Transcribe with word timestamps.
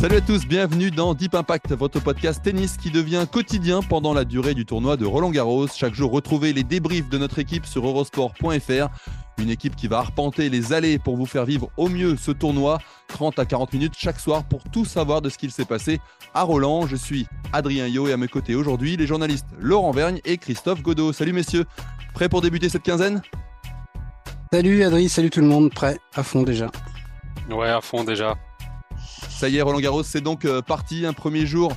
Salut 0.00 0.16
à 0.16 0.20
tous, 0.22 0.46
bienvenue 0.46 0.90
dans 0.90 1.12
Deep 1.12 1.34
Impact, 1.34 1.72
votre 1.74 2.00
podcast 2.00 2.42
tennis 2.42 2.78
qui 2.78 2.90
devient 2.90 3.26
quotidien 3.30 3.82
pendant 3.82 4.14
la 4.14 4.24
durée 4.24 4.54
du 4.54 4.64
tournoi 4.64 4.96
de 4.96 5.04
Roland 5.04 5.30
Garros. 5.30 5.66
Chaque 5.66 5.92
jour, 5.92 6.10
retrouvez 6.10 6.54
les 6.54 6.64
débriefs 6.64 7.10
de 7.10 7.18
notre 7.18 7.38
équipe 7.38 7.66
sur 7.66 7.86
eurosport.fr. 7.86 8.88
Une 9.36 9.50
équipe 9.50 9.76
qui 9.76 9.88
va 9.88 9.98
arpenter 9.98 10.48
les 10.48 10.72
allées 10.72 10.98
pour 10.98 11.18
vous 11.18 11.26
faire 11.26 11.44
vivre 11.44 11.68
au 11.76 11.90
mieux 11.90 12.16
ce 12.16 12.30
tournoi. 12.30 12.78
30 13.08 13.38
à 13.40 13.44
40 13.44 13.74
minutes 13.74 13.92
chaque 13.94 14.18
soir 14.18 14.44
pour 14.44 14.64
tout 14.64 14.86
savoir 14.86 15.20
de 15.20 15.28
ce 15.28 15.36
qu'il 15.36 15.50
s'est 15.50 15.66
passé 15.66 16.00
à 16.32 16.44
Roland. 16.44 16.86
Je 16.86 16.96
suis 16.96 17.26
Adrien 17.52 17.86
Yo 17.86 18.08
et 18.08 18.14
à 18.14 18.16
mes 18.16 18.28
côtés 18.28 18.54
aujourd'hui, 18.54 18.96
les 18.96 19.06
journalistes 19.06 19.48
Laurent 19.58 19.90
Vergne 19.90 20.20
et 20.24 20.38
Christophe 20.38 20.80
Godot. 20.80 21.12
Salut 21.12 21.34
messieurs, 21.34 21.66
prêts 22.14 22.30
pour 22.30 22.40
débuter 22.40 22.70
cette 22.70 22.84
quinzaine? 22.84 23.20
Salut 24.50 24.82
Adrien, 24.82 25.08
salut 25.08 25.28
tout 25.28 25.42
le 25.42 25.46
monde, 25.46 25.70
prêt 25.74 25.98
à 26.14 26.22
fond 26.22 26.42
déjà. 26.42 26.70
Ouais, 27.50 27.68
à 27.68 27.82
fond 27.82 28.02
déjà. 28.02 28.34
Ça 29.40 29.48
y 29.48 29.56
est, 29.56 29.62
Roland 29.62 29.80
Garros, 29.80 30.02
c'est 30.02 30.20
donc 30.20 30.44
euh, 30.44 30.60
parti. 30.60 31.06
Un 31.06 31.14
premier 31.14 31.46
jour 31.46 31.72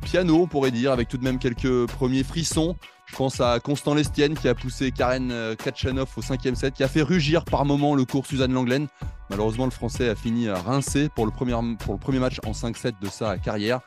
piano, 0.00 0.42
on 0.42 0.46
pourrait 0.46 0.70
dire, 0.70 0.92
avec 0.92 1.08
tout 1.08 1.18
de 1.18 1.24
même 1.24 1.40
quelques 1.40 1.86
premiers 1.86 2.22
frissons. 2.22 2.76
Je 3.06 3.16
pense 3.16 3.40
à 3.40 3.58
Constant 3.58 3.94
Lestienne 3.94 4.34
qui 4.34 4.46
a 4.46 4.54
poussé 4.54 4.92
Karen 4.92 5.32
euh, 5.32 5.56
Kachanov 5.56 6.08
au 6.16 6.22
cinquième 6.22 6.54
set, 6.54 6.72
qui 6.72 6.84
a 6.84 6.88
fait 6.88 7.02
rugir 7.02 7.44
par 7.44 7.64
moment 7.64 7.96
le 7.96 8.04
cours 8.04 8.26
Suzanne 8.26 8.52
Langlaine. 8.52 8.86
Malheureusement, 9.28 9.64
le 9.64 9.72
Français 9.72 10.08
a 10.08 10.14
fini 10.14 10.48
rincé 10.48 11.08
pour 11.08 11.26
le 11.26 11.32
premier, 11.32 11.52
pour 11.80 11.94
le 11.94 11.98
premier 11.98 12.20
match 12.20 12.38
en 12.46 12.52
5-7 12.52 12.92
de 13.02 13.08
sa 13.08 13.38
carrière. 13.38 13.80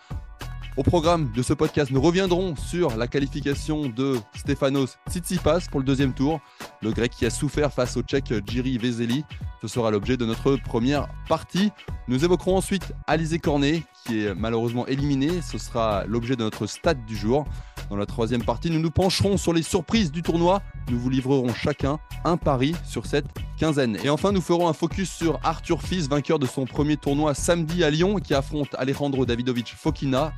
Au 0.76 0.84
programme 0.84 1.32
de 1.32 1.42
ce 1.44 1.54
podcast, 1.54 1.92
nous 1.92 2.02
reviendrons 2.02 2.58
sur 2.58 2.98
la 2.98 3.08
qualification 3.08 3.88
de 3.88 4.18
Stefanos 4.36 4.98
Tsitsipas 5.10 5.68
pour 5.72 5.80
le 5.80 5.86
deuxième 5.86 6.14
tour, 6.14 6.42
le 6.84 6.92
grec 6.92 7.12
qui 7.12 7.26
a 7.26 7.30
souffert 7.30 7.72
face 7.72 7.98
au 7.98 8.02
tchèque 8.02 8.34
Jiri 8.46 8.78
Vezeli. 8.78 9.24
Ce 9.62 9.68
sera 9.68 9.90
l'objet 9.90 10.18
de 10.18 10.26
notre 10.26 10.58
première 10.58 11.08
partie. 11.30 11.72
Nous 12.08 12.26
évoquerons 12.26 12.58
ensuite 12.58 12.92
Alizé 13.08 13.40
Cornet, 13.40 13.84
qui 14.06 14.26
est 14.26 14.36
malheureusement 14.36 14.86
éliminé. 14.88 15.42
Ce 15.42 15.58
sera 15.58 16.04
l'objet 16.06 16.36
de 16.36 16.44
notre 16.44 16.68
stade 16.68 17.06
du 17.06 17.16
jour. 17.16 17.46
Dans 17.90 17.96
la 17.96 18.06
troisième 18.06 18.44
partie, 18.44 18.70
nous 18.70 18.80
nous 18.80 18.92
pencherons 18.92 19.38
sur 19.38 19.54
les 19.54 19.64
surprises 19.64 20.12
du 20.12 20.22
tournoi. 20.22 20.62
Nous 20.90 21.00
vous 21.00 21.10
livrerons 21.10 21.54
chacun 21.54 22.00
un 22.26 22.38
pari 22.38 22.76
sur 22.86 23.06
cette 23.06 23.28
quinzaine. 23.58 23.98
Et 24.04 24.10
enfin, 24.10 24.32
nous 24.34 24.42
ferons 24.42 24.68
un 24.68 24.74
focus 24.74 25.10
sur 25.10 25.40
Arthur 25.44 25.82
Fils, 25.82 26.10
vainqueur 26.10 26.40
de 26.40 26.46
son 26.46 26.66
premier 26.66 26.98
tournoi 26.98 27.34
samedi 27.34 27.84
à 27.84 27.90
Lyon, 27.90 28.16
qui 28.16 28.34
affronte 28.34 28.76
Alejandro 28.78 29.26
Davidovic 29.26 29.74
Fokina 29.76 30.34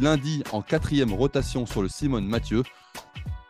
lundi 0.00 0.42
en 0.52 0.60
quatrième 0.62 1.12
rotation 1.12 1.66
sur 1.66 1.82
le 1.82 1.88
Simone 1.88 2.26
Mathieu. 2.26 2.62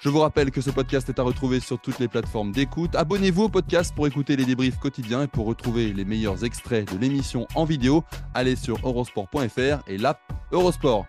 Je 0.09 0.11
vous 0.11 0.21
rappelle 0.21 0.51
que 0.51 0.63
ce 0.63 0.71
podcast 0.71 1.07
est 1.11 1.19
à 1.19 1.23
retrouver 1.23 1.61
sur 1.61 1.79
toutes 1.79 1.99
les 1.99 2.09
plateformes 2.09 2.51
d'écoute. 2.51 2.95
Abonnez-vous 2.95 3.43
au 3.43 3.49
podcast 3.51 3.95
pour 3.95 4.07
écouter 4.07 4.37
les 4.37 4.47
débriefs 4.47 4.79
quotidiens 4.79 5.25
et 5.25 5.27
pour 5.27 5.45
retrouver 5.45 5.93
les 5.93 6.07
meilleurs 6.07 6.45
extraits 6.45 6.91
de 6.91 6.97
l'émission 6.97 7.47
en 7.55 7.67
vidéo. 7.67 8.05
Allez 8.33 8.57
sur 8.57 8.79
eurosport.fr 8.83 9.83
et 9.87 9.99
l'app 9.99 10.19
Eurosport. 10.51 11.05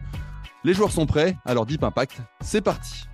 Les 0.65 0.73
joueurs 0.73 0.91
sont 0.91 1.05
prêts, 1.05 1.37
alors 1.45 1.65
Deep 1.65 1.81
Impact, 1.81 2.17
c'est 2.41 2.59
parti. 2.59 3.05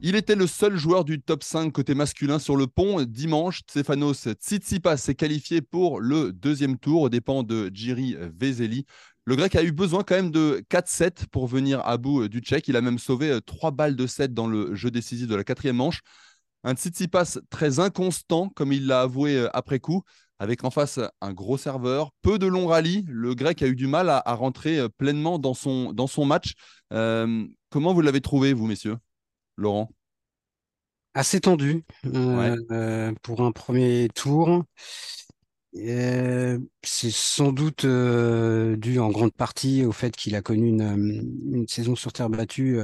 Il 0.00 0.14
était 0.14 0.34
le 0.34 0.46
seul 0.46 0.76
joueur 0.76 1.04
du 1.04 1.22
top 1.22 1.42
5 1.42 1.72
côté 1.72 1.94
masculin 1.94 2.38
sur 2.38 2.56
le 2.56 2.66
pont. 2.66 3.02
Dimanche, 3.02 3.62
Stefanos 3.68 4.28
Tsitsipas 4.28 4.98
s'est 4.98 5.14
qualifié 5.14 5.62
pour 5.62 6.00
le 6.00 6.32
deuxième 6.32 6.78
tour 6.78 7.02
aux 7.02 7.08
dépens 7.08 7.42
de 7.42 7.70
Jiri 7.72 8.14
Vezeli. 8.38 8.84
Le 9.28 9.34
grec 9.34 9.56
a 9.56 9.64
eu 9.64 9.72
besoin 9.72 10.04
quand 10.04 10.14
même 10.14 10.30
de 10.30 10.62
4-7 10.70 11.26
pour 11.32 11.48
venir 11.48 11.80
à 11.84 11.96
bout 11.96 12.22
euh, 12.22 12.28
du 12.28 12.38
tchèque. 12.38 12.68
Il 12.68 12.76
a 12.76 12.80
même 12.80 12.98
sauvé 12.98 13.40
3 13.44 13.70
euh, 13.70 13.72
balles 13.72 13.96
de 13.96 14.06
7 14.06 14.34
dans 14.34 14.46
le 14.46 14.74
jeu 14.76 14.90
décisif 14.90 15.26
de 15.26 15.34
la 15.34 15.42
quatrième 15.42 15.76
manche. 15.76 16.02
Un 16.62 16.74
Tsitsipas 16.74 17.38
très 17.50 17.80
inconstant, 17.80 18.50
comme 18.50 18.72
il 18.72 18.86
l'a 18.86 19.00
avoué 19.00 19.36
euh, 19.36 19.48
après 19.52 19.80
coup, 19.80 20.02
avec 20.38 20.62
en 20.62 20.70
face 20.70 21.00
un 21.22 21.32
gros 21.32 21.56
serveur, 21.56 22.12
peu 22.22 22.38
de 22.38 22.46
longs 22.46 22.68
rallyes. 22.68 23.04
Le 23.08 23.34
grec 23.34 23.62
a 23.62 23.66
eu 23.66 23.74
du 23.74 23.86
mal 23.86 24.10
à, 24.10 24.22
rentrer 24.34 24.86
pleinement 24.90 25.38
dans 25.40 25.54
son, 25.54 25.92
dans 25.92 26.06
son 26.06 26.24
match. 26.24 26.52
comment 26.90 27.94
vous 27.94 28.02
l'avez 28.02 28.20
trouvé, 28.20 28.52
vous, 28.52 28.66
messieurs? 28.66 28.96
Laurent? 29.56 29.90
Assez 31.14 31.40
tendu 31.40 31.82
pour 33.22 33.40
un 33.40 33.52
premier 33.52 34.08
tour. 34.14 34.64
Euh, 35.78 36.58
c'est 36.82 37.10
sans 37.10 37.52
doute 37.52 37.84
euh, 37.84 38.76
dû 38.76 38.98
en 38.98 39.10
grande 39.10 39.32
partie 39.32 39.84
au 39.84 39.92
fait 39.92 40.16
qu'il 40.16 40.34
a 40.34 40.42
connu 40.42 40.68
une, 40.68 41.62
euh, 41.62 41.64
saison 41.68 41.94
sur 41.96 42.12
terre 42.12 42.30
battue 42.30 42.80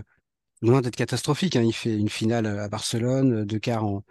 loin 0.60 0.80
d'être 0.80 0.96
catastrophique. 0.96 1.56
Hein. 1.56 1.62
Il 1.62 1.72
fait 1.72 1.96
une 1.96 2.08
finale 2.08 2.46
à 2.46 2.68
Barcelone, 2.68 3.44
deux 3.44 3.58
quarts 3.58 3.84
en, 3.84 4.04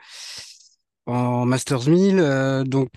en 1.05 1.45
Masters 1.45 1.89
1000. 1.89 2.63
donc, 2.65 2.89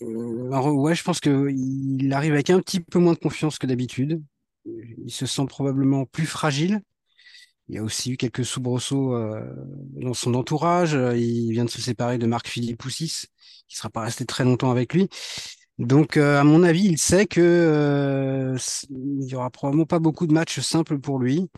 ouais, 0.00 0.94
je 0.94 1.02
pense 1.02 1.20
qu'il 1.20 2.12
arrive 2.12 2.32
avec 2.32 2.50
un 2.50 2.60
petit 2.60 2.80
peu 2.80 2.98
moins 2.98 3.14
de 3.14 3.18
confiance 3.18 3.58
que 3.58 3.66
d'habitude. 3.66 4.22
Il 4.64 5.10
se 5.10 5.26
sent 5.26 5.46
probablement 5.48 6.04
plus 6.06 6.26
fragile. 6.26 6.82
Il 7.68 7.74
y 7.74 7.78
a 7.78 7.82
aussi 7.82 8.12
eu 8.12 8.16
quelques 8.16 8.44
soubresauts 8.44 9.14
dans 9.92 10.14
son 10.14 10.34
entourage. 10.34 10.92
Il 10.92 11.52
vient 11.52 11.64
de 11.66 11.70
se 11.70 11.82
séparer 11.82 12.18
de 12.18 12.26
Marc-Philippe 12.26 12.78
Poussis 12.78 13.26
qui 13.68 13.76
sera 13.76 13.90
pas 13.90 14.00
resté 14.00 14.24
très 14.24 14.44
longtemps 14.44 14.70
avec 14.70 14.94
lui. 14.94 15.08
Donc, 15.78 16.16
euh, 16.16 16.40
à 16.40 16.44
mon 16.44 16.64
avis, 16.64 16.84
il 16.86 16.98
sait 16.98 17.26
que 17.26 17.40
euh, 17.40 18.58
il 18.90 19.28
y 19.28 19.34
aura 19.36 19.50
probablement 19.50 19.86
pas 19.86 20.00
beaucoup 20.00 20.26
de 20.26 20.32
matchs 20.32 20.58
simples 20.60 20.98
pour 20.98 21.20
lui. 21.20 21.48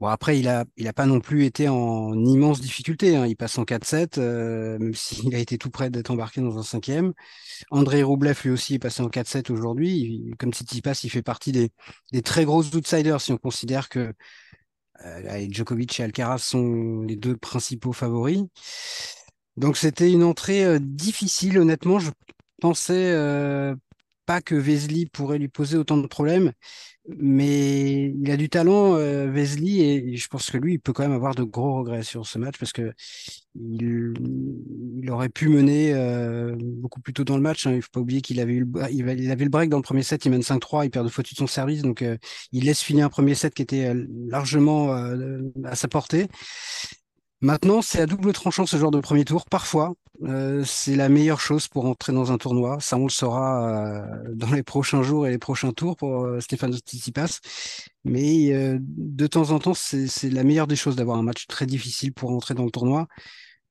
Bon, 0.00 0.06
après, 0.08 0.38
il 0.38 0.48
a, 0.48 0.64
il 0.76 0.86
a 0.86 0.92
pas 0.92 1.06
non 1.06 1.20
plus 1.20 1.44
été 1.44 1.68
en 1.68 2.14
immense 2.24 2.60
difficulté. 2.60 3.16
Hein. 3.16 3.26
Il 3.26 3.36
passe 3.36 3.58
en 3.58 3.64
4-7, 3.64 4.18
euh, 4.18 4.78
même 4.78 4.94
s'il 4.94 5.34
a 5.34 5.38
été 5.38 5.58
tout 5.58 5.70
près 5.70 5.90
d'être 5.90 6.10
embarqué 6.10 6.40
dans 6.40 6.58
un 6.58 6.62
cinquième. 6.62 7.14
André 7.70 8.02
Roublev, 8.04 8.38
lui 8.44 8.50
aussi, 8.50 8.74
est 8.74 8.78
passé 8.78 9.02
en 9.02 9.08
4-7 9.08 9.50
aujourd'hui. 9.52 10.34
Comme 10.38 10.52
passe, 10.84 11.04
il 11.04 11.10
fait 11.10 11.22
partie 11.22 11.50
des, 11.52 11.70
des 12.12 12.22
très 12.22 12.44
gros 12.44 12.62
outsiders 12.76 13.20
si 13.20 13.32
on 13.32 13.38
considère 13.38 13.88
que 13.88 14.12
euh, 15.04 15.46
Djokovic 15.50 16.00
et 16.00 16.04
Alcaraz 16.04 16.38
sont 16.38 17.02
les 17.02 17.16
deux 17.16 17.36
principaux 17.36 17.92
favoris. 17.92 18.44
Donc 19.56 19.76
c'était 19.76 20.10
une 20.10 20.24
entrée 20.24 20.64
euh, 20.64 20.78
difficile, 20.80 21.58
honnêtement. 21.58 21.98
Je 21.98 22.10
pensais 22.60 23.12
euh, 23.12 23.74
pas 24.26 24.40
que 24.40 24.54
Vesely 24.54 25.06
pourrait 25.06 25.38
lui 25.38 25.48
poser 25.48 25.76
autant 25.76 25.96
de 25.96 26.06
problèmes, 26.06 26.52
mais 27.08 28.12
il 28.18 28.30
a 28.30 28.36
du 28.36 28.48
talent, 28.48 28.94
euh, 28.96 29.30
Vesely, 29.30 29.82
et 29.82 30.16
je 30.16 30.28
pense 30.28 30.50
que 30.50 30.56
lui, 30.58 30.74
il 30.74 30.78
peut 30.78 30.92
quand 30.92 31.02
même 31.02 31.12
avoir 31.12 31.34
de 31.34 31.42
gros 31.42 31.74
regrets 31.74 32.02
sur 32.02 32.26
ce 32.26 32.38
match 32.38 32.56
parce 32.58 32.72
que 32.72 32.92
il, 33.54 35.10
aurait 35.10 35.28
pu 35.28 35.48
mener 35.48 35.94
beaucoup 36.56 37.00
plus 37.00 37.12
tôt 37.12 37.24
dans 37.24 37.36
le 37.36 37.42
match. 37.42 37.66
Hein. 37.66 37.72
Il 37.72 37.76
ne 37.76 37.80
faut 37.82 37.90
pas 37.92 38.00
oublier 38.00 38.20
qu'il 38.20 38.40
avait 38.40 38.54
eu 38.54 38.60
le, 38.64 38.90
il 38.90 39.30
avait 39.30 39.44
le 39.44 39.50
break 39.50 39.70
dans 39.70 39.76
le 39.76 39.82
premier 39.82 40.02
set, 40.02 40.24
il 40.24 40.30
mène 40.30 40.40
5-3, 40.40 40.86
il 40.86 40.90
perd 40.90 41.04
deux 41.04 41.12
fois 41.12 41.22
de 41.22 41.28
son 41.28 41.46
service, 41.46 41.82
donc 41.82 42.04
il 42.52 42.64
laisse 42.64 42.80
finir 42.80 43.06
un 43.06 43.10
premier 43.10 43.34
set 43.34 43.54
qui 43.54 43.62
était 43.62 43.94
largement 44.28 44.92
à 44.92 45.76
sa 45.76 45.88
portée. 45.88 46.28
Maintenant, 47.44 47.82
c'est 47.82 48.00
à 48.00 48.06
double 48.06 48.32
tranchant 48.32 48.64
ce 48.64 48.78
genre 48.78 48.90
de 48.90 49.00
premier 49.00 49.26
tour. 49.26 49.44
Parfois, 49.44 49.92
euh, 50.22 50.64
c'est 50.64 50.96
la 50.96 51.10
meilleure 51.10 51.40
chose 51.42 51.68
pour 51.68 51.84
entrer 51.84 52.10
dans 52.14 52.32
un 52.32 52.38
tournoi. 52.38 52.78
Ça, 52.80 52.96
on 52.96 53.04
le 53.04 53.10
saura 53.10 53.68
euh, 53.68 54.32
dans 54.32 54.50
les 54.50 54.62
prochains 54.62 55.02
jours 55.02 55.26
et 55.26 55.30
les 55.30 55.36
prochains 55.36 55.72
tours 55.72 55.94
pour 55.94 56.24
euh, 56.24 56.40
Stéphane 56.40 56.72
Tsitsipas. 56.72 57.40
Mais 58.06 58.78
de 58.78 59.26
temps 59.26 59.50
en 59.50 59.58
temps, 59.58 59.74
c'est 59.74 60.30
la 60.30 60.42
meilleure 60.42 60.66
des 60.66 60.74
choses 60.74 60.96
d'avoir 60.96 61.18
un 61.18 61.22
match 61.22 61.46
très 61.46 61.66
difficile 61.66 62.14
pour 62.14 62.30
entrer 62.30 62.54
dans 62.54 62.64
le 62.64 62.70
tournoi. 62.70 63.08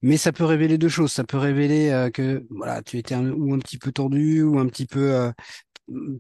Mais 0.04 0.18
ça 0.18 0.32
peut 0.32 0.46
révéler 0.46 0.78
deux 0.78 0.88
choses. 0.90 1.12
Ça 1.12 1.24
peut 1.24 1.38
révéler 1.38 2.10
que 2.14 2.46
voilà, 2.52 2.84
tu 2.84 3.00
étais 3.00 3.16
un, 3.16 3.32
ou 3.32 3.56
un 3.56 3.60
petit 3.60 3.80
peu 3.80 3.92
tordu 3.92 4.44
ou 4.44 4.60
un 4.60 4.68
petit 4.68 4.86
peu 4.86 5.32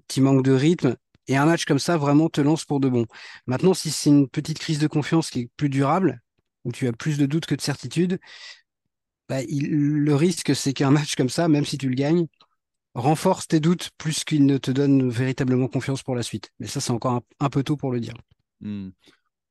petit 0.07 0.21
manque 0.21 0.43
de 0.43 0.53
rythme. 0.53 0.95
Et 1.27 1.37
un 1.37 1.45
match 1.45 1.65
comme 1.65 1.77
ça 1.77 1.97
vraiment 1.97 2.29
te 2.29 2.41
lance 2.41 2.65
pour 2.65 2.79
de 2.79 2.89
bon. 2.89 3.05
Maintenant, 3.45 3.75
si 3.75 3.91
c'est 3.91 4.09
une 4.09 4.27
petite 4.27 4.57
crise 4.57 4.79
de 4.79 4.87
confiance 4.87 5.29
qui 5.29 5.41
est 5.41 5.49
plus 5.55 5.69
durable, 5.69 6.22
où 6.65 6.71
tu 6.71 6.87
as 6.87 6.93
plus 6.93 7.17
de 7.17 7.25
doutes 7.25 7.45
que 7.45 7.55
de 7.55 7.61
certitudes, 7.61 8.19
bah, 9.29 9.39
le 9.49 10.15
risque, 10.15 10.55
c'est 10.55 10.73
qu'un 10.73 10.91
match 10.91 11.15
comme 11.15 11.29
ça, 11.29 11.47
même 11.47 11.65
si 11.65 11.77
tu 11.77 11.89
le 11.89 11.95
gagnes, 11.95 12.27
renforce 12.93 13.47
tes 13.47 13.59
doutes 13.59 13.91
plus 13.97 14.23
qu'il 14.23 14.45
ne 14.45 14.57
te 14.57 14.71
donne 14.71 15.09
véritablement 15.09 15.67
confiance 15.67 16.03
pour 16.03 16.15
la 16.15 16.23
suite. 16.23 16.51
Mais 16.59 16.67
ça, 16.67 16.81
c'est 16.81 16.91
encore 16.91 17.21
un, 17.39 17.49
peu 17.49 17.63
tôt 17.63 17.77
pour 17.77 17.91
le 17.91 17.99
dire. 17.99 18.13
Hmm. 18.61 18.89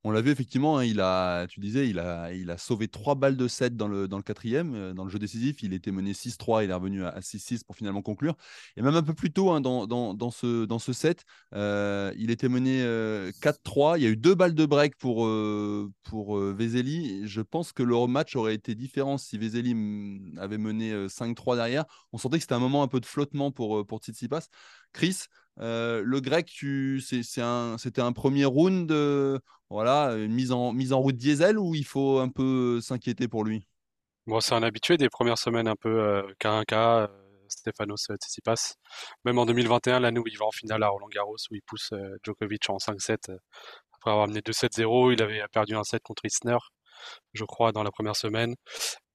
On 0.04 0.10
l'a 0.10 0.20
vu 0.20 0.31
effectivement, 0.31 0.78
hein, 0.78 0.84
il 0.84 1.00
a, 1.00 1.46
tu 1.46 1.60
disais, 1.60 1.88
il 1.88 2.00
a, 2.00 2.58
sauvé 2.58 2.88
trois 2.88 3.14
balles 3.14 3.37
de 3.37 3.46
7 3.46 3.76
dans 3.76 3.87
le, 3.87 4.08
quatrième. 4.22 4.75
Euh, 4.75 4.93
dans 4.93 5.04
le 5.04 5.10
jeu 5.10 5.20
décisif, 5.20 5.62
il 5.62 5.72
était 5.75 5.93
mené 5.93 6.12
6-3, 6.12 6.64
il 6.64 6.70
est 6.70 6.75
revenu 6.75 7.04
à 7.04 7.20
6-6 7.20 7.62
pour 7.64 7.76
finalement 7.76 8.02
conclure. 8.02 8.34
Et 8.76 8.82
même 8.82 8.96
un 8.96 9.02
peu 9.04 9.14
plus 9.14 9.32
tôt 9.32 9.50
hein, 9.50 9.60
dans, 9.60 10.31
ce, 10.32 10.93
set, 10.93 11.25
euh, 11.54 12.12
il 12.19 12.31
était 12.32 12.49
mené 12.49 12.82
4-3. 12.82 13.96
Il 13.99 14.02
y 14.02 14.06
a 14.06 14.10
eu 14.10 14.16
deux 14.16 14.34
balles 14.34 14.54
de 14.54 14.66
break 14.66 14.96
pour, 14.96 15.28
pour 16.02 16.37
Vezeli. 16.37 17.28
Je 17.28 17.40
pense 17.40 17.72
que 17.72 17.84
le 17.84 18.06
match 18.08 18.34
aurait 18.34 18.54
été 18.54 18.75
différent 18.75 19.19
si 19.19 19.38
Vezeli 19.38 19.70
avait 20.38 20.58
mené 20.58 21.06
5-3 21.06 21.54
derrière. 21.54 21.84
On 22.12 22.19
sentait 22.19 22.38
que 22.38 22.43
c'était 22.43 22.54
un 22.54 22.58
moment 22.58 22.82
un 22.82 22.88
peu 22.88 22.99
de 22.99 23.06
flottement 23.06 23.52
pour, 23.52 23.87
pour 23.87 24.00
Tsitsipas. 24.00 24.49
Chris, 24.93 25.26
euh, 25.60 26.02
le 26.04 26.20
grec, 26.20 26.50
c'était 27.00 27.40
un, 27.40 28.12
premier 28.12 28.44
round, 28.44 28.90
voilà, 29.72 30.12
une 30.14 30.32
mise 30.32 30.52
en, 30.52 30.72
mise 30.72 30.92
en 30.92 31.00
route 31.00 31.16
diesel 31.16 31.58
ou 31.58 31.74
il 31.74 31.84
faut 31.84 32.19
un 32.19 32.28
peu 32.28 32.80
s'inquiéter 32.80 33.28
pour 33.28 33.44
lui? 33.44 33.66
Bon, 34.26 34.40
c'est 34.40 34.54
un 34.54 34.62
habitué 34.62 34.96
des 34.96 35.08
premières 35.08 35.38
semaines 35.38 35.66
un 35.66 35.74
peu 35.74 35.88
euh, 35.88 36.22
K1K, 36.40 36.74
euh, 36.74 37.06
Stefanos 37.48 38.06
Tsitsipas. 38.06 38.74
Même 39.24 39.38
en 39.38 39.46
2021, 39.46 40.00
l'année 40.00 40.20
où 40.20 40.24
il 40.26 40.38
va 40.38 40.46
en 40.46 40.52
finale 40.52 40.82
à 40.82 40.88
Roland 40.88 41.08
Garros, 41.08 41.36
où 41.50 41.54
il 41.54 41.62
pousse 41.62 41.90
Djokovic 42.24 42.70
en 42.70 42.76
5-7 42.76 43.16
après 43.94 44.10
avoir 44.10 44.24
amené 44.24 44.40
2-7-0, 44.40 45.12
il 45.12 45.22
avait 45.22 45.42
perdu 45.52 45.75
un 45.75 45.84
set 45.84 46.02
contre 46.02 46.25
Isner, 46.25 46.58
je 47.32 47.44
crois, 47.44 47.72
dans 47.72 47.82
la 47.82 47.90
première 47.90 48.16
semaine. 48.16 48.54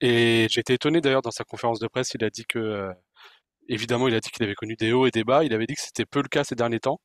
Et 0.01 0.47
j'étais 0.49 0.75
étonné 0.75 1.01
d'ailleurs 1.01 1.21
dans 1.21 1.31
sa 1.31 1.43
conférence 1.43 1.79
de 1.79 1.87
presse, 1.87 2.13
il 2.13 2.23
a 2.23 2.29
dit 2.29 2.45
que 2.45 2.93
Évidemment, 3.69 4.07
il 4.07 4.15
a 4.15 4.19
dit 4.19 4.29
qu'il 4.29 4.43
avait 4.43 4.55
connu 4.55 4.75
des 4.75 4.93
hauts 4.93 5.07
et 5.07 5.11
des 5.11 5.23
bas. 5.23 5.43
Il 5.43 5.53
avait 5.53 5.65
dit 5.67 5.75
que 5.75 5.81
c'était 5.81 6.05
peu 6.05 6.21
le 6.21 6.29
cas 6.29 6.43
ces 6.43 6.55
derniers 6.55 6.79
temps. 6.79 6.99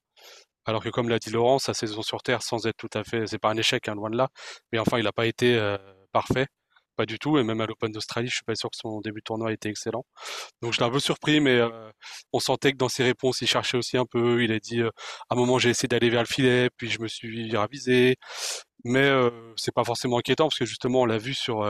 Alors 0.66 0.82
que, 0.82 0.88
comme 0.90 1.08
l'a 1.08 1.18
dit 1.18 1.30
Laurent, 1.30 1.58
sa 1.58 1.74
saison 1.74 2.02
sur 2.02 2.22
Terre, 2.22 2.42
sans 2.42 2.66
être 2.66 2.76
tout 2.76 2.90
à 2.94 3.04
fait, 3.04 3.26
c'est 3.26 3.38
pas 3.38 3.50
un 3.50 3.56
échec, 3.56 3.88
hein, 3.88 3.94
loin 3.94 4.10
de 4.10 4.16
là. 4.16 4.28
Mais 4.72 4.78
enfin, 4.78 4.98
il 4.98 5.04
n'a 5.04 5.12
pas 5.12 5.26
été 5.26 5.56
euh, 5.56 5.76
parfait, 6.12 6.46
pas 6.96 7.06
du 7.06 7.18
tout. 7.18 7.38
Et 7.38 7.44
même 7.44 7.60
à 7.60 7.66
l'Open 7.66 7.90
d'Australie, 7.92 8.28
je 8.28 8.36
suis 8.36 8.44
pas 8.44 8.54
sûr 8.54 8.70
que 8.70 8.76
son 8.76 9.00
début 9.00 9.20
de 9.20 9.24
tournoi 9.24 9.52
était 9.52 9.68
excellent. 9.70 10.04
Donc, 10.62 10.72
je 10.72 10.78
l'ai 10.80 10.86
un 10.86 10.90
peu 10.90 11.00
surpris, 11.00 11.40
mais 11.40 11.56
euh, 11.58 11.90
on 12.32 12.40
sentait 12.40 12.72
que 12.72 12.76
dans 12.76 12.88
ses 12.88 13.04
réponses, 13.04 13.40
il 13.42 13.48
cherchait 13.48 13.76
aussi 13.76 13.96
un 13.96 14.06
peu. 14.06 14.42
Il 14.44 14.52
a 14.52 14.60
dit, 14.60 14.80
euh, 14.80 14.90
à 15.30 15.34
un 15.34 15.36
moment, 15.36 15.58
j'ai 15.58 15.70
essayé 15.70 15.88
d'aller 15.88 16.10
vers 16.10 16.22
le 16.22 16.26
filet, 16.28 16.70
puis 16.76 16.90
je 16.90 17.00
me 17.00 17.08
suis 17.08 17.56
ravisé. 17.56 18.16
Mais 18.84 19.10
c'est 19.56 19.72
pas 19.72 19.84
forcément 19.84 20.18
inquiétant 20.18 20.46
parce 20.46 20.58
que 20.58 20.64
justement, 20.64 21.02
on 21.02 21.06
l'a 21.06 21.18
vu 21.18 21.34
sur 21.34 21.62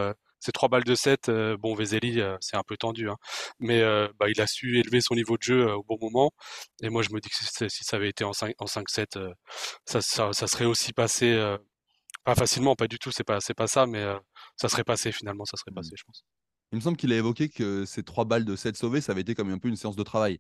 ces 0.43 0.53
trois 0.53 0.69
balles 0.69 0.85
de 0.85 0.95
7, 0.95 1.29
euh, 1.29 1.57
bon, 1.57 1.75
Vezeli, 1.75 2.21
euh, 2.21 2.37
c'est 2.41 2.57
un 2.57 2.65
peu 2.67 2.77
tendu, 2.77 3.09
hein, 3.09 3.17
mais 3.61 3.81
euh, 3.81 4.09
bah, 4.19 4.27
il 4.29 4.41
a 4.41 4.47
su 4.49 4.79
élever 4.79 5.01
son 5.01 5.15
niveau 5.15 5.37
de 5.39 5.43
jeu 5.43 5.73
au 5.73 5.85
bon 5.85 5.99
moment. 6.01 6.33
Et 6.83 6.91
moi, 6.91 7.03
je 7.03 7.11
me 7.11 7.21
dis 7.21 7.29
que 7.29 7.37
si, 7.69 7.85
ça 7.85 7.97
avait 7.97 8.09
été 8.09 8.25
en 8.25 8.33
5-7, 8.33 9.33
ça, 9.87 10.01
ça, 10.01 10.47
serait 10.49 10.65
aussi 10.65 10.93
passé, 10.93 11.57
pas 12.25 12.35
facilement, 12.35 12.75
pas 12.77 12.89
du 12.89 12.99
tout, 12.99 13.13
c'est 13.13 13.25
pas, 13.25 13.41
c'est 13.41 13.55
pas 13.55 13.69
ça, 13.69 13.87
mais 13.87 14.05
ça 14.57 14.69
serait 14.69 14.85
passé 14.85 15.13
finalement, 15.13 15.45
ça 15.45 15.57
serait 15.57 15.71
mmh. 15.73 15.75
passé, 15.75 15.91
je 15.97 16.05
pense. 16.05 16.25
Il 16.73 16.77
me 16.77 16.81
semble 16.81 16.97
qu'il 16.97 17.13
a 17.13 17.17
évoqué 17.19 17.51
que 17.51 17.85
ces 17.85 18.03
trois 18.03 18.25
balles 18.25 18.47
de 18.47 18.57
7 18.57 18.77
sauvées, 18.77 19.03
ça 19.03 19.13
avait 19.13 19.21
été 19.21 19.35
comme 19.35 19.51
un 19.51 19.59
peu 19.59 19.69
une 19.69 19.77
séance 19.77 19.95
de 19.95 20.03
travail, 20.03 20.39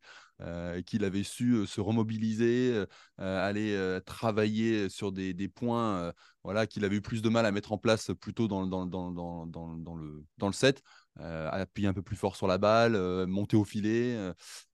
qu'il 0.87 1.05
avait 1.05 1.25
su 1.25 1.67
se 1.67 1.81
remobiliser, 1.81 2.85
aller 3.19 4.01
travailler 4.07 4.89
sur 4.89 5.13
des, 5.13 5.49
points 5.49 6.13
voilà, 6.43 6.67
qu'il 6.67 6.87
avait 6.87 6.97
eu 6.97 7.03
plus 7.03 7.21
de 7.21 7.29
mal 7.29 7.45
à 7.45 7.53
mettre 7.53 7.73
en 7.73 7.79
place 7.79 8.11
plutôt 8.19 8.49
dans, 8.49 8.67
dans, 8.67 8.87
dans, 8.87 9.11
dans, 9.47 9.95
le, 9.95 10.25
dans 10.39 10.47
le 10.47 10.53
set, 10.55 10.83
appuyer 11.19 11.89
un 11.89 11.93
peu 11.93 12.03
plus 12.03 12.17
fort 12.17 12.35
sur 12.35 12.47
la 12.47 12.57
balle, 12.57 12.97
monter 13.27 13.59
au 13.59 13.65
filet. 13.65 14.17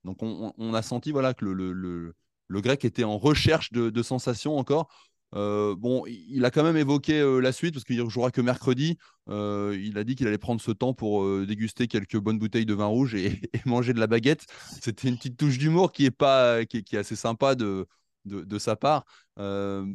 donc 0.05 0.23
on, 0.23 0.73
a 0.73 0.81
senti 0.81 1.11
voilà, 1.11 1.33
que 1.33 1.43
le, 1.43 1.73
le, 1.73 2.15
le, 2.47 2.61
grec 2.61 2.85
était 2.85 3.03
en 3.03 3.17
recherche 3.17 3.73
de 3.73 4.01
sensations 4.01 4.57
encore. 4.57 4.89
Euh, 5.35 5.75
bon, 5.75 6.03
il 6.07 6.43
a 6.45 6.51
quand 6.51 6.63
même 6.63 6.77
évoqué 6.77 7.19
euh, 7.19 7.39
la 7.39 7.51
suite 7.51 7.73
parce 7.73 7.83
qu'il 7.83 8.03
ne 8.03 8.09
jouera 8.09 8.31
que 8.31 8.41
mercredi. 8.41 8.97
Euh, 9.29 9.77
il 9.79 9.97
a 9.97 10.03
dit 10.03 10.15
qu'il 10.15 10.27
allait 10.27 10.39
prendre 10.39 10.61
ce 10.61 10.71
temps 10.71 10.93
pour 10.93 11.25
déguster 11.45 11.87
quelques 11.87 12.17
bonnes 12.17 12.39
bouteilles 12.39 12.65
de 12.65 12.73
vin 12.73 12.85
rouge 12.85 13.15
et, 13.15 13.39
manger 13.65 13.93
de 13.93 13.99
la 13.99 14.07
baguette. 14.07 14.45
C'était 14.81 15.07
une 15.07 15.17
petite 15.17 15.37
touche 15.37 15.57
d'humour 15.57 15.91
qui 15.91 16.05
est 16.05 16.11
pas, 16.11 16.65
qui, 16.65 16.77
est 16.77 16.97
assez 16.97 17.15
sympa 17.15 17.55
de, 17.55 17.87
de, 18.25 18.59
sa 18.59 18.75
part. 18.75 19.05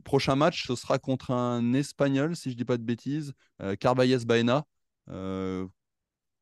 prochain 0.05 0.37
match, 0.37 0.67
ce 0.67 0.77
sera 0.77 0.99
contre 0.99 1.31
un 1.33 1.73
Espagnol, 1.75 2.37
si 2.37 2.51
je 2.51 2.55
ne 2.55 2.59
dis 2.59 2.65
pas 2.65 2.77
de 2.77 2.85
bêtises, 2.85 3.33
Carvalles 3.81 4.25
Baena. 4.25 4.65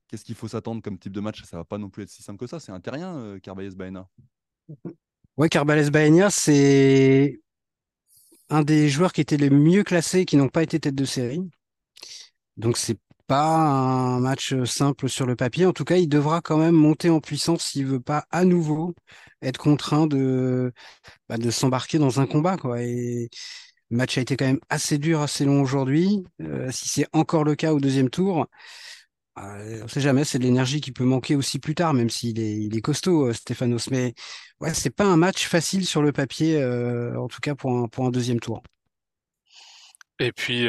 Qu'est-ce 0.09 0.25
qu'il 0.25 0.35
faut 0.35 0.49
s'attendre 0.49 0.83
comme 0.83 0.99
type 0.99 1.13
de 1.13 1.21
match? 1.21 1.43
Ça 1.45 1.57
va 1.57 1.65
pas 1.65 1.79
non 1.79 1.89
plus 1.89 2.03
être 2.03 2.11
si 2.11 2.23
simple 2.23 2.39
que 2.39 2.47
ça. 2.47 2.61
C'est 2.61 2.73
un 2.73 2.81
terrien, 2.81 3.39
Carvalles 3.43 3.75
Baena. 3.75 4.07
Ouais, 5.39 5.49
Carvalles 5.49 5.91
Baena, 5.91 6.29
c'est 6.29 7.41
un 8.53 8.63
des 8.63 8.89
joueurs 8.91 9.13
qui 9.13 9.23
étaient 9.23 9.39
les 9.39 9.51
mieux 9.51 9.83
classés 9.83 10.27
qui 10.27 10.37
n'ont 10.37 10.49
pas 10.49 10.63
été 10.63 10.79
tête 10.79 10.95
de 10.95 11.07
série. 11.07 11.41
Donc 12.59 12.77
c'est 12.77 12.99
pas 13.27 13.57
un 13.57 14.21
match 14.21 14.55
simple 14.65 15.09
sur 15.09 15.25
le 15.25 15.37
papier. 15.37 15.65
En 15.65 15.73
tout 15.73 15.85
cas, 15.85 15.97
il 15.97 16.09
devra 16.09 16.43
quand 16.43 16.59
même 16.59 16.75
monter 16.75 17.09
en 17.09 17.21
puissance 17.21 17.65
s'il 17.65 17.87
veut 17.87 18.01
pas 18.01 18.27
à 18.31 18.45
nouveau 18.45 18.95
être 19.41 19.57
contraint 19.57 20.07
de, 20.07 20.73
bah, 21.31 21.37
s'embarquer 21.51 21.99
dans 21.99 22.21
un 22.21 22.27
combat. 22.27 22.57
Le 22.63 23.29
match 23.91 24.19
a 24.19 24.21
été 24.21 24.37
quand 24.37 24.45
même 24.47 24.61
assez 24.69 24.99
dur, 24.99 25.23
assez 25.23 25.47
long 25.47 25.63
aujourd'hui. 25.63 26.23
Euh, 26.43 26.71
si 26.71 26.89
c'est 26.91 27.07
encore 27.15 27.45
le 27.45 27.55
cas 27.55 27.73
au 27.73 27.81
deuxième 27.81 28.11
tour, 28.11 28.49
euh, 29.39 29.81
on 29.83 29.89
sait 29.89 30.01
jamais, 30.01 30.25
c'est 30.25 30.39
de 30.39 30.45
l'énergie 30.45 30.81
qui 30.81 30.93
peut 30.93 31.05
manquer 31.05 31.37
aussi 31.37 31.59
plus 31.59 31.75
tard, 31.75 31.95
même 31.95 32.11
s'il 32.11 32.39
est, 32.39 32.81
costaud, 32.81 33.29
euh, 33.29 33.33
Stéphanos. 33.33 33.91
Mais 33.91 34.15
ouais, 34.61 34.75
c'est 34.75 34.91
pas 34.95 35.05
un 35.05 35.17
match 35.17 35.47
facile 35.47 35.87
sur 35.87 36.03
le 36.03 36.13
papier, 36.13 36.61
euh, 36.61 37.19
en 37.19 37.29
tout 37.29 37.41
cas 37.41 37.55
pour 37.55 37.71
un, 37.73 38.11
deuxième 38.11 38.41
tour. 38.41 38.63
Et 40.19 40.33
puis 40.33 40.69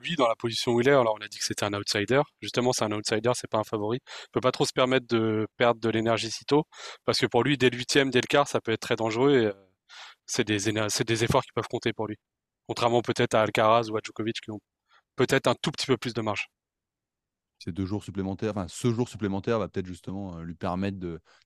lui, 0.00 0.14
dans 0.16 0.28
la 0.28 0.36
position 0.36 0.72
où 0.72 0.80
il 0.80 0.88
est, 0.88 0.92
alors 0.92 1.16
on 1.20 1.24
a 1.24 1.28
dit 1.28 1.38
que 1.38 1.44
c'était 1.44 1.64
un 1.64 1.74
outsider. 1.74 2.22
Justement, 2.40 2.72
c'est 2.72 2.84
un 2.84 2.92
outsider, 2.92 3.32
c'est 3.34 3.50
pas 3.50 3.58
un 3.58 3.64
favori. 3.64 3.98
Il 4.06 4.30
peut 4.32 4.40
pas 4.40 4.52
trop 4.52 4.64
se 4.64 4.72
permettre 4.72 5.06
de 5.08 5.46
perdre 5.56 5.80
de 5.80 5.88
l'énergie 5.90 6.30
si 6.30 6.44
tôt, 6.44 6.64
parce 7.04 7.18
que 7.18 7.26
pour 7.26 7.42
lui, 7.42 7.58
dès 7.58 7.70
le 7.70 7.76
huitième, 7.76 8.10
dès 8.10 8.20
le 8.20 8.26
quart, 8.28 8.48
ça 8.48 8.60
peut 8.60 8.72
être 8.72 8.80
très 8.80 8.96
dangereux. 8.96 9.36
Et, 9.36 9.52
c'est 10.26 10.44
des, 10.44 10.58
c'est 10.90 11.06
des 11.06 11.24
efforts 11.24 11.42
qui 11.42 11.52
peuvent 11.54 11.68
compter 11.68 11.92
pour 11.92 12.06
lui. 12.06 12.16
Contrairement 12.68 13.02
peut-être 13.02 13.34
à 13.34 13.42
Alcaraz 13.42 13.90
ou 13.90 13.96
à 13.96 14.00
Djokovic 14.04 14.40
qui 14.42 14.50
ont 14.50 14.60
peut-être 15.16 15.48
un 15.48 15.54
tout 15.54 15.70
petit 15.72 15.86
peu 15.86 15.96
plus 15.96 16.14
de 16.14 16.20
marge 16.22 16.48
ces 17.58 17.72
deux 17.72 17.86
jours 17.86 18.04
supplémentaires, 18.04 18.52
enfin 18.52 18.66
ce 18.68 18.92
jour 18.92 19.08
supplémentaire 19.08 19.58
va 19.58 19.68
peut-être 19.68 19.86
justement 19.86 20.36
euh, 20.36 20.42
lui 20.42 20.54
permettre 20.54 20.98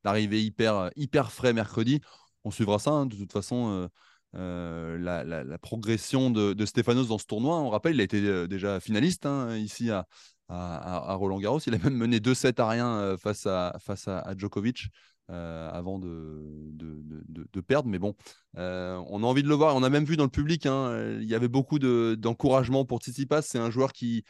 d'arriver 0.04 0.42
hyper, 0.42 0.76
euh, 0.76 0.90
hyper 0.96 1.32
frais 1.32 1.52
mercredi. 1.52 2.00
On 2.44 2.50
suivra 2.50 2.78
ça, 2.78 2.90
hein, 2.90 3.06
de 3.06 3.16
toute 3.16 3.32
façon. 3.32 3.88
Euh, 4.34 4.96
la, 4.98 5.58
progression 5.58 6.30
de, 6.30 6.54
de, 6.54 6.66
Stefanos 6.66 7.08
dans 7.08 7.18
ce 7.18 7.26
tournoi. 7.26 7.58
On 7.58 7.68
rappelle, 7.68 7.94
il 7.94 8.00
a 8.00 8.04
été 8.04 8.48
déjà 8.48 8.80
finaliste 8.80 9.26
hein, 9.26 9.56
ici 9.56 9.90
à, 9.90 10.06
Roland 10.48 11.38
Garros. 11.38 11.60
Il 11.66 11.74
a 11.74 11.78
même 11.78 11.96
mené 11.96 12.18
2-7 12.18 12.60
à 12.60 12.68
rien 12.68 13.16
face 13.18 13.46
à, 13.46 13.76
face 13.78 14.08
à, 14.08 14.34
Djokovic. 14.36 14.88
avant 15.28 15.98
de, 15.98 17.60
perdre. 17.66 17.90
Mais 17.90 17.98
bon, 17.98 18.14
on 18.54 19.22
a 19.22 19.26
envie 19.26 19.42
de 19.42 19.48
le 19.48 19.54
voir. 19.54 19.76
On 19.76 19.82
a 19.82 19.90
même 19.90 20.04
vu 20.04 20.16
dans 20.16 20.24
le 20.24 20.30
public, 20.30 20.64
hein, 20.64 21.18
il 21.20 21.28
y 21.28 21.34
avait 21.34 21.48
beaucoup 21.48 21.78
d'encouragement 21.78 22.86
pour 22.86 23.00
Tsitsipas. 23.00 23.42
C'est 23.42 23.58
un 23.58 23.70
joueur 23.70 23.92
qui, 23.92 24.24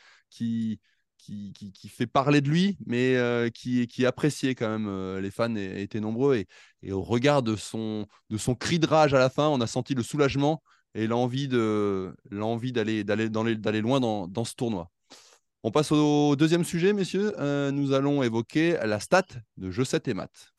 qui, 1.23 1.89
fait 1.89 2.07
parler 2.07 2.41
de 2.41 2.49
lui, 2.49 2.77
mais 2.87 3.17
euh, 3.17 3.49
qui, 3.51 4.07
appréciait 4.07 4.55
quand 4.55 4.69
même. 4.69 4.87
Euh, 4.89 5.21
les 5.21 5.31
fans 5.31 5.55
étaient 5.55 6.01
nombreux 6.01 6.45
et, 6.83 6.93
au 6.93 7.03
regard 7.03 7.43
de 7.43 7.57
son, 7.57 8.07
cri 8.59 8.79
de 8.79 8.87
rage 8.87 9.15
à 9.15 9.19
la 9.19 9.31
fin, 9.31 9.49
on 9.49 9.61
a 9.61 9.67
senti 9.67 9.95
le 9.95 10.03
soulagement 10.03 10.63
et 10.95 11.07
l'envie 11.07 11.49
d'aller 11.49 12.15
loin 13.81 14.01
dans, 14.01 14.45
ce 14.45 14.55
tournoi. 14.55 14.91
On 15.63 15.71
passe 15.71 15.93
au 15.93 16.35
deuxième 16.35 16.65
sujet, 16.65 16.93
messieurs. 16.93 17.33
Euh, 17.39 17.71
nous 17.71 17.93
allons 17.93 18.23
évoquer 18.23 18.77
la 18.85 18.99
stat 18.99 19.27
de 19.57 19.85
7 19.85 20.09
et 20.09 20.15
Math. 20.15 20.53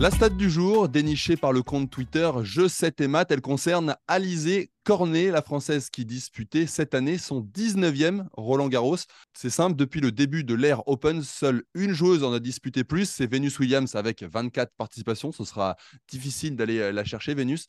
La 0.00 0.10
stat 0.10 0.30
du 0.30 0.50
jour, 0.50 0.88
dénichée 0.88 1.36
par 1.36 1.52
le 1.52 1.62
compte 1.62 1.88
Twitter 1.88 2.28
Je 2.42 2.66
7 2.66 3.00
et 3.00 3.06
Math, 3.06 3.30
elle 3.30 3.40
concerne 3.40 3.94
Alizé 4.08 4.70
Cornet, 4.82 5.30
la 5.30 5.40
française 5.40 5.88
qui 5.88 6.04
disputait 6.04 6.66
cette 6.66 6.94
année 6.94 7.16
son 7.16 7.40
19e 7.40 8.26
Roland 8.32 8.68
Garros. 8.68 8.96
C'est 9.34 9.50
simple, 9.50 9.76
depuis 9.76 10.00
le 10.00 10.10
début 10.10 10.42
de 10.42 10.54
l'ère 10.54 10.86
Open, 10.88 11.22
seule 11.22 11.62
une 11.74 11.92
joueuse 11.92 12.24
en 12.24 12.32
a 12.32 12.40
disputé 12.40 12.82
plus, 12.82 13.08
c'est 13.08 13.30
Venus 13.30 13.56
Williams 13.60 13.94
avec 13.94 14.24
24 14.24 14.72
participations. 14.76 15.30
Ce 15.30 15.44
sera 15.44 15.76
difficile 16.08 16.56
d'aller 16.56 16.80
euh, 16.80 16.92
la 16.92 17.04
chercher, 17.04 17.34
Venus. 17.34 17.66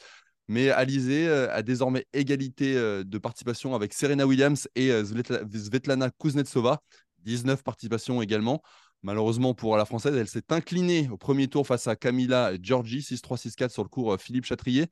Mais 0.47 0.71
Alizé 0.71 1.27
euh, 1.27 1.53
a 1.55 1.61
désormais 1.61 2.07
égalité 2.11 2.75
euh, 2.75 3.03
de 3.03 3.17
participation 3.19 3.75
avec 3.75 3.93
Serena 3.93 4.25
Williams 4.25 4.67
et 4.75 4.89
Svetlana 5.03 6.09
Kuznetsova. 6.09 6.81
19 7.19 7.63
participations 7.63 8.21
également. 8.21 8.61
Malheureusement 9.05 9.53
pour 9.53 9.77
la 9.77 9.85
Française, 9.85 10.15
elle 10.15 10.27
s'est 10.27 10.51
inclinée 10.51 11.07
au 11.11 11.17
premier 11.17 11.47
tour 11.47 11.67
face 11.67 11.85
à 11.85 11.95
Camilla 11.95 12.53
Giorgi, 12.59 13.01
6-3, 13.01 13.37
6-4 13.37 13.69
sur 13.69 13.83
le 13.83 13.87
cours 13.87 14.13
euh, 14.13 14.17
Philippe 14.17 14.45
Chatrier. 14.45 14.87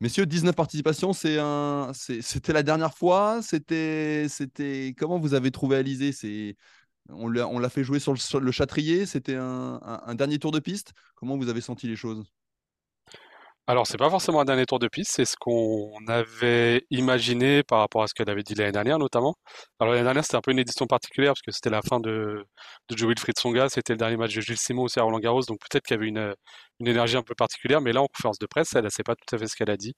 Messieurs, 0.00 0.24
19 0.24 0.54
participations, 0.54 1.12
c'était 1.12 2.52
la 2.52 2.62
dernière 2.62 2.94
fois. 2.94 3.40
C'était. 3.42 4.28
Comment 4.96 5.18
vous 5.18 5.34
avez 5.34 5.50
trouvé 5.50 5.76
Alizé? 5.78 6.56
On 7.08 7.26
l'a, 7.26 7.48
on 7.48 7.58
l'a 7.58 7.68
fait 7.70 7.82
jouer 7.82 7.98
sur 7.98 8.12
le, 8.12 8.52
Chatrier. 8.52 9.04
C'était 9.04 9.34
un, 9.34 10.14
dernier 10.14 10.38
tour 10.38 10.52
de 10.52 10.60
piste. 10.60 10.92
Comment 11.16 11.36
vous 11.36 11.48
avez 11.48 11.60
senti 11.60 11.88
les 11.88 11.96
choses? 11.96 12.22
Alors, 13.66 13.86
c'est 13.86 13.96
pas 13.96 14.10
forcément 14.10 14.40
un 14.40 14.44
dernier 14.44 14.66
tour 14.66 14.78
de 14.78 14.88
piste, 14.88 15.12
c'est 15.14 15.24
ce 15.24 15.36
qu'on 15.40 15.90
avait 16.06 16.84
imaginé 16.90 17.62
par 17.62 17.78
rapport 17.78 18.02
à 18.02 18.06
ce 18.08 18.12
qu'elle 18.12 18.28
avait 18.28 18.42
dit 18.42 18.54
l'année 18.54 18.72
dernière, 18.72 18.98
notamment. 18.98 19.36
Alors, 19.80 19.94
l'année 19.94 20.04
dernière, 20.04 20.22
c'était 20.22 20.36
un 20.36 20.42
peu 20.42 20.50
une 20.50 20.58
édition 20.58 20.86
particulière 20.86 21.32
parce 21.32 21.40
que 21.40 21.50
c'était 21.50 21.70
la 21.70 21.80
fin 21.80 21.98
de, 21.98 22.44
de 22.90 22.96
Joe 22.96 23.08
Wilfried 23.08 23.38
Songa, 23.38 23.70
c'était 23.70 23.94
le 23.94 23.96
dernier 23.98 24.18
match 24.18 24.34
de 24.34 24.42
Gilles 24.42 24.58
Simon 24.58 24.82
aussi 24.82 24.98
à 25.00 25.02
Roland 25.04 25.18
Garros, 25.18 25.42
donc 25.48 25.60
peut-être 25.60 25.84
qu'il 25.86 25.94
y 25.94 25.98
avait 25.98 26.08
une, 26.08 26.34
une 26.80 26.88
énergie 26.88 27.16
un 27.16 27.22
peu 27.22 27.34
particulière, 27.34 27.80
mais 27.80 27.92
là, 27.92 28.02
en 28.02 28.06
conférence 28.06 28.38
de 28.38 28.46
presse, 28.46 28.74
elle 28.74 28.84
ne 28.84 28.90
sait 28.90 29.02
pas 29.02 29.14
tout 29.16 29.34
à 29.34 29.38
fait 29.38 29.46
ce 29.46 29.56
qu'elle 29.56 29.70
a 29.70 29.78
dit. 29.78 29.94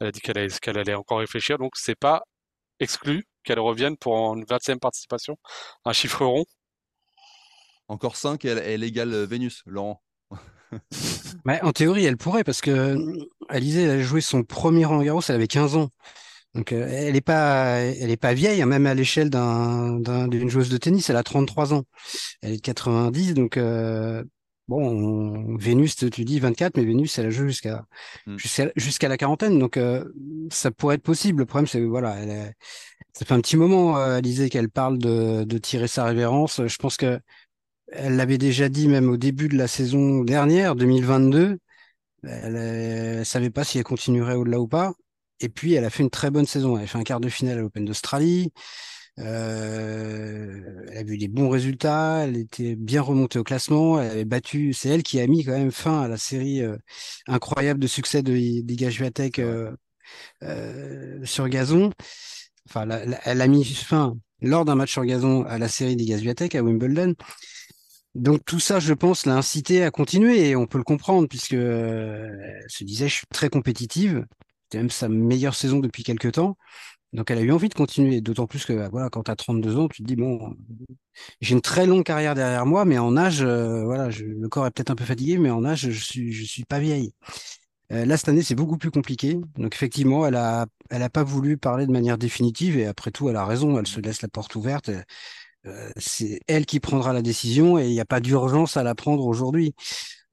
Elle 0.00 0.08
a 0.08 0.12
dit 0.12 0.20
qu'elle 0.20 0.50
qu'elle 0.60 0.78
allait 0.78 0.94
encore 0.94 1.20
réfléchir, 1.20 1.58
donc 1.58 1.72
c'est 1.76 1.98
pas 1.98 2.22
exclu 2.80 3.24
qu'elle 3.44 3.60
revienne 3.60 3.96
pour 3.98 4.34
une 4.36 4.44
20e 4.46 4.80
participation. 4.80 5.36
Un 5.84 5.92
chiffre 5.94 6.24
rond. 6.26 6.44
Encore 7.88 8.16
5 8.16 8.44
et 8.44 8.48
elle, 8.48 8.58
elle 8.58 8.84
égale 8.84 9.24
Vénus, 9.24 9.62
Laurent. 9.64 10.03
Mais 11.44 11.60
en 11.62 11.72
théorie, 11.72 12.04
elle 12.04 12.16
pourrait, 12.16 12.44
parce 12.44 12.60
que 12.60 12.96
Alizé, 13.48 13.82
elle 13.82 13.90
a 13.90 14.02
joué 14.02 14.20
son 14.20 14.42
premier 14.42 14.84
Roland 14.84 15.02
Garros, 15.02 15.20
elle 15.28 15.34
avait 15.34 15.46
15 15.46 15.76
ans. 15.76 15.90
Donc, 16.54 16.72
euh, 16.72 16.86
elle 16.88 17.14
n'est 17.14 17.20
pas, 17.20 17.78
elle 17.80 18.10
est 18.10 18.16
pas 18.16 18.32
vieille, 18.32 18.62
hein, 18.62 18.66
même 18.66 18.86
à 18.86 18.94
l'échelle 18.94 19.28
d'un, 19.28 19.98
d'une 20.28 20.48
joueuse 20.48 20.68
de 20.68 20.76
tennis, 20.76 21.10
elle 21.10 21.16
a 21.16 21.24
33 21.24 21.74
ans. 21.74 21.82
Elle 22.42 22.52
est 22.52 22.56
de 22.56 22.60
90, 22.60 23.34
donc 23.34 23.56
euh, 23.56 24.22
bon, 24.68 25.56
Vénus, 25.56 25.96
tu 25.96 26.24
dis 26.24 26.38
24, 26.38 26.76
mais 26.76 26.84
Vénus, 26.84 27.18
elle 27.18 27.26
a 27.26 27.30
joué 27.30 27.48
jusqu'à 27.48 27.84
mm. 28.26 28.36
jusqu'à, 28.76 29.08
la 29.08 29.16
quarantaine, 29.16 29.58
donc 29.58 29.76
euh, 29.76 30.04
ça 30.50 30.70
pourrait 30.70 30.94
être 30.94 31.02
possible. 31.02 31.40
Le 31.40 31.46
problème, 31.46 31.66
c'est 31.66 31.82
voilà, 31.82 32.16
elle 32.20 32.54
ça 33.12 33.24
fait 33.24 33.34
un 33.34 33.40
petit 33.40 33.56
moment, 33.56 33.96
Alizé, 33.96 34.48
qu'elle 34.48 34.68
parle 34.68 34.98
de, 34.98 35.44
de 35.44 35.58
tirer 35.58 35.86
sa 35.86 36.04
révérence. 36.04 36.60
Je 36.66 36.76
pense 36.76 36.96
que 36.96 37.20
elle 37.96 38.16
l'avait 38.16 38.38
déjà 38.38 38.68
dit 38.68 38.88
même 38.88 39.08
au 39.08 39.16
début 39.16 39.48
de 39.48 39.56
la 39.56 39.68
saison 39.68 40.22
dernière, 40.22 40.74
2022. 40.76 41.58
Elle 42.24 43.18
ne 43.18 43.24
savait 43.24 43.50
pas 43.50 43.64
si 43.64 43.78
elle 43.78 43.84
continuerait 43.84 44.34
au-delà 44.34 44.60
ou 44.60 44.68
pas. 44.68 44.94
Et 45.40 45.48
puis, 45.48 45.74
elle 45.74 45.84
a 45.84 45.90
fait 45.90 46.02
une 46.02 46.10
très 46.10 46.30
bonne 46.30 46.46
saison. 46.46 46.76
Elle 46.76 46.84
a 46.84 46.86
fait 46.86 46.98
un 46.98 47.04
quart 47.04 47.20
de 47.20 47.28
finale 47.28 47.58
à 47.58 47.60
l'Open 47.62 47.84
d'Australie. 47.84 48.52
Euh, 49.20 50.86
elle 50.90 51.08
a 51.08 51.12
eu 51.12 51.18
des 51.18 51.28
bons 51.28 51.48
résultats. 51.48 52.24
Elle 52.24 52.36
était 52.36 52.76
bien 52.76 53.02
remontée 53.02 53.38
au 53.38 53.44
classement. 53.44 54.00
Elle 54.00 54.10
avait 54.10 54.24
battu. 54.24 54.72
C'est 54.72 54.88
elle 54.88 55.02
qui 55.02 55.20
a 55.20 55.26
mis 55.26 55.44
quand 55.44 55.52
même 55.52 55.72
fin 55.72 56.02
à 56.02 56.08
la 56.08 56.16
série 56.16 56.62
euh, 56.62 56.76
incroyable 57.26 57.80
de 57.80 57.86
succès 57.86 58.22
de 58.22 58.32
Liga 58.32 58.90
Juatec 58.90 59.38
euh, 59.40 61.24
sur 61.24 61.48
gazon. 61.48 61.90
Enfin, 62.68 62.88
elle 63.24 63.40
a 63.40 63.46
mis 63.46 63.64
fin 63.64 64.16
lors 64.40 64.64
d'un 64.64 64.74
match 64.74 64.92
sur 64.92 65.04
gazon 65.04 65.44
à 65.44 65.58
la 65.58 65.68
série 65.68 65.96
des 65.96 66.18
Juatec 66.18 66.54
à 66.54 66.62
Wimbledon. 66.62 67.14
Donc 68.14 68.44
tout 68.44 68.60
ça, 68.60 68.78
je 68.78 68.94
pense, 68.94 69.26
l'a 69.26 69.34
incité 69.36 69.82
à 69.82 69.90
continuer 69.90 70.48
et 70.48 70.56
on 70.56 70.66
peut 70.66 70.78
le 70.78 70.84
comprendre 70.84 71.28
puisque 71.28 71.54
euh, 71.54 72.30
elle 72.62 72.70
se 72.70 72.84
disait 72.84 73.08
je 73.08 73.14
suis 73.14 73.26
très 73.32 73.48
compétitive. 73.50 74.24
C'était 74.64 74.78
même 74.78 74.90
sa 74.90 75.08
meilleure 75.08 75.54
saison 75.54 75.80
depuis 75.80 76.04
quelques 76.04 76.32
temps. 76.32 76.56
Donc 77.12 77.30
elle 77.30 77.38
a 77.38 77.42
eu 77.42 77.52
envie 77.52 77.68
de 77.68 77.74
continuer, 77.74 78.20
d'autant 78.20 78.46
plus 78.46 78.66
que 78.66 78.72
bah, 78.74 78.88
voilà, 78.90 79.10
quand 79.10 79.24
tu 79.24 79.30
as 79.32 79.36
32 79.36 79.78
ans, 79.78 79.88
tu 79.88 80.02
te 80.02 80.08
dis 80.08 80.16
bon, 80.16 80.56
j'ai 81.40 81.54
une 81.54 81.60
très 81.60 81.86
longue 81.86 82.04
carrière 82.04 82.34
derrière 82.34 82.66
moi, 82.66 82.84
mais 82.84 82.98
en 82.98 83.16
âge, 83.16 83.42
euh, 83.42 83.84
voilà, 83.84 84.08
le 84.10 84.48
corps 84.48 84.66
est 84.66 84.70
peut-être 84.70 84.90
un 84.90 84.96
peu 84.96 85.04
fatigué, 85.04 85.38
mais 85.38 85.50
en 85.50 85.64
âge, 85.64 85.90
je 85.90 86.04
suis, 86.04 86.32
je 86.32 86.44
suis 86.44 86.64
pas 86.64 86.80
vieille. 86.80 87.12
Euh, 87.92 88.06
là, 88.06 88.16
cette 88.16 88.28
année, 88.28 88.42
c'est 88.42 88.54
beaucoup 88.54 88.78
plus 88.78 88.90
compliqué. 88.90 89.38
Donc, 89.56 89.74
effectivement, 89.74 90.26
elle 90.26 90.36
a, 90.36 90.66
elle 90.90 91.02
a 91.02 91.10
pas 91.10 91.22
voulu 91.22 91.58
parler 91.58 91.86
de 91.86 91.92
manière 91.92 92.18
définitive. 92.18 92.78
Et 92.78 92.86
après 92.86 93.10
tout, 93.10 93.28
elle 93.28 93.36
a 93.36 93.44
raison. 93.44 93.78
Elle 93.78 93.86
se 93.86 94.00
laisse 94.00 94.22
la 94.22 94.28
porte 94.28 94.54
ouverte. 94.56 94.90
Euh, 95.66 95.90
c'est 95.96 96.40
elle 96.46 96.66
qui 96.66 96.80
prendra 96.80 97.12
la 97.12 97.22
décision 97.22 97.78
et 97.78 97.86
il 97.86 97.92
n'y 97.92 98.00
a 98.00 98.04
pas 98.04 98.20
d'urgence 98.20 98.76
à 98.76 98.82
la 98.82 98.94
prendre 98.94 99.26
aujourd'hui. 99.26 99.74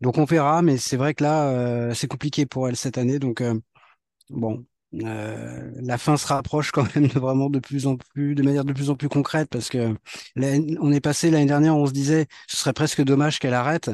Donc 0.01 0.17
on 0.17 0.25
verra, 0.25 0.61
mais 0.61 0.77
c'est 0.77 0.97
vrai 0.97 1.13
que 1.13 1.23
là, 1.23 1.49
euh, 1.51 1.93
c'est 1.93 2.07
compliqué 2.07 2.45
pour 2.45 2.67
elle 2.67 2.75
cette 2.75 2.97
année. 2.97 3.19
Donc 3.19 3.41
euh, 3.41 3.59
bon, 4.29 4.65
la 4.93 5.97
fin 5.97 6.17
se 6.17 6.27
rapproche 6.27 6.71
quand 6.71 6.95
même 6.95 7.07
de 7.07 7.19
vraiment 7.19 7.49
de 7.49 7.59
plus 7.59 7.87
en 7.87 7.95
plus, 7.97 8.35
de 8.35 8.43
manière 8.43 8.65
de 8.65 8.73
plus 8.73 8.89
en 8.89 8.95
plus 8.95 9.09
concrète 9.09 9.49
parce 9.49 9.69
que 9.69 9.95
on 10.37 10.91
est 10.91 11.01
passé 11.01 11.31
l'année 11.31 11.45
dernière, 11.45 11.77
on 11.77 11.87
se 11.87 11.93
disait 11.93 12.27
ce 12.47 12.57
serait 12.57 12.73
presque 12.73 13.03
dommage 13.03 13.39
qu'elle 13.39 13.53
arrête. 13.53 13.91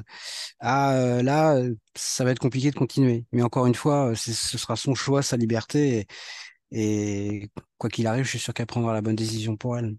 Ah 0.59 1.19
là, 1.23 1.61
ça 1.95 2.23
va 2.23 2.31
être 2.31 2.39
compliqué 2.39 2.71
de 2.71 2.75
continuer. 2.75 3.25
Mais 3.31 3.43
encore 3.43 3.67
une 3.67 3.75
fois, 3.75 4.15
ce 4.15 4.33
sera 4.57 4.75
son 4.75 4.95
choix, 4.95 5.21
sa 5.21 5.37
liberté 5.37 6.07
et, 6.71 7.41
et 7.41 7.49
quoi 7.77 7.89
qu'il 7.89 8.07
arrive, 8.07 8.25
je 8.25 8.29
suis 8.31 8.39
sûr 8.39 8.53
qu'elle 8.53 8.65
prendra 8.67 8.93
la 8.93 9.01
bonne 9.01 9.15
décision 9.15 9.57
pour 9.57 9.77
elle 9.77 9.95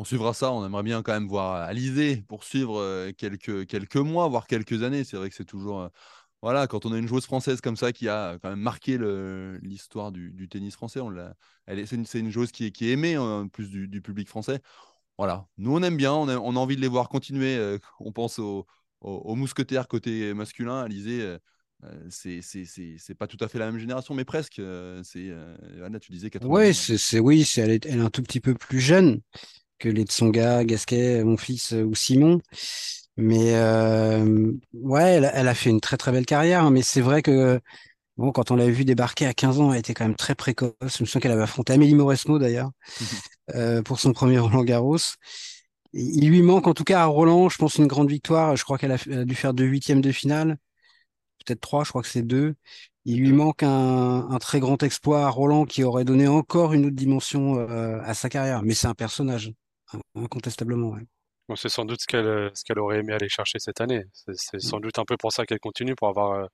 on 0.00 0.04
suivra 0.04 0.32
ça. 0.32 0.50
On 0.50 0.64
aimerait 0.64 0.82
bien 0.82 1.02
quand 1.02 1.12
même 1.12 1.28
voir 1.28 1.56
Alizé 1.56 2.22
poursuivre 2.22 2.80
euh, 2.80 3.12
quelques, 3.12 3.66
quelques 3.66 3.96
mois, 3.96 4.28
voire 4.28 4.46
quelques 4.46 4.82
années. 4.82 5.04
C'est 5.04 5.18
vrai 5.18 5.28
que 5.28 5.36
c'est 5.36 5.44
toujours. 5.44 5.80
Euh, 5.82 5.88
voilà, 6.40 6.66
quand 6.66 6.86
on 6.86 6.92
a 6.94 6.98
une 6.98 7.06
joueuse 7.06 7.26
française 7.26 7.60
comme 7.60 7.76
ça 7.76 7.92
qui 7.92 8.08
a 8.08 8.38
quand 8.40 8.48
même 8.48 8.60
marqué 8.60 8.96
l'histoire 9.60 10.10
du, 10.10 10.48
tennis 10.48 10.74
français, 10.74 11.00
c'est 11.68 11.92
une, 11.92 12.06
une, 12.14 12.30
joueuse 12.30 12.50
qui 12.50 12.64
est, 12.64 12.70
qui 12.70 12.88
est 12.88 12.92
aimée 12.92 13.18
en 13.18 13.46
plus 13.46 13.68
du, 13.68 14.00
public 14.00 14.26
français. 14.26 14.60
Voilà, 15.18 15.46
nous 15.58 15.76
on 15.76 15.82
aime 15.82 15.98
bien, 15.98 16.14
on 16.14 16.28
a, 16.28 16.38
on 16.38 16.56
a 16.56 16.58
envie 16.58 16.76
de 16.76 16.80
les 16.80 16.88
voir 16.88 17.10
continuer. 17.10 17.58
Euh, 17.58 17.76
on 18.00 18.10
pense 18.10 18.38
aux 18.38 18.66
au, 19.02 19.34
mousquetaires 19.34 19.86
côté 19.86 20.32
masculin. 20.32 20.80
Alizé, 20.80 21.36
c'est 22.08 23.14
pas 23.18 23.26
tout 23.26 23.36
à 23.44 23.48
fait 23.48 23.58
la 23.58 23.70
même 23.70 23.78
génération, 23.78 24.14
mais 24.14 24.24
presque. 24.24 24.62
c'est 25.02 25.30
Anna, 25.84 26.00
tu 26.00 26.10
disais 26.10 26.30
Ouais, 26.40 26.72
c'est 26.72 27.20
oui, 27.20 27.46
elle 27.58 27.70
est, 27.70 27.84
elle 27.84 27.98
est 27.98 28.02
un 28.02 28.08
tout 28.08 28.22
petit 28.22 28.40
peu 28.40 28.54
plus 28.54 28.80
jeune 28.80 29.20
que 29.80 29.88
les 29.88 30.04
Tsonga, 30.04 30.64
Gasquet, 30.64 31.24
mon 31.24 31.36
fils 31.36 31.72
euh, 31.72 31.82
ou 31.82 31.94
Simon. 31.96 32.40
Mais 33.16 33.54
euh, 33.56 34.52
ouais, 34.72 35.20
elle, 35.34 35.48
a 35.48 35.54
fait 35.54 35.70
une 35.70 35.80
très 35.80 35.96
très 35.96 36.12
belle 36.12 36.26
carrière. 36.26 36.64
Hein, 36.64 36.70
mais 36.70 36.82
c'est 36.82 37.00
vrai 37.00 37.22
que 37.22 37.60
bon, 38.16 38.32
quand 38.32 38.50
on 38.50 38.56
l'a 38.56 38.70
vu 38.70 38.84
débarquer 38.84 39.26
à 39.26 39.34
15 39.34 39.60
ans, 39.60 39.72
elle 39.72 39.80
était 39.80 39.94
quand 39.94 40.04
même 40.06 40.16
très 40.16 40.34
précoce. 40.34 40.72
Je 40.80 41.02
me 41.02 41.06
souviens 41.06 41.20
qu'elle 41.20 41.32
avait 41.32 41.42
affronté 41.42 41.72
Amélie 41.72 41.94
Mauresmo 41.94 42.38
d'ailleurs 42.38 42.70
euh, 43.54 43.82
pour 43.82 44.00
son 44.00 44.12
premier 44.12 44.38
Roland 44.38 44.64
Garros. 44.64 44.98
il 45.92 46.28
lui 46.28 46.42
manque 46.42 46.66
en 46.66 46.74
tout 46.74 46.84
cas 46.84 47.02
à 47.02 47.06
Roland, 47.06 47.48
je 47.48 47.58
pense, 47.58 47.76
une 47.76 47.86
grande 47.88 48.10
victoire. 48.10 48.56
Je 48.56 48.64
crois 48.64 48.78
qu'elle 48.78 48.92
a, 48.92 49.24
dû 49.24 49.34
faire 49.34 49.54
deux 49.54 49.64
huitièmes 49.64 50.00
de 50.00 50.12
finale, 50.12 50.58
peut-être 51.44 51.60
trois, 51.60 51.84
je 51.84 51.90
crois 51.90 52.02
que 52.02 52.08
c'est 52.08 52.22
deux. 52.22 52.54
Il 53.06 53.20
lui 53.20 53.32
manque 53.32 53.62
un, 53.62 54.38
très 54.40 54.60
grand 54.60 54.82
exploit 54.82 55.26
à 55.26 55.30
Roland 55.30 55.64
qui 55.64 55.84
aurait 55.84 56.04
donné 56.04 56.28
encore 56.28 56.74
une 56.74 56.86
autre 56.86 56.96
dimension 56.96 57.58
à 57.58 58.14
sa 58.14 58.28
carrière. 58.28 58.62
Mais 58.62 58.74
c'est 58.74 58.88
un 58.88 58.94
personnage 58.94 59.52
incontestablement. 60.14 60.96
c'est 61.56 61.68
sans 61.68 61.84
doute 61.84 62.00
ce 62.00 62.06
qu'elle 62.06 62.26
euh, 62.26 62.50
ce 62.54 62.64
qu'elle 62.64 62.78
aurait 62.78 62.98
aimé 62.98 63.12
aller 63.12 63.28
chercher 63.28 63.58
cette 63.58 63.80
année. 63.80 64.04
C'est 64.12 64.60
sans 64.60 64.80
doute 64.80 64.98
un 64.98 65.04
peu 65.04 65.16
pour 65.16 65.32
ça 65.32 65.46
qu'elle 65.46 65.60
continue, 65.60 65.94
pour 65.94 66.08
avoir 66.08 66.32
euh, 66.32 66.46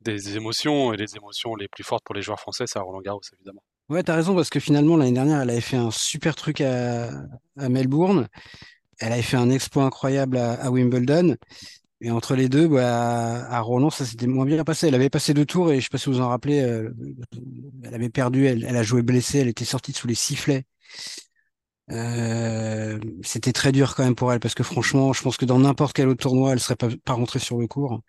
des 0.00 0.36
émotions, 0.36 0.92
et 0.92 0.96
les 0.96 1.16
émotions 1.16 1.54
les 1.54 1.68
plus 1.68 1.84
fortes 1.84 2.04
pour 2.04 2.14
les 2.14 2.22
joueurs 2.22 2.40
français, 2.40 2.64
c'est 2.66 2.78
à 2.78 2.82
Roland 2.82 3.00
Garros, 3.00 3.20
évidemment. 3.34 3.62
Ouais, 3.88 4.02
t'as 4.02 4.14
raison, 4.14 4.34
parce 4.34 4.48
que 4.48 4.60
finalement, 4.60 4.96
l'année 4.96 5.12
dernière, 5.12 5.40
elle 5.40 5.50
avait 5.50 5.60
fait 5.60 5.76
un 5.76 5.90
super 5.90 6.34
truc 6.34 6.60
à, 6.60 7.10
Melbourne. 7.56 8.28
Elle 8.98 9.12
avait 9.12 9.22
fait 9.22 9.36
un 9.36 9.50
exploit 9.50 9.84
incroyable 9.84 10.36
à, 10.36 10.70
Wimbledon. 10.70 11.36
Et 12.00 12.10
entre 12.10 12.34
les 12.34 12.48
deux, 12.48 12.66
bah, 12.68 13.46
à 13.48 13.60
Roland, 13.60 13.90
ça 13.90 14.04
s'était 14.04 14.26
moins 14.26 14.44
bien 14.44 14.64
passé. 14.64 14.88
Elle 14.88 14.94
avait 14.94 15.10
passé 15.10 15.34
deux 15.34 15.46
tours 15.46 15.70
et 15.70 15.76
je 15.76 15.84
sais 15.84 15.88
pas 15.90 15.98
si 15.98 16.08
vous 16.08 16.20
en 16.20 16.28
rappelez, 16.28 16.60
euh, 16.62 16.92
elle 17.84 17.94
avait 17.94 18.08
perdu, 18.08 18.46
elle, 18.46 18.64
elle, 18.64 18.76
a 18.76 18.82
joué 18.82 19.02
blessée, 19.02 19.38
elle 19.38 19.48
était 19.48 19.64
sortie 19.64 19.92
sous 19.92 20.08
les 20.08 20.16
sifflets. 20.16 20.64
Euh, 21.90 22.98
c'était 23.22 23.52
très 23.52 23.72
dur 23.72 23.94
quand 23.94 24.04
même 24.04 24.14
pour 24.14 24.32
elle 24.32 24.40
parce 24.40 24.54
que 24.54 24.62
franchement, 24.62 25.12
je 25.12 25.22
pense 25.22 25.36
que 25.36 25.44
dans 25.44 25.58
n'importe 25.58 25.94
quel 25.94 26.08
autre 26.08 26.22
tournoi, 26.22 26.52
elle 26.52 26.60
serait 26.60 26.76
pas, 26.76 26.88
rentrée 27.12 27.38
sur 27.38 27.58
le 27.58 27.66
cours. 27.66 28.02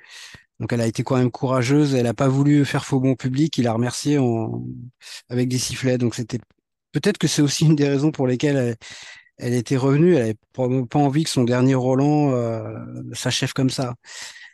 Donc 0.59 0.71
elle 0.71 0.81
a 0.81 0.87
été 0.87 1.03
quand 1.03 1.17
même 1.17 1.31
courageuse. 1.31 1.95
Elle 1.95 2.07
a 2.07 2.13
pas 2.13 2.27
voulu 2.27 2.65
faire 2.65 2.85
faux 2.85 2.99
bon 2.99 3.15
public. 3.15 3.57
Il 3.57 3.67
a 3.67 3.73
remercié 3.73 4.19
avec 5.29 5.49
des 5.49 5.57
sifflets. 5.57 5.97
Donc 5.97 6.15
c'était 6.15 6.39
peut-être 6.91 7.17
que 7.17 7.27
c'est 7.27 7.41
aussi 7.41 7.65
une 7.65 7.75
des 7.75 7.89
raisons 7.89 8.11
pour 8.11 8.27
lesquelles 8.27 8.77
elle, 9.37 9.53
était 9.53 9.77
revenue. 9.77 10.15
Elle 10.15 10.21
avait 10.21 10.37
pas 10.53 10.99
envie 10.99 11.23
que 11.23 11.29
son 11.29 11.43
dernier 11.43 11.75
Roland 11.75 12.31
euh, 12.31 12.79
s'achève 13.13 13.53
comme 13.53 13.69
ça. 13.69 13.95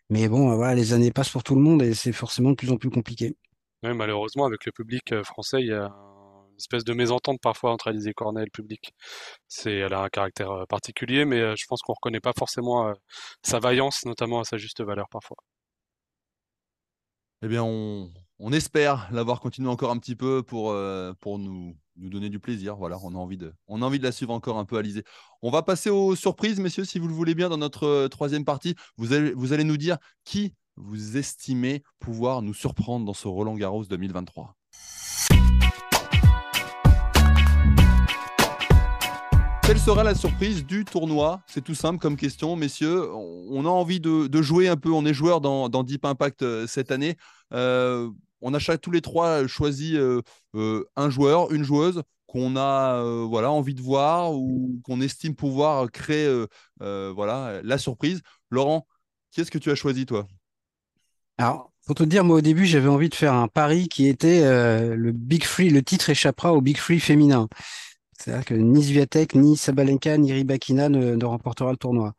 Mais 0.09 0.27
bon, 0.27 0.55
voilà, 0.55 0.73
les 0.73 0.93
années 0.93 1.11
passent 1.11 1.29
pour 1.29 1.43
tout 1.43 1.55
le 1.55 1.61
monde 1.61 1.83
et 1.83 1.93
c'est 1.93 2.13
forcément 2.13 2.51
de 2.51 2.55
plus 2.55 2.71
en 2.71 2.77
plus 2.77 2.89
compliqué. 2.89 3.35
malheureusement, 3.83 4.45
avec 4.45 4.65
le 4.65 4.71
public 4.71 5.11
euh, 5.11 5.23
français, 5.23 5.61
il 5.61 5.67
y 5.67 5.73
a 5.73 5.93
espèce 6.59 6.83
de 6.83 6.93
mésentente 6.93 7.39
parfois 7.41 7.71
entre 7.71 7.87
Alizé 7.89 8.13
Cornet 8.13 8.41
et 8.41 8.45
le 8.45 8.51
public. 8.51 8.93
C'est, 9.47 9.73
elle 9.73 9.93
a 9.93 10.01
un 10.01 10.09
caractère 10.09 10.51
euh, 10.51 10.65
particulier, 10.65 11.25
mais 11.25 11.39
euh, 11.39 11.55
je 11.57 11.65
pense 11.67 11.81
qu'on 11.81 11.93
reconnaît 11.93 12.19
pas 12.19 12.33
forcément 12.37 12.87
euh, 12.87 12.93
sa 13.43 13.59
vaillance, 13.59 14.05
notamment 14.05 14.39
à 14.39 14.43
sa 14.43 14.57
juste 14.57 14.81
valeur 14.81 15.07
parfois. 15.09 15.37
Eh 17.41 17.47
bien, 17.47 17.63
on, 17.63 18.11
espère 18.51 19.07
l'avoir 19.11 19.39
continué 19.39 19.69
encore 19.69 19.91
un 19.91 19.97
petit 19.97 20.15
peu 20.15 20.43
pour, 20.43 20.75
pour 21.21 21.39
nous, 21.39 21.77
nous 21.95 22.09
donner 22.09 22.29
du 22.29 22.39
plaisir. 22.39 22.75
Voilà, 22.75 22.97
on 23.01 23.15
a, 23.15 23.17
envie 23.17 23.37
de, 23.37 23.53
on 23.67 23.81
a 23.81 23.85
envie 23.85 23.99
de 23.99 24.03
la 24.03 24.11
suivre 24.11 24.33
encore 24.33 24.57
un 24.57 24.65
peu, 24.65 24.77
Alizé. 24.77 25.03
On 25.41 25.49
va 25.49 25.61
passer 25.61 25.89
aux 25.89 26.17
surprises, 26.17 26.59
messieurs, 26.59 26.83
si 26.83 26.99
vous 26.99 27.07
le 27.07 27.13
voulez 27.13 27.35
bien, 27.35 27.47
dans 27.47 27.57
notre 27.57 28.07
troisième 28.07 28.43
partie. 28.43 28.75
Vous 28.97 29.13
allez, 29.13 29.31
vous 29.31 29.53
allez 29.53 29.63
nous 29.63 29.77
dire 29.77 29.97
qui 30.25 30.53
vous 30.75 31.17
estimez 31.17 31.83
pouvoir 31.99 32.41
nous 32.41 32.53
surprendre 32.53 33.05
dans 33.05 33.13
ce 33.13 33.27
Roland 33.29 33.55
Garros 33.55 33.85
2023. 33.85 34.58
Quelle 39.69 39.77
sera 39.77 40.03
la 40.03 40.15
surprise 40.15 40.65
du 40.65 40.83
tournoi? 40.83 41.43
C'est 41.45 41.63
tout 41.63 41.75
simple 41.75 41.99
comme 41.99 42.17
question, 42.17 42.55
messieurs. 42.55 43.07
On 43.13 43.67
a 43.67 43.69
envie 43.69 43.99
de, 43.99 44.41
jouer 44.41 44.67
un 44.67 44.77
peu. 44.77 44.89
On 44.89 45.05
est 45.05 45.13
joueur 45.13 45.41
dans, 45.41 45.83
Deep 45.83 46.05
Impact 46.05 46.41
euh, 46.41 46.65
cette 46.65 46.89
année. 46.89 47.17
Euh, 47.53 48.09
on 48.41 48.55
a 48.55 48.77
tous 48.79 48.89
les 48.89 49.01
trois 49.01 49.45
choisi 49.45 49.95
euh, 49.95 50.23
un 50.95 51.11
joueur, 51.11 51.51
une 51.51 51.61
joueuse 51.61 52.01
qu'on 52.25 52.57
a 52.57 53.03
voilà, 53.25 53.51
envie 53.51 53.75
de 53.75 53.81
voir 53.81 54.33
ou 54.33 54.81
qu'on 54.83 55.01
estime 55.01 55.35
pouvoir 55.35 55.91
créer 55.91 56.27
voilà, 56.79 57.61
la 57.63 57.77
surprise. 57.77 58.21
Laurent, 58.49 58.87
qu'est-ce 59.31 59.51
que 59.51 59.59
tu 59.59 59.69
as 59.69 59.75
choisi, 59.75 60.07
toi? 60.07 60.27
Alors, 61.37 61.71
pour 61.85 61.93
te 61.93 62.01
dire, 62.01 62.23
moi 62.23 62.37
au 62.37 62.41
début, 62.41 62.65
j'avais 62.65 62.89
envie 62.89 63.09
de 63.09 63.15
faire 63.15 63.35
un 63.35 63.47
pari 63.47 63.87
qui 63.87 64.07
était 64.07 64.41
le 64.95 65.11
Big 65.11 65.43
Free. 65.43 65.69
Le 65.69 65.83
titre 65.83 66.09
échappera 66.09 66.53
au 66.53 66.61
Big 66.61 66.77
Free 66.77 66.99
féminin. 66.99 67.47
C'est-à-dire 68.19 68.45
que 68.45 68.53
ni 68.53 68.83
Zviatek, 68.83 69.35
ni 69.35 69.55
Sabalenka, 69.55 70.17
ni 70.17 70.33
Ribakina 70.33 70.89
ne, 70.89 71.23
remportera 71.23 71.71
le 71.71 71.77
tournoi. 71.77 72.13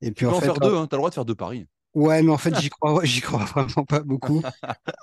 Et 0.00 0.10
puis, 0.10 0.26
tu 0.26 0.30
peux 0.30 0.36
en, 0.36 0.40
faire 0.40 0.58
deux, 0.58 0.74
hein, 0.74 0.86
tu 0.88 0.94
as 0.94 0.96
le 0.96 0.98
droit 0.98 1.10
de 1.10 1.14
faire 1.14 1.24
deux 1.24 1.34
paris. 1.34 1.66
Ouais, 1.94 2.22
mais 2.22 2.32
en 2.32 2.38
fait, 2.38 2.58
j'y 2.58 2.68
crois, 2.70 3.04
j'y 3.04 3.20
crois 3.20 3.44
vraiment 3.54 3.84
pas 3.84 4.00
beaucoup. 4.00 4.42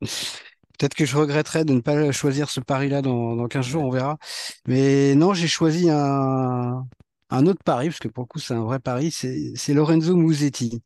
Peut-être 0.00 0.94
que 0.94 1.04
je 1.04 1.16
regretterais 1.16 1.64
de 1.64 1.74
ne 1.74 1.80
pas 1.80 2.10
choisir 2.12 2.48
ce 2.48 2.60
pari-là 2.60 3.02
dans, 3.02 3.36
dans 3.36 3.48
15 3.48 3.66
jours, 3.66 3.84
on 3.84 3.90
verra. 3.90 4.18
Mais 4.66 5.14
non, 5.14 5.34
j'ai 5.34 5.48
choisi 5.48 5.90
un, 5.90 6.86
un 7.30 7.46
autre 7.46 7.62
pari, 7.64 7.88
parce 7.88 7.98
que 7.98 8.08
pour 8.08 8.24
le 8.24 8.28
coup, 8.28 8.38
c'est 8.38 8.54
un 8.54 8.64
vrai 8.64 8.78
pari, 8.78 9.10
c'est 9.10 9.74
Lorenzo 9.74 10.16
Musetti. 10.16 10.82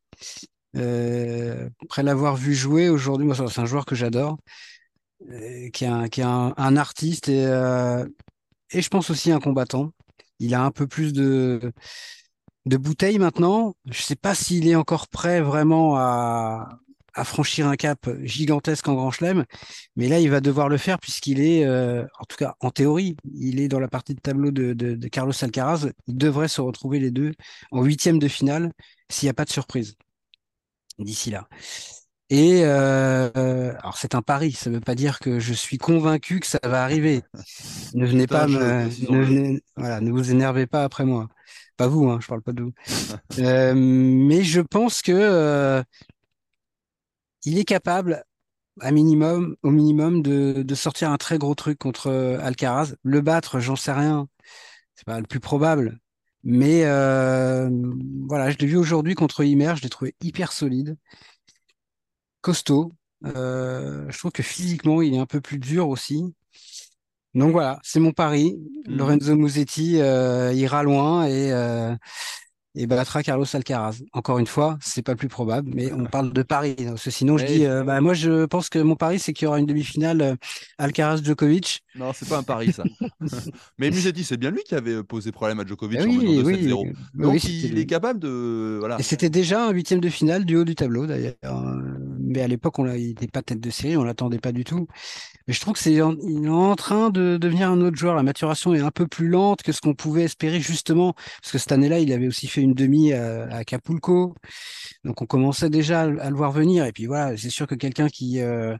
Euh, 0.77 1.69
après 1.83 2.03
l'avoir 2.03 2.37
vu 2.37 2.55
jouer 2.55 2.89
aujourd'hui, 2.89 3.27
moi, 3.27 3.37
c'est 3.37 3.61
un 3.61 3.67
joueur 3.67 3.87
que 3.87 3.95
j'adore, 3.95 4.39
euh, 5.31 5.71
qui 5.71 5.85
est 5.85 5.89
un, 5.89 6.09
qui 6.09 6.21
est 6.21 6.25
un, 6.25 6.55
un 6.57 6.77
artiste 6.77 7.29
et, 7.29 7.47
euh, 7.47 8.05
et 8.75 8.83
je 8.83 8.89
pense 8.89 9.11
aussi 9.11 9.33
un 9.33 9.41
combattant. 9.41 9.93
Il 10.41 10.55
a 10.55 10.63
un 10.63 10.71
peu 10.71 10.87
plus 10.87 11.13
de, 11.13 11.73
de 12.67 12.77
bouteilles 12.77 13.19
maintenant. 13.19 13.75
Je 13.87 14.01
ne 14.01 14.03
sais 14.03 14.17
pas 14.17 14.35
s'il 14.35 14.69
est 14.69 14.75
encore 14.75 15.09
prêt 15.09 15.41
vraiment 15.41 15.97
à, 15.97 16.81
franchir 17.25 17.69
un 17.69 17.77
cap 17.77 18.11
gigantesque 18.25 18.89
en 18.89 18.95
Grand 18.95 19.13
Chelem, 19.13 19.45
mais 19.95 20.09
là, 20.09 20.19
il 20.19 20.29
va 20.31 20.41
devoir 20.41 20.69
le 20.69 20.77
faire 20.77 20.99
puisqu'il 20.99 21.41
est, 21.41 21.65
euh, 21.65 22.05
en 22.19 22.25
tout 22.25 22.37
cas 22.37 22.57
en 22.59 22.71
théorie, 22.73 23.17
il 23.37 23.61
est 23.61 23.69
dans 23.69 23.79
la 23.79 23.87
partie 23.87 24.17
de 24.17 24.21
tableau 24.21 24.51
de, 24.51 24.73
de, 24.73 24.97
de 24.97 25.09
Carlos 25.09 25.33
Alcaraz. 25.41 25.93
Il 26.09 26.17
devrait 26.17 26.49
se 26.49 26.61
retrouver 26.61 26.99
les 26.99 27.13
deux 27.13 27.33
en 27.71 27.85
huitième 27.85 28.19
de 28.19 28.27
finale 28.27 28.73
s'il 29.09 29.27
n'y 29.27 29.31
a 29.31 29.35
pas 29.35 29.45
de 29.45 29.51
surprise 29.51 29.95
d'ici 30.99 31.31
là. 31.31 31.49
Et 32.31 32.63
euh, 32.65 33.75
alors 33.79 33.99
c'est 33.99 34.15
un 34.15 34.23
pari, 34.23 34.53
ça 34.53 34.71
ne 34.71 34.77
veut 34.77 34.81
pas 34.81 34.95
dire 34.95 35.19
que 35.19 35.39
je 35.41 35.53
suis 35.53 35.77
convaincu 35.77 36.41
que 36.41 36.47
ça 36.47 36.61
va 36.65 36.83
arriver. 36.83 37.23
Ne 37.95 38.07
venez 38.07 38.27
pas 38.27 38.49
me, 38.49 38.89
ne, 39.13 39.61
voilà, 39.77 40.01
ne 40.01 40.11
vous 40.11 40.33
énervez 40.33 40.67
pas 40.67 40.83
après 40.83 41.05
moi. 41.05 41.29
Pas 41.77 41.87
vous, 41.87 42.09
hein, 42.09 42.19
je 42.21 42.27
parle 42.27 42.43
pas 42.43 42.53
de 42.53 42.63
vous. 42.63 42.73
euh, 43.39 43.73
mais 43.77 44.43
je 44.43 44.61
pense 44.61 45.01
que 45.01 45.13
euh, 45.13 45.81
il 47.45 47.57
est 47.57 47.65
capable, 47.65 48.25
à 48.81 48.91
minimum, 48.91 49.55
au 49.63 49.71
minimum, 49.71 50.23
de, 50.23 50.65
de, 50.65 50.75
sortir 50.75 51.13
un 51.13 51.19
très 51.19 51.39
gros 51.39 51.55
truc 51.55 51.79
contre 51.79 52.11
Alcaraz. 52.43 52.95
Le 53.05 53.21
battre, 53.21 53.61
j'en 53.61 53.77
sais 53.77 53.93
rien. 53.93 54.27
C'est 54.97 55.07
pas 55.07 55.21
le 55.21 55.27
plus 55.27 55.41
probable. 55.41 56.01
Mais 56.43 56.81
voilà, 56.83 58.51
je 58.51 58.59
l'ai 58.59 58.67
vu 58.67 58.77
aujourd'hui 58.77 59.15
contre 59.15 59.45
Imer, 59.45 59.75
je 59.77 59.83
l'ai 59.83 59.89
trouvé 59.89 60.17
hyper 60.21 60.51
solide 60.51 60.97
costaud. 62.45 62.93
Euh, 63.25 64.05
je 64.11 64.19
trouve 64.19 64.31
que 64.31 64.43
physiquement, 64.43 65.01
il 65.01 65.15
est 65.15 65.19
un 65.19 65.27
peu 65.27 65.41
plus 65.41 65.59
dur 65.59 65.89
aussi. 65.89 66.35
Donc 67.35 67.53
voilà, 67.53 67.81
c'est 67.83 68.01
mon 68.01 68.13
pari. 68.13 68.57
Mhm. 68.87 68.97
Lorenzo 68.97 69.35
Musetti 69.35 69.99
euh, 70.01 70.53
ira 70.53 70.83
loin 70.83 71.27
et, 71.27 71.53
euh, 71.53 71.95
et 72.77 72.87
battra 72.87 73.23
Carlos 73.23 73.47
Alcaraz. 73.53 74.03
Encore 74.13 74.39
une 74.39 74.47
fois, 74.47 74.79
c'est 74.81 75.03
pas 75.03 75.13
le 75.13 75.17
plus 75.17 75.29
probable, 75.29 75.71
mais 75.75 75.91
on 75.93 76.05
parle 76.05 76.33
de 76.33 76.43
Paris. 76.43 76.77
sinon, 76.97 77.39
je 77.39 77.47
dis, 77.47 77.67
euh, 77.67 77.83
bah, 77.83 78.01
moi, 78.01 78.15
je 78.15 78.45
pense 78.45 78.69
que 78.69 78.79
mon 78.79 78.95
pari, 78.95 79.19
c'est 79.19 79.33
qu'il 79.33 79.47
y 79.47 79.49
aura 79.49 79.59
une 79.59 79.67
demi-finale 79.67 80.37
Alcaraz-Djokovic. 80.79 81.83
Non, 81.97 82.13
c'est 82.15 82.29
pas 82.29 82.39
un 82.39 82.43
pari, 82.43 82.73
ça. 82.73 82.85
mais 83.79 83.91
Musetti, 83.91 84.23
c'est 84.23 84.37
bien 84.37 84.51
lui 84.51 84.63
qui 84.65 84.75
avait 84.75 85.03
posé 85.03 85.33
problème 85.33 85.61
à 85.61 85.65
Djokovic 85.65 86.01
eh 86.03 86.09
en 86.09 86.13
menant 86.13 86.43
2-7-0. 86.43 86.93
Donc, 87.15 87.45
il 87.45 87.79
est 87.79 87.87
capable 87.87 88.21
de. 88.21 88.77
Voilà. 88.81 88.99
Et 89.01 89.03
c'était 89.03 89.31
déjà 89.31 89.67
un 89.67 89.71
huitième 89.71 90.01
de 90.01 90.09
finale 90.09 90.45
du 90.45 90.57
haut 90.57 90.65
du 90.65 90.75
tableau, 90.75 91.07
d'ailleurs. 91.07 91.37
Mais 92.35 92.43
à 92.43 92.49
l'époque, 92.49 92.75
il 92.79 93.09
n'était 93.09 93.29
pas 93.29 93.43
tête 93.43 93.61
de 93.61 93.71
série, 93.71 93.97
on 93.97 94.03
l'attendait 94.03 94.41
pas 94.41 94.51
du 94.51 94.65
tout. 94.65 94.89
Mais 95.47 95.55
je 95.55 95.61
trouve 95.61 95.75
que 95.75 95.79
c'est 95.79 95.93
il 95.93 96.45
est 96.45 96.49
en 96.49 96.75
train 96.75 97.11
de 97.11 97.37
devenir 97.37 97.71
un 97.71 97.81
autre 97.81 97.97
joueur. 97.97 98.17
La 98.17 98.25
maturation 98.25 98.75
est 98.75 98.81
un 98.81 98.91
peu 98.91 99.07
plus 99.07 99.29
lente 99.29 99.63
que 99.63 99.71
ce 99.71 99.81
qu'on 99.81 99.95
pouvait 99.95 100.25
espérer 100.25 100.61
justement, 100.61 101.13
parce 101.13 101.53
que 101.53 101.59
cette 101.59 101.71
année-là, 101.71 102.01
il 102.01 102.13
avait 102.13 102.27
aussi 102.27 102.49
fait 102.49 102.61
une 102.61 102.75
demi 102.75 103.13
à, 103.13 103.45
Acapulco, 103.55 104.35
donc 105.05 105.23
on 105.23 105.27
commençait 105.27 105.71
déjà 105.71 106.03
à, 106.03 106.07
le 106.07 106.37
voir 106.37 106.51
venir. 106.51 106.85
Et 106.87 106.93
puis 106.93 107.07
voilà, 107.07 107.37
c'est 107.37 107.51
sûr 107.51 107.67
que 107.69 107.77
quelqu'un 107.77 108.09
qui 108.09 108.41
euh, 108.41 108.77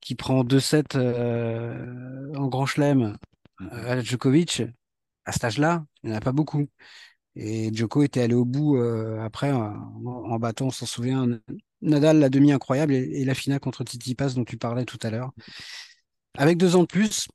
qui 0.00 0.14
prend 0.14 0.44
2-7 0.44 0.96
euh, 0.96 2.32
en 2.36 2.48
Grand 2.48 2.66
Chelem 2.66 3.16
euh, 3.62 3.92
à 3.92 4.00
Djokovic, 4.02 4.62
à 5.24 5.32
cet 5.32 5.44
âge-là, 5.44 5.84
il 6.02 6.10
n'y 6.10 6.14
en 6.14 6.18
a 6.18 6.20
pas 6.20 6.32
beaucoup. 6.32 6.66
Et 7.36 7.70
Djoko 7.72 8.02
était 8.02 8.22
allé 8.22 8.34
au 8.34 8.44
bout 8.44 8.76
après 9.22 9.52
en, 9.52 10.38
battant, 10.38 10.66
on 10.66 10.70
s'en 10.70 10.86
souvient, 10.86 11.26
Nadal 11.82 12.18
la 12.18 12.28
demi 12.28 12.52
incroyable 12.52 12.94
et, 12.94 13.24
la 13.24 13.34
finale 13.34 13.60
contre 13.60 13.84
Titi 13.84 14.14
Pass 14.14 14.34
dont 14.34 14.44
tu 14.44 14.56
parlais 14.56 14.84
tout 14.84 14.98
à 15.02 15.10
l'heure. 15.10 15.30
Avec 16.36 16.58
deux 16.58 16.76
ans 16.76 16.82
de 16.82 16.86
plus, 16.86 17.28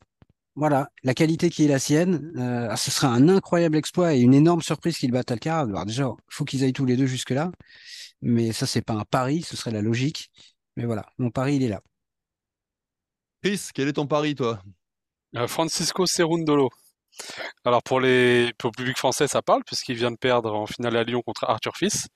voilà, 0.55 0.89
la 1.03 1.13
qualité 1.13 1.49
qui 1.49 1.65
est 1.65 1.67
la 1.67 1.79
sienne, 1.79 2.31
euh, 2.37 2.67
ah, 2.69 2.77
ce 2.77 2.91
serait 2.91 3.07
un 3.07 3.27
incroyable 3.27 3.77
exploit 3.77 4.13
et 4.15 4.19
une 4.19 4.33
énorme 4.33 4.61
surprise 4.61 4.97
qu'il 4.97 5.11
batte 5.11 5.31
Alcaraz. 5.31 5.63
Alors 5.63 5.85
déjà, 5.85 6.03
il 6.03 6.33
faut 6.33 6.45
qu'ils 6.45 6.63
aillent 6.63 6.73
tous 6.73 6.85
les 6.85 6.95
deux 6.95 7.07
jusque-là, 7.07 7.51
mais 8.21 8.53
ça, 8.53 8.65
c'est 8.65 8.81
pas 8.81 8.93
un 8.93 9.03
pari, 9.03 9.41
ce 9.41 9.57
serait 9.57 9.71
la 9.71 9.81
logique. 9.81 10.31
Mais 10.77 10.85
voilà, 10.85 11.05
mon 11.17 11.29
pari, 11.29 11.57
il 11.57 11.63
est 11.63 11.69
là. 11.69 11.81
Chris, 13.43 13.69
quel 13.73 13.87
est 13.87 13.93
ton 13.93 14.07
pari, 14.07 14.35
toi? 14.35 14.61
Euh, 15.35 15.47
Francisco 15.47 16.05
Cerundolo. 16.05 16.69
Alors 17.63 17.83
pour, 17.83 17.99
les, 17.99 18.51
pour 18.57 18.71
le 18.71 18.75
public 18.75 18.97
français, 18.97 19.27
ça 19.27 19.41
parle, 19.41 19.63
puisqu'il 19.65 19.95
vient 19.95 20.11
de 20.11 20.17
perdre 20.17 20.53
en 20.53 20.65
finale 20.65 20.97
à 20.97 21.03
Lyon 21.03 21.21
contre 21.25 21.45
Arthur 21.45 21.75
Fils. 21.77 22.07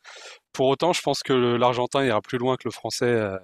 Pour 0.54 0.68
autant, 0.68 0.94
je 0.94 1.02
pense 1.02 1.24
que 1.24 1.34
l'Argentin 1.34 2.04
ira 2.04 2.22
plus 2.22 2.38
loin 2.38 2.56
que 2.56 2.64
le 2.66 2.72
Français 2.72 3.06
euh, 3.06 3.38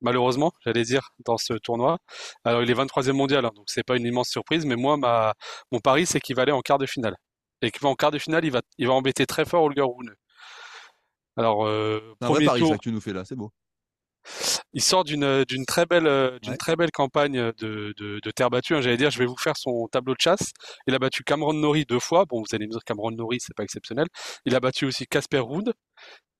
malheureusement, 0.00 0.52
j'allais 0.64 0.84
dire, 0.84 1.10
dans 1.24 1.38
ce 1.38 1.54
tournoi. 1.54 1.98
Alors, 2.44 2.62
il 2.62 2.70
est 2.70 2.74
23e 2.74 3.12
mondial, 3.12 3.44
hein, 3.44 3.50
donc 3.54 3.66
c'est 3.68 3.82
pas 3.82 3.96
une 3.96 4.06
immense 4.06 4.28
surprise, 4.28 4.64
mais 4.64 4.76
moi, 4.76 4.96
ma, 4.96 5.34
mon 5.72 5.80
pari, 5.80 6.06
c'est 6.06 6.20
qu'il 6.20 6.36
va 6.36 6.42
aller 6.42 6.52
en 6.52 6.60
quart 6.60 6.78
de 6.78 6.86
finale. 6.86 7.16
Et 7.62 7.70
qu'en 7.70 7.94
quart 7.94 8.10
de 8.10 8.18
finale, 8.18 8.44
il 8.44 8.52
va, 8.52 8.62
il 8.78 8.86
va 8.86 8.94
embêter 8.94 9.26
très 9.26 9.44
fort 9.44 9.64
Holger 9.64 9.82
Rune. 9.82 10.14
Alors, 11.36 11.66
euh, 11.66 12.14
un 12.20 12.28
vrai 12.28 12.44
pari, 12.44 12.66
ça 12.66 12.74
que 12.76 12.82
tu 12.82 12.92
nous 12.92 13.00
fais 13.00 13.12
là, 13.12 13.24
c'est 13.24 13.36
beau. 13.36 13.52
Il 14.72 14.82
sort 14.82 15.04
d'une 15.04 15.44
d'une 15.44 15.66
très 15.66 15.86
belle 15.86 16.38
d'une 16.42 16.56
très 16.56 16.76
belle 16.76 16.90
campagne 16.90 17.52
de, 17.58 17.94
de, 17.96 18.20
de 18.22 18.30
terre 18.30 18.50
battue. 18.50 18.74
Hein. 18.74 18.80
J'allais 18.80 18.96
dire, 18.96 19.10
je 19.10 19.18
vais 19.18 19.26
vous 19.26 19.36
faire 19.36 19.56
son 19.56 19.88
tableau 19.90 20.14
de 20.14 20.20
chasse. 20.20 20.52
Il 20.86 20.94
a 20.94 20.98
battu 20.98 21.24
Cameron 21.24 21.54
Norrie 21.54 21.84
deux 21.84 22.00
fois. 22.00 22.24
Bon, 22.26 22.40
vous 22.40 22.54
allez 22.54 22.66
me 22.66 22.72
dire 22.72 22.84
Cameron 22.84 23.10
Norrie, 23.12 23.38
c'est 23.40 23.54
pas 23.56 23.64
exceptionnel. 23.64 24.06
Il 24.44 24.54
a 24.54 24.60
battu 24.60 24.86
aussi 24.86 25.06
Casper 25.06 25.38
Ruud 25.40 25.72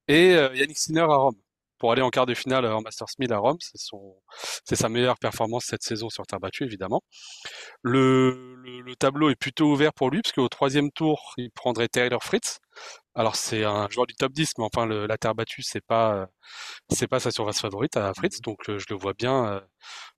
et 0.08 0.34
euh, 0.34 0.54
Yannick 0.54 0.78
Sinner 0.78 1.02
à 1.02 1.16
Rome 1.16 1.36
pour 1.78 1.92
aller 1.92 2.02
en 2.02 2.10
quart 2.10 2.26
de 2.26 2.34
finale 2.34 2.66
en 2.66 2.80
Masters 2.82 3.08
1000 3.18 3.32
à 3.32 3.38
Rome. 3.38 3.56
C'est 3.60 3.78
son, 3.78 4.16
c'est 4.64 4.76
sa 4.76 4.88
meilleure 4.88 5.18
performance 5.18 5.64
cette 5.66 5.82
saison 5.82 6.10
sur 6.10 6.26
terre 6.26 6.40
battue, 6.40 6.64
évidemment. 6.64 7.02
Le, 7.82 8.54
le, 8.56 8.96
tableau 8.96 9.30
est 9.30 9.36
plutôt 9.36 9.70
ouvert 9.70 9.92
pour 9.92 10.10
lui, 10.10 10.20
parce 10.22 10.32
qu'au 10.32 10.48
troisième 10.48 10.90
tour, 10.90 11.34
il 11.36 11.50
prendrait 11.52 11.88
Taylor 11.88 12.22
Fritz. 12.22 12.58
Alors 13.18 13.34
c'est 13.34 13.64
un 13.64 13.88
joueur 13.90 14.06
du 14.06 14.14
top 14.14 14.32
10, 14.32 14.52
mais 14.58 14.64
enfin 14.64 14.86
le, 14.86 15.06
la 15.08 15.18
terre 15.18 15.34
battue, 15.34 15.62
c'est 15.62 15.84
pas, 15.84 16.28
c'est 16.88 17.08
pas 17.08 17.18
sa 17.18 17.32
surface 17.32 17.60
favorite 17.60 17.96
à 17.96 18.14
Fritz, 18.14 18.40
donc 18.40 18.68
euh, 18.68 18.78
je 18.78 18.86
le 18.90 18.96
vois 18.96 19.12
bien, 19.12 19.44
euh, 19.44 19.60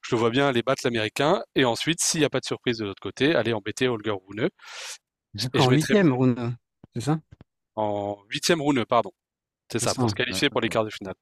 je 0.02 0.14
le 0.14 0.20
vois 0.20 0.28
bien 0.28 0.48
aller 0.48 0.62
battre 0.62 0.82
l'américain, 0.84 1.42
et 1.54 1.64
ensuite, 1.64 1.98
s'il 2.02 2.20
n'y 2.20 2.26
a 2.26 2.28
pas 2.28 2.40
de 2.40 2.44
surprise 2.44 2.76
de 2.76 2.84
l'autre 2.84 3.00
côté, 3.00 3.34
aller 3.34 3.54
embêter 3.54 3.88
Holger 3.88 4.12
Rune. 4.28 4.50
En 5.58 5.70
huitième 5.70 6.12
Rune, 6.12 6.58
c'est 6.94 7.00
ça? 7.00 7.18
En 7.74 8.18
huitième 8.28 8.60
Rune, 8.60 8.84
pardon. 8.84 9.12
C'est 9.72 9.78
ça, 9.78 9.94
pour 9.94 10.10
se 10.10 10.14
qualifier 10.14 10.50
pour 10.50 10.60
les 10.60 10.68
quarts 10.68 10.84
de 10.84 10.90
finale. 10.90 11.14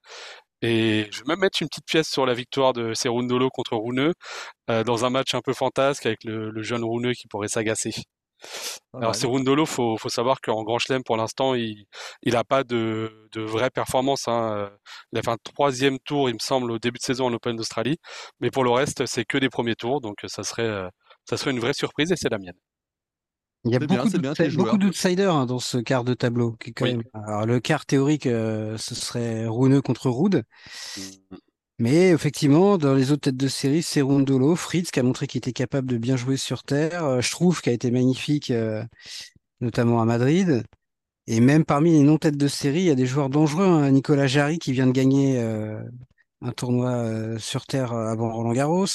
Et 0.62 1.06
je 1.12 1.18
vais 1.18 1.26
même 1.28 1.38
mettre 1.38 1.62
une 1.62 1.68
petite 1.68 1.86
pièce 1.86 2.08
sur 2.08 2.26
la 2.26 2.34
victoire 2.34 2.72
de 2.72 2.92
Serundolo 2.92 3.50
contre 3.50 3.76
Rouneux 3.76 4.14
euh, 4.68 4.82
dans 4.82 5.04
un 5.04 5.10
match 5.10 5.34
un 5.34 5.42
peu 5.42 5.52
fantasque 5.52 6.06
avec 6.06 6.24
le, 6.24 6.60
jeune 6.62 6.82
Rouneux 6.82 7.12
qui 7.12 7.28
pourrait 7.28 7.48
s'agacer. 7.48 7.92
Alors 8.94 9.14
Serundolo, 9.14 9.66
faut, 9.66 9.96
faut 9.96 10.08
savoir 10.08 10.40
qu'en 10.40 10.62
Grand 10.62 10.78
Chelem, 10.78 11.02
pour 11.04 11.16
l'instant, 11.16 11.54
il 11.54 11.86
n'a 12.24 12.44
pas 12.44 12.64
de, 12.64 13.28
de 13.32 13.40
vraie 13.42 13.70
performance. 13.70 14.28
Hein. 14.28 14.70
Il 15.12 15.18
a 15.18 15.22
fait 15.22 15.30
un 15.30 15.38
troisième 15.42 15.98
tour, 15.98 16.28
il 16.28 16.34
me 16.34 16.40
semble, 16.40 16.70
au 16.70 16.78
début 16.78 16.98
de 16.98 17.04
saison 17.04 17.26
en 17.26 17.32
Open 17.32 17.56
d'Australie. 17.56 17.98
Mais 18.40 18.50
pour 18.50 18.64
le 18.64 18.70
reste, 18.70 19.06
c'est 19.06 19.24
que 19.24 19.38
des 19.38 19.48
premiers 19.48 19.76
tours, 19.76 20.00
donc 20.00 20.16
ça 20.26 20.42
serait, 20.42 20.62
euh, 20.62 20.88
ça 21.28 21.36
serait 21.36 21.50
une 21.50 21.60
vraie 21.60 21.74
surprise 21.74 22.10
et 22.12 22.16
c'est 22.16 22.30
la 22.30 22.38
mienne. 22.38 22.58
Il 23.64 23.72
y 23.72 23.76
a 23.76 23.80
beaucoup 23.80 24.78
d'outsiders 24.78 25.34
hein, 25.34 25.44
dans 25.44 25.58
ce 25.58 25.78
quart 25.78 26.04
de 26.04 26.14
tableau. 26.14 26.52
Qui 26.52 26.72
quand 26.72 26.86
même... 26.86 27.02
Alors, 27.12 27.44
le 27.44 27.60
quart 27.60 27.86
théorique, 27.86 28.26
euh, 28.26 28.78
ce 28.78 28.94
serait 28.94 29.46
Rune 29.46 29.82
contre 29.82 30.08
Rude. 30.10 30.44
Mm. 30.96 31.36
Mais 31.80 32.08
effectivement, 32.10 32.76
dans 32.76 32.94
les 32.94 33.12
autres 33.12 33.22
têtes 33.22 33.36
de 33.36 33.46
série, 33.48 33.82
c'est 33.82 34.00
Rondolo, 34.00 34.56
Fritz 34.56 34.90
qui 34.90 34.98
a 34.98 35.02
montré 35.04 35.26
qu'il 35.28 35.38
était 35.38 35.52
capable 35.52 35.88
de 35.88 35.96
bien 35.96 36.16
jouer 36.16 36.36
sur 36.36 36.64
terre, 36.64 37.04
euh, 37.04 37.20
trouve 37.30 37.60
qui 37.60 37.70
a 37.70 37.72
été 37.72 37.90
magnifique, 37.92 38.50
euh, 38.50 38.82
notamment 39.60 40.00
à 40.00 40.04
Madrid. 40.04 40.64
Et 41.28 41.40
même 41.40 41.64
parmi 41.64 41.92
les 41.92 42.02
non-têtes 42.02 42.36
de 42.36 42.48
série, 42.48 42.80
il 42.80 42.86
y 42.86 42.90
a 42.90 42.94
des 42.96 43.06
joueurs 43.06 43.28
dangereux. 43.28 43.64
hein. 43.66 43.90
Nicolas 43.90 44.26
Jarry 44.26 44.58
qui 44.58 44.72
vient 44.72 44.86
de 44.86 44.92
gagner 44.92 45.38
euh, 45.40 45.80
un 46.42 46.52
tournoi 46.52 46.90
euh, 46.90 47.38
sur 47.38 47.66
terre 47.66 47.92
avant 47.92 48.32
Roland 48.32 48.52
Garros. 48.52 48.86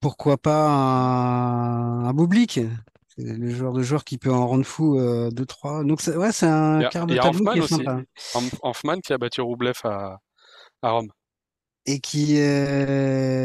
Pourquoi 0.00 0.36
pas 0.38 0.68
un, 0.68 2.04
un 2.06 2.12
Bublik? 2.14 2.60
C'est 3.08 3.24
le 3.24 3.50
genre 3.50 3.72
de 3.72 3.82
joueur 3.82 4.04
qui 4.04 4.18
peut 4.18 4.32
en 4.32 4.46
rendre 4.46 4.64
fou 4.64 4.98
euh, 4.98 5.30
2-3. 5.30 5.84
Donc 5.84 6.00
ouais, 6.06 6.32
c'est 6.32 6.46
un 6.46 6.80
quart 6.90 7.06
de 7.06 7.14
tableau 7.32 7.44
qui 7.52 7.58
est 7.58 7.62
sympa. 7.68 8.02
Hanfman 8.62 9.00
qui 9.00 9.12
a 9.12 9.18
battu 9.18 9.40
Roublev 9.40 9.74
à, 9.84 10.18
à 10.82 10.90
Rome. 10.90 11.08
Et 11.88 12.00
qui, 12.00 12.34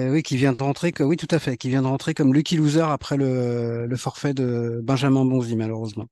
oui, 0.10 0.23
qui 0.23 0.38
vient 0.38 0.54
de 0.54 0.63
rentrer, 0.63 0.91
comme 2.13 2.34
lucky 2.34 2.58
loser 2.58 2.82
après 2.82 3.17
le, 3.17 3.95
forfait 3.97 4.34
de 4.34 4.82
Benjamin 4.84 5.25
Bonzi, 5.25 5.56
malheureusement. 5.56 6.08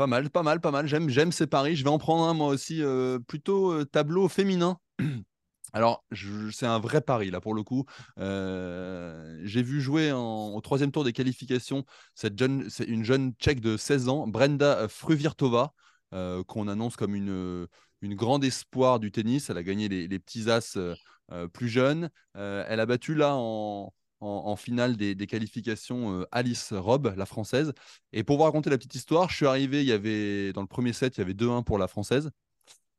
Pas 0.00 0.06
mal, 0.06 0.30
pas 0.30 0.42
mal, 0.42 0.62
pas 0.62 0.70
mal. 0.70 0.86
J'aime, 0.86 1.10
j'aime 1.10 1.30
ces 1.30 1.46
paris. 1.46 1.76
Je 1.76 1.84
vais 1.84 1.90
en 1.90 1.98
prendre 1.98 2.24
un 2.24 2.32
moi 2.32 2.46
aussi, 2.48 2.82
euh, 2.82 3.18
plutôt 3.18 3.70
euh, 3.70 3.84
tableau 3.84 4.28
féminin. 4.28 4.78
Alors, 5.74 6.06
c'est 6.52 6.64
un 6.64 6.78
vrai 6.78 7.02
pari 7.02 7.30
là 7.30 7.42
pour 7.42 7.52
le 7.52 7.62
coup. 7.62 7.84
Euh, 8.18 9.38
j'ai 9.44 9.62
vu 9.62 9.82
jouer 9.82 10.10
au 10.10 10.58
troisième 10.62 10.90
tour 10.90 11.04
des 11.04 11.12
qualifications 11.12 11.84
une 12.24 13.04
jeune 13.04 13.34
tchèque 13.34 13.60
de 13.60 13.76
16 13.76 14.08
ans, 14.08 14.26
Brenda 14.26 14.88
Fruvirtova, 14.88 15.74
euh, 16.14 16.42
qu'on 16.44 16.68
annonce 16.68 16.96
comme 16.96 17.14
une, 17.14 17.66
une 18.02 18.14
grande 18.14 18.44
espoir 18.44 19.00
du 19.00 19.10
tennis. 19.12 19.50
Elle 19.50 19.58
a 19.58 19.62
gagné 19.62 19.88
les, 19.88 20.08
les 20.08 20.18
petits 20.18 20.50
as 20.50 20.76
euh, 20.76 20.94
euh, 21.32 21.48
plus 21.48 21.68
jeunes. 21.68 22.10
Euh, 22.36 22.64
elle 22.68 22.80
a 22.80 22.86
battu 22.86 23.14
là 23.14 23.34
en, 23.36 23.92
en- 24.20 24.56
finale 24.56 24.96
des, 24.96 25.14
des 25.14 25.26
qualifications 25.26 26.20
euh, 26.20 26.26
Alice 26.32 26.72
Robb, 26.72 27.14
la 27.16 27.26
française. 27.26 27.72
Et 28.12 28.24
pour 28.24 28.36
vous 28.38 28.44
raconter 28.44 28.70
la 28.70 28.78
petite 28.78 28.94
histoire, 28.94 29.28
je 29.30 29.36
suis 29.36 29.46
arrivé, 29.46 29.80
il 29.82 29.86
y 29.88 29.92
avait 29.92 30.52
dans 30.52 30.60
le 30.62 30.66
premier 30.66 30.92
set, 30.92 31.16
il 31.16 31.20
y 31.20 31.22
avait 31.22 31.34
2-1 31.34 31.62
pour 31.62 31.78
la 31.78 31.88
française. 31.88 32.30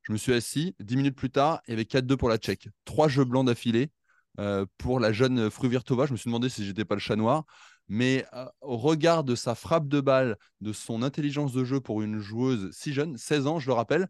Je 0.04 0.12
me 0.14 0.18
suis 0.18 0.34
assis. 0.34 0.76
Dix 0.80 0.96
minutes 0.98 1.16
plus 1.16 1.30
tard, 1.30 1.62
il 1.68 1.72
y 1.72 1.74
avait 1.74 1.86
4-2 1.86 2.18
pour 2.18 2.30
la 2.30 2.38
Tchèque. 2.38 2.70
Trois 2.86 3.08
jeux 3.08 3.26
blancs 3.26 3.46
d'affilée 3.46 3.92
euh, 4.40 4.66
pour 4.78 5.00
la 5.00 5.12
jeune 5.14 5.50
Fruvirtova. 5.52 6.06
Je 6.06 6.14
me 6.14 6.18
suis 6.18 6.28
demandé 6.30 6.50
si 6.50 6.66
j'étais 6.66 6.86
pas 6.86 6.96
le 6.96 7.02
chat 7.02 7.16
noir. 7.16 7.46
Mais 7.88 8.26
euh, 8.34 8.46
au 8.62 8.78
regard 8.78 9.24
de 9.24 9.36
sa 9.36 9.56
frappe 9.56 9.88
de 9.88 10.00
balle, 10.02 10.38
de 10.62 10.74
son 10.74 11.04
intelligence 11.04 11.54
de 11.54 11.64
jeu 11.64 11.80
pour 11.82 12.02
une 12.02 12.20
joueuse 12.20 12.70
si 12.72 12.94
jeune, 12.94 13.18
16 13.18 13.48
ans, 13.48 13.60
je 13.60 13.68
le 13.68 13.74
rappelle, 13.74 14.08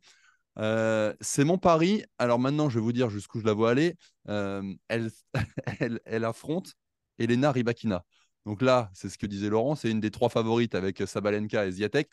euh, 0.60 1.14
c'est 1.22 1.44
mon 1.44 1.58
pari. 1.58 2.04
Alors 2.20 2.40
maintenant, 2.40 2.70
je 2.70 2.76
vais 2.76 2.84
vous 2.84 2.92
dire 2.94 3.10
jusqu'où 3.10 3.40
je 3.40 3.46
la 3.46 3.54
vois 3.54 3.72
aller. 3.72 3.96
Euh, 4.30 4.62
elle, 4.88 5.10
affronte 6.26 6.74
Elena 7.18 7.52
Rybakina. 7.52 8.04
Donc 8.46 8.62
là, 8.62 8.90
c'est 8.94 9.10
ce 9.10 9.18
que 9.18 9.26
disait 9.26 9.50
Laurent, 9.50 9.76
c'est 9.76 9.90
une 9.90 10.00
des 10.00 10.12
trois 10.12 10.30
favorites 10.30 10.76
avec 10.76 11.04
Sabalenka 11.06 11.66
et 11.66 11.72
Ziatek. 11.72 12.10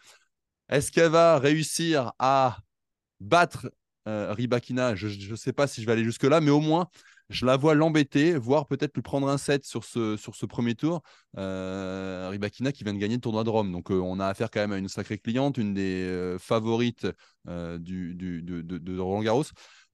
Est-ce 0.69 0.93
qu'elle 0.93 1.11
va 1.11 1.39
réussir 1.39 2.13
à 2.19 2.59
battre 3.21 3.71
euh, 4.07 4.33
Rybakina, 4.33 4.95
je 4.95 5.31
ne 5.31 5.37
sais 5.37 5.53
pas 5.53 5.67
si 5.67 5.83
je 5.83 5.87
vais 5.87 5.93
aller 5.93 6.05
jusque-là, 6.05 6.41
mais 6.41 6.51
au 6.51 6.61
moins, 6.61 6.89
je 7.31 7.45
la 7.45 7.57
vois 7.57 7.75
l'embêter, 7.75 8.39
voire 8.39 8.67
peut-être 8.67 8.95
lui 8.95 9.03
prendre 9.03 9.29
un 9.29 9.37
set 9.37 9.65
sur 9.65 9.85
ce, 9.85 10.17
sur 10.17 10.35
ce 10.35 10.47
premier 10.47 10.75
tour. 10.75 11.03
Euh, 11.37 12.29
Rybakina 12.31 12.73
qui 12.73 12.85
vient 12.85 12.95
de 12.95 12.99
gagner 12.99 13.17
le 13.17 13.21
tournoi 13.21 13.45
de 13.45 13.51
Rome. 13.51 13.71
Donc, 13.71 13.91
euh, 13.91 14.01
on 14.01 14.19
a 14.19 14.27
affaire 14.27 14.51
quand 14.51 14.61
même 14.61 14.73
à 14.73 14.79
une 14.79 14.89
sacrée 14.89 15.19
cliente, 15.19 15.59
une 15.59 15.75
des 15.75 16.05
euh, 16.05 16.39
favorites 16.39 17.07
du, 17.47 18.15
du, 18.15 18.43
de, 18.43 18.61
de, 18.63 18.99
Roland 18.99 19.23
Garros. 19.23 19.45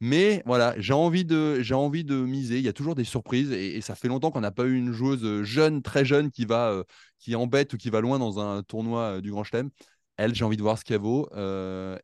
Mais 0.00 0.42
voilà, 0.44 0.74
j'ai 0.78 0.92
envie, 0.92 1.24
de, 1.24 1.62
envie 1.72 2.04
de 2.04 2.16
miser. 2.16 2.58
Il 2.58 2.64
y 2.64 2.68
a 2.68 2.72
toujours 2.72 2.94
des 2.94 3.04
surprises 3.04 3.52
et, 3.52 3.80
ça 3.80 3.94
fait 3.94 4.08
longtemps 4.08 4.30
qu'on 4.30 4.40
n'a 4.40 4.50
pas 4.50 4.64
eu 4.64 4.76
une 4.76 4.92
joueuse 4.92 5.42
jeune, 5.42 5.82
très 5.82 6.04
jeune, 6.04 6.30
qui, 6.30 6.46
va, 6.46 6.82
qui 7.18 7.36
embête 7.36 7.72
ou 7.72 7.76
qui 7.76 7.90
va 7.90 8.00
loin 8.00 8.18
dans 8.18 8.40
un 8.40 8.62
tournoi 8.62 9.20
du 9.20 9.30
Grand 9.30 9.44
Chelem. 9.44 9.70
Elle, 10.16 10.34
j'ai 10.34 10.44
envie 10.44 10.56
de 10.56 10.62
voir 10.62 10.78
ce 10.78 10.84
qu'elle 10.84 11.00
vaut. 11.00 11.28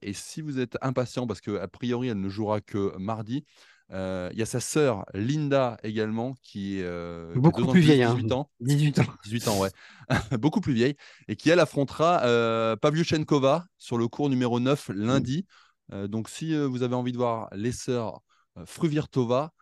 Et 0.03 0.13
si 0.13 0.41
vous 0.41 0.61
êtes 0.61 0.77
impatient, 0.83 1.27
parce 1.27 1.41
qu'a 1.41 1.67
priori, 1.69 2.09
elle 2.09 2.21
ne 2.21 2.29
jouera 2.29 2.61
que 2.61 2.97
mardi, 2.97 3.45
il 3.93 4.39
y 4.39 4.43
a 4.43 4.47
sa 4.47 4.61
sœur 4.61 5.05
Linda 5.15 5.77
également, 5.83 6.35
qui, 6.43 6.81
euh, 6.83 7.33
qui 7.33 7.39
a 7.39 7.41
Beaucoup 7.41 7.67
plus 7.67 7.81
vieille, 7.81 8.07
18 8.07 8.33
hein. 8.33 8.37
ans. 8.37 8.51
18 8.61 8.99
ans. 9.01 9.05
18 9.25 9.49
ans, 9.49 9.59
ouais. 9.61 9.71
Beaucoup 10.39 10.61
plus 10.61 10.73
vieille. 10.73 10.97
Et 11.29 11.37
qui, 11.37 11.51
elle, 11.51 11.61
affrontera 11.61 12.23
euh, 12.25 12.77
Pavlyuchenkova 12.77 13.67
sur 13.79 13.99
le 13.99 14.09
cours 14.09 14.29
numéro 14.31 14.61
9 14.61 14.91
lundi. 14.95 15.47
Euh, 15.93 16.07
donc, 16.07 16.29
si 16.29 16.55
euh, 16.55 16.67
vous 16.67 16.83
avez 16.83 16.95
envie 16.95 17.13
de 17.13 17.17
voir 17.17 17.49
les 17.53 17.73
sœurs 17.73 18.21
euh, 18.59 18.65
Fruvirtova, 18.67 19.53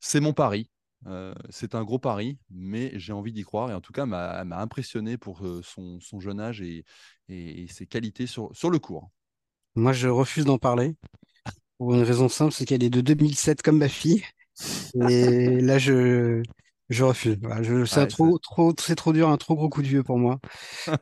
c'est 0.00 0.20
mon 0.20 0.32
pari. 0.32 0.70
Euh, 1.06 1.34
c'est 1.50 1.74
un 1.74 1.82
gros 1.82 1.98
pari, 1.98 2.38
mais 2.50 2.92
j'ai 2.98 3.12
envie 3.12 3.32
d'y 3.32 3.42
croire. 3.42 3.70
Et 3.70 3.74
en 3.74 3.80
tout 3.80 3.92
cas, 3.92 4.06
m'a- 4.06 4.38
elle 4.40 4.46
m'a 4.48 4.60
impressionné 4.60 5.18
pour 5.18 5.44
euh, 5.44 5.60
son, 5.64 5.98
son 6.00 6.20
jeune 6.20 6.40
âge 6.40 6.60
et, 6.62 6.84
et- 7.28 7.62
et 7.62 7.66
ses 7.68 7.86
qualités 7.86 8.26
sur, 8.26 8.50
sur 8.54 8.70
le 8.70 8.78
cours. 8.78 9.10
Moi, 9.74 9.92
je 9.92 10.08
refuse 10.08 10.44
d'en 10.44 10.58
parler. 10.58 10.96
Pour 11.82 11.94
une 11.94 12.02
raison 12.02 12.28
simple, 12.28 12.52
c'est 12.52 12.64
qu'elle 12.64 12.84
est 12.84 12.90
de 12.90 13.00
2007 13.00 13.60
comme 13.62 13.78
ma 13.78 13.88
fille. 13.88 14.22
Et 14.94 15.60
là, 15.60 15.78
je, 15.78 16.42
je 16.90 17.04
refuse. 17.04 17.38
Voilà, 17.42 17.62
je, 17.62 17.84
c'est 17.84 18.06
Ouais, 18.06 18.06
trop, 18.06 18.38
trop, 18.38 18.72
c'est 18.80 18.94
trop 18.96 19.12
dur, 19.12 19.28
un 19.30 19.36
trop 19.38 19.54
gros 19.56 19.68
coup 19.68 19.82
de 19.82 19.88
vieux 19.88 20.02
pour 20.04 20.18
moi 20.18 20.40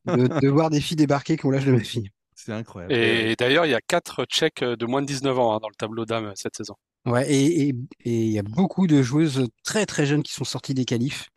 de, 0.06 0.28
de 0.28 0.48
voir 0.48 0.70
des 0.70 0.80
filles 0.80 0.96
débarquer 0.96 1.36
qui 1.36 1.46
ont 1.46 1.50
l'âge 1.50 1.66
de 1.66 1.72
ma 1.72 1.80
fille. 1.80 2.10
C'est 2.34 2.52
incroyable. 2.52 2.96
Et 2.96 3.34
d'ailleurs, 3.38 3.66
il 3.66 3.70
y 3.70 3.74
a 3.74 3.80
quatre 3.80 4.24
Tchèques 4.24 4.64
de 4.64 4.86
moins 4.86 5.02
de 5.02 5.06
19 5.06 5.38
ans 5.38 5.54
hein, 5.54 5.58
dans 5.60 5.68
le 5.68 5.74
tableau 5.76 6.04
d'âme 6.06 6.32
cette 6.34 6.56
saison. 6.56 6.74
Ouais, 7.06 7.30
et 7.32 7.68
et- 7.68 7.74
et 8.04 8.24
il 8.26 8.30
y 8.32 8.38
a 8.38 8.42
beaucoup 8.42 8.86
de 8.86 9.02
joueuses 9.02 9.48
très 9.64 9.86
très 9.86 10.04
jeunes 10.06 10.22
qui 10.22 10.32
sont 10.34 10.44
sorties 10.44 10.74
des 10.74 10.84
qualifs. 10.84 11.28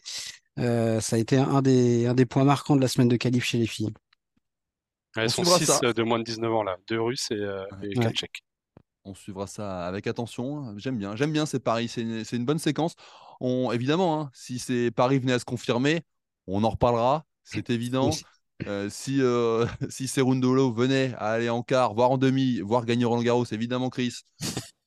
Euh, 0.60 0.99
ça 1.01 1.15
a 1.15 1.19
été 1.19 1.38
un 1.38 1.62
des, 1.62 2.06
un 2.08 2.13
des 2.13 2.25
points 2.25 2.43
marquants 2.43 2.75
de 2.75 2.82
la 2.82 2.88
semaine 2.89 3.08
de 3.08 3.15
qualif 3.17 3.45
chez 3.45 3.58
les 3.60 3.67
filles. 3.67 3.93
Elles 5.15 5.25
On 5.25 5.32
sont 5.32 5.43
suivra 5.43 5.58
6 5.58 5.65
ça. 5.65 5.79
de 5.93 6.03
moins 6.03 6.19
de 6.19 6.23
19 6.23 6.53
ans 6.53 6.62
là, 6.62 6.77
deux 6.88 7.01
Russes 7.01 7.32
et, 7.32 7.36
euh, 7.36 7.65
et 7.82 7.95
Ouais. 7.95 8.03
quatre 8.03 8.13
Tchèques. 8.15 8.43
On 9.05 9.13
suivra 9.15 9.47
ça 9.47 9.85
avec 9.85 10.07
attention. 10.07 10.73
J'aime 10.77 10.97
bien, 10.97 11.15
j'aime 11.15 11.31
bien 11.33 11.45
ces 11.45 11.59
paris. 11.59 11.87
C'est 11.89 12.01
une, 12.01 12.45
bonne 12.45 12.59
séquence. 12.59 12.95
On, 13.41 13.71
évidemment, 13.71 14.21
hein, 14.21 14.29
si 14.33 14.59
ces 14.59 14.91
paris 14.91 15.19
venaient 15.19 15.33
à 15.33 15.39
se 15.39 15.45
confirmer, 15.45 16.01
on 16.47 16.63
en 16.63 16.69
reparlera. 16.69 17.25
C'est 17.43 17.69
évident. 17.69 18.11
Euh, 18.67 18.87
si 18.89 19.21
euh, 19.21 19.65
si 19.89 20.07
Cerundolo 20.07 20.71
venait 20.71 21.13
à 21.17 21.31
aller 21.31 21.49
en 21.49 21.63
quart, 21.63 21.93
voire 21.93 22.11
en 22.11 22.17
demi, 22.17 22.61
voire 22.61 22.85
gagner 22.85 23.03
Roland 23.03 23.23
Garros, 23.23 23.45
évidemment, 23.51 23.89
Chris 23.89 24.21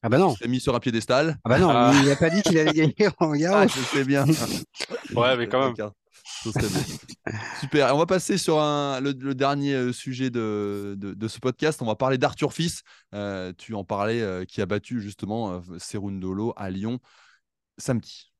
Ah 0.02 0.08
bah 0.08 0.16
non, 0.18 0.34
s'est 0.34 0.48
mis 0.48 0.60
sur 0.60 0.74
un 0.74 0.80
piédestal. 0.80 1.36
ah 1.44 1.48
bah 1.50 1.58
non, 1.58 1.68
Ah. 1.70 1.92
il 2.00 2.08
n'a 2.08 2.16
pas 2.16 2.30
dit 2.30 2.40
qu'il 2.42 2.56
allait 2.58 2.72
gagner 2.72 3.08
en 3.18 3.32
Ah, 3.34 3.36
Garros. 3.36 3.68
je 3.68 3.80
sais 3.98 4.04
bien. 4.04 4.24
Ouais, 5.14 5.36
mais 5.36 5.46
quand 5.48 5.60
même. 5.74 5.90
Super. 7.60 7.94
On 7.94 7.98
va 7.98 8.06
passer 8.06 8.38
sur 8.38 8.56
le, 8.58 9.32
dernier 9.34 9.74
euh, 9.74 9.92
sujet 9.92 10.30
de, 10.30 10.96
ce 11.28 11.38
podcast. 11.38 11.82
On 11.82 11.86
va 11.86 11.96
parler 11.96 12.18
d'Arthur 12.18 12.52
Fils. 12.52 12.82
Euh, 13.14 13.52
tu 13.56 13.74
en 13.74 13.84
parlais, 13.84 14.20
euh, 14.20 14.44
qui 14.44 14.60
a 14.60 14.66
battu 14.66 15.00
justement 15.00 15.62
Cerundolo 15.78 16.52
à 16.56 16.70
Lyon 16.70 16.98
samedi. 17.78 18.32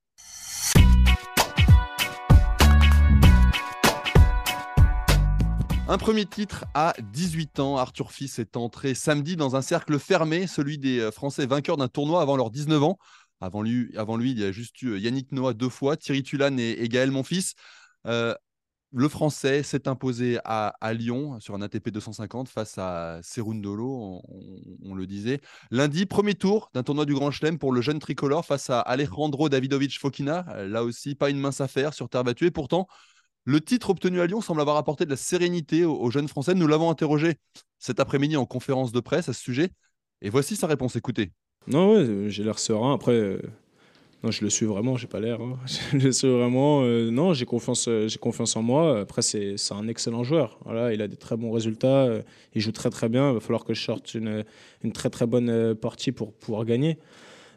Un 5.89 5.99
premier 5.99 6.27
titre 6.27 6.65
à 6.75 6.95
18 7.13 7.61
ans. 7.61 7.77
Arthur 7.77 8.11
Fils 8.11 8.39
est 8.39 8.57
entré 8.57 8.95
samedi 8.95 9.37
dans 9.37 9.55
un 9.55 9.63
cercle 9.63 9.99
fermé, 9.99 10.47
celui 10.47 10.79
des 10.79 11.11
Français 11.13 11.47
vainqueurs 11.47 11.77
d'un 11.77 11.89
tournoi 11.89 12.23
avant 12.23 12.37
leurs 12.37 12.51
19 12.51 12.83
ans. 12.83 12.99
Avant 13.41 13.63
lui, 13.63 13.93
avant 13.97 14.17
lui, 14.17 14.31
il 14.31 14.39
y 14.39 14.45
a 14.45 14.51
juste 14.51 14.81
eu 14.83 14.99
Yannick 14.99 15.31
Noah 15.31 15.53
deux 15.53 15.69
fois, 15.69 15.97
Thierry 15.97 16.23
Tulane 16.23 16.59
et, 16.59 16.83
et 16.83 16.89
Gaël 16.89 17.11
Monfils. 17.11 17.55
Euh, 18.07 18.35
le 18.93 19.09
Français 19.09 19.63
s'est 19.63 19.89
imposé 19.89 20.39
à, 20.45 20.73
Lyon 20.95 21.39
sur 21.41 21.55
un 21.55 21.61
ATP 21.61 21.91
250 21.91 22.49
face 22.49 22.79
à 22.79 23.19
Cerundolo, 23.23 24.23
on, 24.29 24.61
on- 24.85 24.95
le 24.95 25.07
disait. 25.07 25.41
Lundi, 25.71 26.07
premier 26.07 26.35
tour 26.35 26.71
d'un 26.73 26.83
tournoi 26.83 27.05
du 27.05 27.13
Grand 27.13 27.31
Chelem 27.31 27.59
pour 27.59 27.73
le 27.73 27.81
jeune 27.83 27.99
tricolore 27.99 28.47
face 28.47 28.71
à 28.71 28.81
Alejandro 28.81 29.49
Davidovich 29.49 29.99
Fokina. 29.99 30.47
Euh, 30.51 30.69
Là 30.69 30.85
aussi, 30.85 31.15
pas 31.15 31.29
une 31.31 31.39
mince 31.39 31.61
affaire 31.61 31.93
sur 31.93 32.09
terre 32.09 32.25
battue. 32.25 32.47
Et 32.47 32.51
pourtant, 32.51 32.87
le 33.45 33.61
titre 33.61 33.91
obtenu 33.91 34.21
à 34.21 34.27
Lyon 34.27 34.41
semble 34.41 34.61
avoir 34.61 34.77
apporté 34.77 35.05
de 35.05 35.11
la 35.11 35.17
sérénité 35.17 35.85
aux, 35.85 35.97
aux 35.97 36.11
jeunes 36.11 36.29
Français. 36.29 36.55
Nous 36.55 36.67
l'avons 36.67 36.91
interrogé 36.91 37.35
cet 37.79 38.01
après-midi 38.01 38.37
en 38.37 38.47
conférence 38.47 38.93
de 38.93 39.01
presse 39.01 39.29
à 39.29 39.33
ce 39.33 39.43
sujet. 39.43 39.71
Et 40.23 40.31
voici 40.31 40.57
sa 40.57 40.67
réponse. 40.67 40.97
Écoutez. 40.97 41.33
Non, 41.67 42.29
j'ai 42.29 42.45
l'air 42.45 42.59
serein. 42.59 42.95
Après, 42.95 43.13
euh, 43.13 43.43
non, 44.23 44.31
je 44.31 44.43
le 44.45 44.51
suis 44.51 44.67
vraiment, 44.67 44.97
j'ai 44.97 45.07
pas 45.07 45.21
l'air. 45.21 45.41
hein. 45.41 45.59
Je 45.93 45.99
le 45.99 46.13
suis 46.13 46.29
vraiment. 46.29 46.83
euh, 46.83 47.11
non, 47.11 47.35
j'ai 47.35 47.45
confiance, 47.47 47.87
euh, 47.89 48.09
j'ai 48.09 48.19
confiance 48.19 48.57
en 48.57 48.63
moi. 48.63 49.01
Après, 49.01 49.23
c'est 49.23 49.57
c'est 49.57 49.75
un 49.75 49.87
excellent 49.89 50.25
joueur. 50.25 50.59
Voilà, 50.65 50.93
il 50.93 51.03
a 51.03 51.09
des 51.09 51.17
très 51.17 51.37
bons 51.37 51.51
résultats. 51.53 52.05
euh, 52.07 52.23
il 52.55 52.61
joue 52.63 52.73
très 52.73 52.91
très 52.91 53.09
bien. 53.09 53.29
Il 53.31 53.35
va 53.35 53.41
falloir 53.41 53.65
que 53.65 53.75
je 53.75 53.83
sorte 53.83 54.15
une, 54.15 54.45
une 54.83 54.93
très 54.93 55.11
très 55.11 55.27
bonne 55.27 55.75
partie 55.77 56.13
pour 56.13 56.33
pouvoir 56.35 56.65
gagner. 56.65 56.99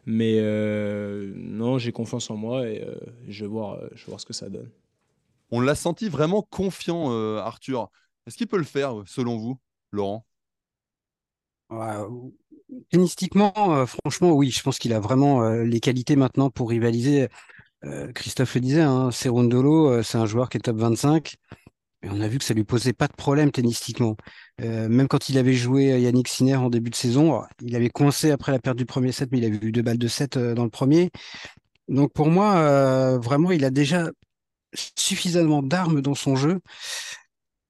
Mais 0.06 0.36
euh, 0.40 1.32
non, 1.36 1.78
j'ai 1.78 1.92
confiance 1.92 2.30
en 2.30 2.36
moi 2.36 2.68
et 2.68 2.82
euh, 2.84 2.94
je, 3.28 3.44
vais 3.44 3.48
voir, 3.50 3.78
je 3.94 4.00
vais 4.06 4.08
voir 4.10 4.20
ce 4.20 4.26
que 4.26 4.32
ça 4.34 4.48
donne. 4.50 4.70
On 5.50 5.60
l'a 5.60 5.74
senti 5.76 6.08
vraiment 6.08 6.42
confiant, 6.42 7.12
euh, 7.12 7.38
Arthur. 7.38 7.90
Est-ce 8.26 8.36
qu'il 8.38 8.48
peut 8.48 8.58
le 8.58 8.64
faire, 8.64 8.94
selon 9.06 9.36
vous, 9.38 9.58
Laurent? 9.92 10.26
Ouais, 12.70 12.80
Tennistiquement, 12.90 13.86
franchement, 13.86 14.32
oui, 14.32 14.50
je 14.50 14.62
pense 14.62 14.78
qu'il 14.78 14.92
a 14.92 15.00
vraiment 15.00 15.48
les 15.50 15.80
qualités 15.80 16.16
maintenant 16.16 16.50
pour 16.50 16.70
rivaliser. 16.70 17.28
Christophe 18.14 18.54
le 18.54 18.60
disait, 18.60 18.80
hein, 18.82 19.10
Serundolo, 19.10 20.02
c'est 20.02 20.18
un 20.18 20.26
joueur 20.26 20.48
qui 20.48 20.58
est 20.58 20.60
top 20.60 20.76
25. 20.76 21.36
Et 22.02 22.08
on 22.08 22.20
a 22.20 22.28
vu 22.28 22.38
que 22.38 22.44
ça 22.44 22.54
lui 22.54 22.64
posait 22.64 22.94
pas 22.94 23.08
de 23.08 23.12
problème 23.14 23.50
tennistiquement. 23.50 24.16
même 24.58 25.08
quand 25.08 25.28
il 25.28 25.38
avait 25.38 25.54
joué 25.54 26.00
Yannick 26.00 26.28
Sinner 26.28 26.56
en 26.56 26.70
début 26.70 26.90
de 26.90 26.94
saison, 26.94 27.42
il 27.60 27.76
avait 27.76 27.90
coincé 27.90 28.30
après 28.30 28.52
la 28.52 28.58
perte 28.58 28.76
du 28.78 28.86
premier 28.86 29.12
set, 29.12 29.30
mais 29.32 29.38
il 29.38 29.44
avait 29.44 29.58
eu 29.66 29.72
deux 29.72 29.82
balles 29.82 29.98
de 29.98 30.08
set 30.08 30.38
dans 30.38 30.64
le 30.64 30.70
premier. 30.70 31.10
Donc 31.88 32.12
pour 32.12 32.28
moi, 32.28 33.18
vraiment, 33.18 33.50
il 33.52 33.64
a 33.64 33.70
déjà 33.70 34.10
suffisamment 34.74 35.62
d'armes 35.62 36.00
dans 36.00 36.14
son 36.14 36.36
jeu 36.36 36.60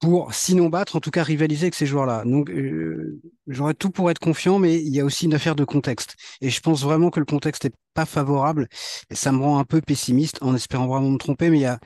pour, 0.01 0.33
sinon 0.35 0.69
battre, 0.69 0.97
en 0.97 1.01
tout 1.01 1.11
cas 1.11 1.23
rivaliser 1.23 1.65
avec 1.65 1.75
ces 1.75 1.87
joueurs-là. 1.87 2.25
Donc, 2.25 2.51
euh, 2.51 3.21
j'aurais 3.47 3.75
tout 3.75 3.91
pour 3.91 4.11
être 4.11 4.19
confiant, 4.19 4.59
mais 4.59 4.81
il 4.81 4.95
y 4.95 5.01
a 5.01 5.05
aussi 5.05 5.27
une 5.27 5.35
affaire 5.35 5.55
de 5.55 5.65
contexte. 5.65 6.17
Et 6.41 6.49
je 6.49 6.61
pense 6.61 6.83
vraiment 6.83 7.11
que 7.11 7.21
le 7.21 7.27
contexte 7.27 7.65
n'est 7.65 7.73
pas 7.93 8.07
favorable. 8.07 8.69
Et 9.11 9.15
ça 9.15 9.31
me 9.31 9.43
rend 9.43 9.59
un 9.59 9.65
peu 9.65 9.81
pessimiste 9.83 10.39
en 10.43 10.55
espérant 10.55 10.87
vraiment 10.89 11.11
me 11.11 11.19
tromper, 11.19 11.51
mais 11.51 11.59
il 11.59 11.63
y 11.63 11.67
a 11.67 11.79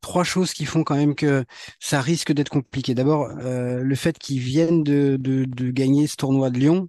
trois 0.00 0.22
choses 0.24 0.52
qui 0.52 0.64
font 0.64 0.84
quand 0.84 0.94
même 0.94 1.16
que 1.16 1.44
ça 1.80 2.00
risque 2.00 2.32
d'être 2.32 2.50
compliqué. 2.50 2.94
D'abord, 2.94 3.28
euh, 3.40 3.80
le 3.80 3.94
fait 3.96 4.16
qu'ils 4.18 4.38
viennent 4.38 4.84
de, 4.84 5.18
gagner 5.72 6.06
ce 6.06 6.16
tournoi 6.16 6.50
de 6.50 6.58
Lyon. 6.58 6.88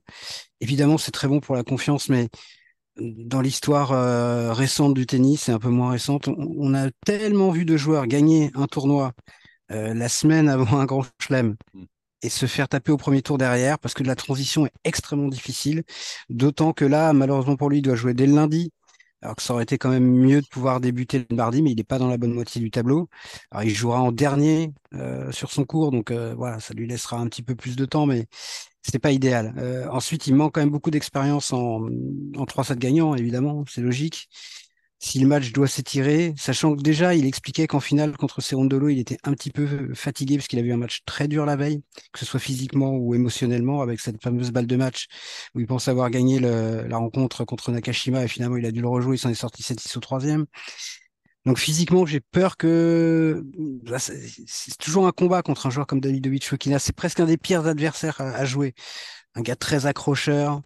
Évidemment, 0.62 1.00
c'est 1.00 1.12
très 1.12 1.28
bon 1.28 1.40
pour 1.40 1.56
la 1.56 1.64
confiance, 1.64 2.10
mais 2.10 2.30
dans 3.00 3.42
l'histoire 3.42 3.92
euh, 3.92 4.54
récente 4.54 4.94
du 4.94 5.08
tennis 5.08 5.50
et 5.50 5.52
un 5.52 5.60
peu 5.60 5.70
moins 5.70 5.92
récente, 5.92 6.28
on, 6.28 6.74
a 6.76 6.90
tellement 7.06 7.52
vu 7.52 7.66
de 7.66 7.78
joueurs 7.78 8.08
gagner 8.08 8.52
un 8.56 8.68
tournoi 8.68 9.14
euh, 9.72 9.94
la 9.94 10.10
semaine 10.10 10.50
avant 10.50 10.80
un 10.80 10.86
grand 10.86 11.06
chelem 11.20 11.56
mm. 11.74 11.84
et 12.24 12.30
se 12.30 12.46
faire 12.46 12.68
taper 12.68 12.92
au 12.92 12.98
premier 12.98 13.22
tour 13.22 13.38
derrière 13.38 13.80
parce 13.80 13.94
que 13.94 14.04
la 14.04 14.16
transition 14.16 14.66
est 14.66 14.74
extrêmement 14.84 15.30
difficile. 15.30 15.84
D'autant 16.30 16.74
que 16.74 16.86
là, 16.86 17.14
malheureusement 17.14 17.56
pour 17.56 17.70
lui, 17.70 17.80
il 17.80 17.82
doit 17.82 17.96
jouer 17.96 18.14
dès 18.14 18.28
le 18.28 18.36
lundi. 18.36 18.72
Alors 19.24 19.36
que 19.36 19.42
ça 19.42 19.54
aurait 19.54 19.64
été 19.64 19.80
quand 19.80 19.90
même 19.90 20.08
mieux 20.08 20.42
de 20.42 20.48
pouvoir 20.48 20.80
débuter 20.80 21.26
le 21.28 21.36
mardi, 21.36 21.64
mais 21.64 21.72
il 21.72 21.78
n'est 21.78 21.84
pas 21.84 21.98
dans 21.98 22.08
la 22.08 22.18
bonne 22.18 22.34
moitié 22.34 22.62
du 22.62 22.70
tableau. 22.70 23.10
Alors 23.50 23.64
il 23.64 23.74
jouera 23.74 24.00
en 24.00 24.12
dernier 24.12 24.74
euh, 24.94 25.32
sur 25.32 25.52
son 25.52 25.66
cours, 25.66 25.90
donc 25.92 26.12
voilà, 26.12 26.60
ça 26.60 26.76
lui 26.76 26.88
laissera 26.88 27.18
un 27.18 27.28
petit 27.28 27.42
peu 27.42 27.56
plus 27.56 27.76
de 27.76 27.86
temps, 27.86 28.06
mais 28.06 28.28
c'était 28.88 29.00
pas 29.00 29.12
idéal. 29.12 29.54
Euh, 29.58 29.86
ensuite, 29.90 30.28
il 30.28 30.36
manque 30.36 30.56
quand 30.56 30.62
même 30.62 30.70
beaucoup 30.70 30.92
d'expérience 30.92 31.52
en, 31.52 31.82
en 32.38 32.46
3-7 32.46 32.78
gagnants, 32.78 33.16
évidemment, 33.16 33.66
c'est 33.68 33.82
logique. 33.82 34.30
Si 35.00 35.20
le 35.20 35.28
match 35.28 35.52
doit 35.52 35.68
s'étirer, 35.68 36.34
sachant 36.38 36.76
que 36.76 36.82
déjà, 36.82 37.14
il 37.14 37.26
expliquait 37.26 37.68
qu'en 37.68 37.80
finale, 37.80 38.18
contre 38.18 38.42
Serondolo, 38.42 38.90
il 38.90 39.00
était 39.00 39.20
un 39.24 39.34
petit 39.34 39.52
peu 39.52 39.94
fatigué 39.94 40.38
parce 40.38 40.48
qu'il 40.48 40.58
avait 40.58 40.70
eu 40.70 40.74
un 40.74 40.78
match 40.78 41.02
très 41.06 41.28
dur 41.28 41.46
la 41.46 41.56
veille, 41.56 41.84
que 42.12 42.20
ce 42.20 42.26
soit 42.26 42.40
physiquement 42.40 42.96
ou 42.96 43.14
émotionnellement, 43.14 43.82
avec 43.82 44.00
cette 44.00 44.22
fameuse 44.24 44.52
balle 44.52 44.66
de 44.66 44.76
match 44.76 45.08
où 45.54 45.60
il 45.60 45.68
pensait 45.68 45.92
avoir 45.92 46.10
gagné 46.10 46.40
la 46.40 46.98
rencontre 46.98 47.46
contre 47.46 47.72
Nakashima 47.72 48.24
et 48.24 48.28
finalement, 48.28 48.58
il 48.58 48.66
a 48.66 48.72
dû 48.72 48.82
le 48.82 48.88
rejouer, 48.88 49.18
il 49.18 49.20
s'en 49.20 49.30
est 49.30 49.36
sorti 49.36 49.62
7-6 49.62 49.98
au 49.98 50.02
troisième. 50.02 50.46
Donc 51.48 51.60
physiquement, 51.60 52.06
j'ai 52.06 52.20
peur 52.20 52.58
que 52.58 53.42
bah, 53.84 54.00
c'est 54.00 54.78
toujours 54.80 55.08
un 55.08 55.14
combat 55.14 55.42
contre 55.42 55.68
un 55.68 55.70
joueur 55.70 55.88
comme 55.88 56.02
Davidovic 56.02 56.46
Fokina. 56.46 56.78
C'est 56.78 56.94
presque 56.94 57.22
un 57.22 57.26
des 57.26 57.38
pires 57.38 57.66
adversaires 57.66 58.20
à, 58.20 58.44
jouer. 58.44 58.74
Un 59.34 59.42
gars 59.42 59.56
très 59.56 59.86
accrocheur. 59.86 60.62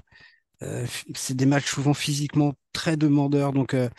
Euh, 0.64 0.86
c'est 1.16 1.36
des 1.36 1.46
matchs 1.46 1.72
souvent 1.72 1.94
physiquement 1.94 2.54
très 2.74 2.98
demandeurs. 2.98 3.54
Donc, 3.54 3.74
euh, 3.74 3.90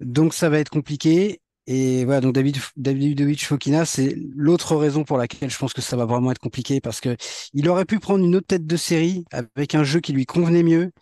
donc 0.00 0.34
ça 0.34 0.48
va 0.48 0.58
être 0.58 0.70
compliqué. 0.70 1.40
Et 1.66 2.04
voilà, 2.04 2.20
donc 2.20 2.34
David, 2.34 2.58
Davidovic 2.76 3.46
Fokina, 3.46 3.86
c'est 3.86 4.14
l'autre 4.36 4.76
raison 4.76 5.04
pour 5.04 5.16
laquelle 5.16 5.50
je 5.50 5.56
pense 5.56 5.72
que 5.72 5.80
ça 5.80 5.96
va 5.96 6.04
vraiment 6.04 6.30
être 6.30 6.38
compliqué 6.38 6.80
parce 6.80 7.00
que 7.00 7.16
il 7.54 7.68
aurait 7.70 7.86
pu 7.86 7.98
prendre 8.00 8.22
une 8.22 8.36
autre 8.36 8.46
tête 8.46 8.66
de 8.66 8.76
série 8.76 9.24
avec 9.32 9.74
un 9.74 9.82
jeu 9.82 10.00
qui 10.00 10.12
lui 10.12 10.26
convenait 10.26 10.62
mieux 10.62 10.92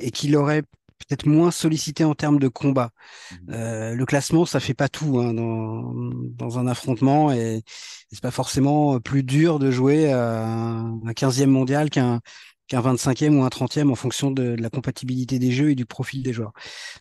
et 0.00 0.10
qu'il 0.10 0.36
aurait 0.36 0.62
peut-être 0.98 1.26
moins 1.26 1.52
sollicité 1.52 2.04
en 2.04 2.14
termes 2.14 2.40
de 2.40 2.48
combat. 2.48 2.90
Mmh 3.30 3.36
euh, 3.52 3.94
le 3.94 4.06
classement, 4.06 4.44
ça 4.44 4.58
fait 4.58 4.74
pas 4.74 4.88
tout 4.88 5.20
hein, 5.20 5.32
dans, 5.34 5.92
dans, 5.92 6.58
un 6.58 6.66
affrontement 6.66 7.30
et, 7.32 7.62
c'est 8.10 8.22
pas 8.22 8.30
forcément 8.30 8.98
plus 9.00 9.22
dur 9.22 9.58
de 9.58 9.70
jouer 9.70 10.10
à 10.12 10.44
un 10.44 11.12
15e 11.12 11.46
mondial 11.46 11.90
qu'un 11.90 12.20
qu'un 12.68 12.80
25e 12.80 13.36
ou 13.36 13.42
un 13.42 13.48
30e 13.48 13.90
en 13.90 13.94
fonction 13.94 14.30
de, 14.30 14.54
la 14.58 14.70
compatibilité 14.70 15.38
des 15.38 15.50
jeux 15.50 15.70
et 15.70 15.74
du 15.74 15.86
profil 15.86 16.22
des 16.22 16.32
joueurs. 16.32 16.52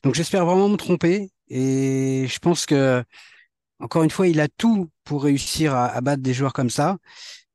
Donc 0.04 0.16
j'espère 0.16 0.46
vraiment 0.46 0.70
me 0.70 0.78
tromper 0.78 1.32
et 1.50 2.26
je 2.28 2.40
pense 2.40 2.66
que 2.66 3.04
encore 3.80 4.04
une 4.04 4.10
fois, 4.10 4.28
il 4.28 4.40
a 4.40 4.48
tout 4.48 4.90
pour 5.04 5.24
réussir 5.24 5.76
à, 5.76 5.86
à 5.88 6.02
battre 6.02 6.24
des 6.24 6.34
joueurs 6.34 6.54
comme 6.54 6.72
ça, 6.72 6.98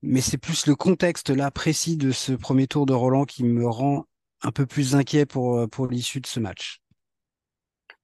mais 0.03 0.20
c'est 0.20 0.38
plus 0.38 0.66
le 0.66 0.77
contexte 0.77 1.31
là 1.31 1.51
précis 1.51 1.96
de 1.96 2.12
ce 2.12 2.33
premier 2.33 2.66
tour 2.66 2.87
de 2.87 2.92
Roland 2.92 3.25
qui 3.25 3.44
me 3.44 3.66
rend 3.68 4.07
un 4.42 4.53
peu 4.53 4.66
plus 4.66 4.94
inquiet 4.94 5.27
pour, 5.27 5.68
pour 5.70 5.87
l'issue 5.87 6.20
de 6.20 6.27
ce 6.27 6.40
match. 6.40 6.82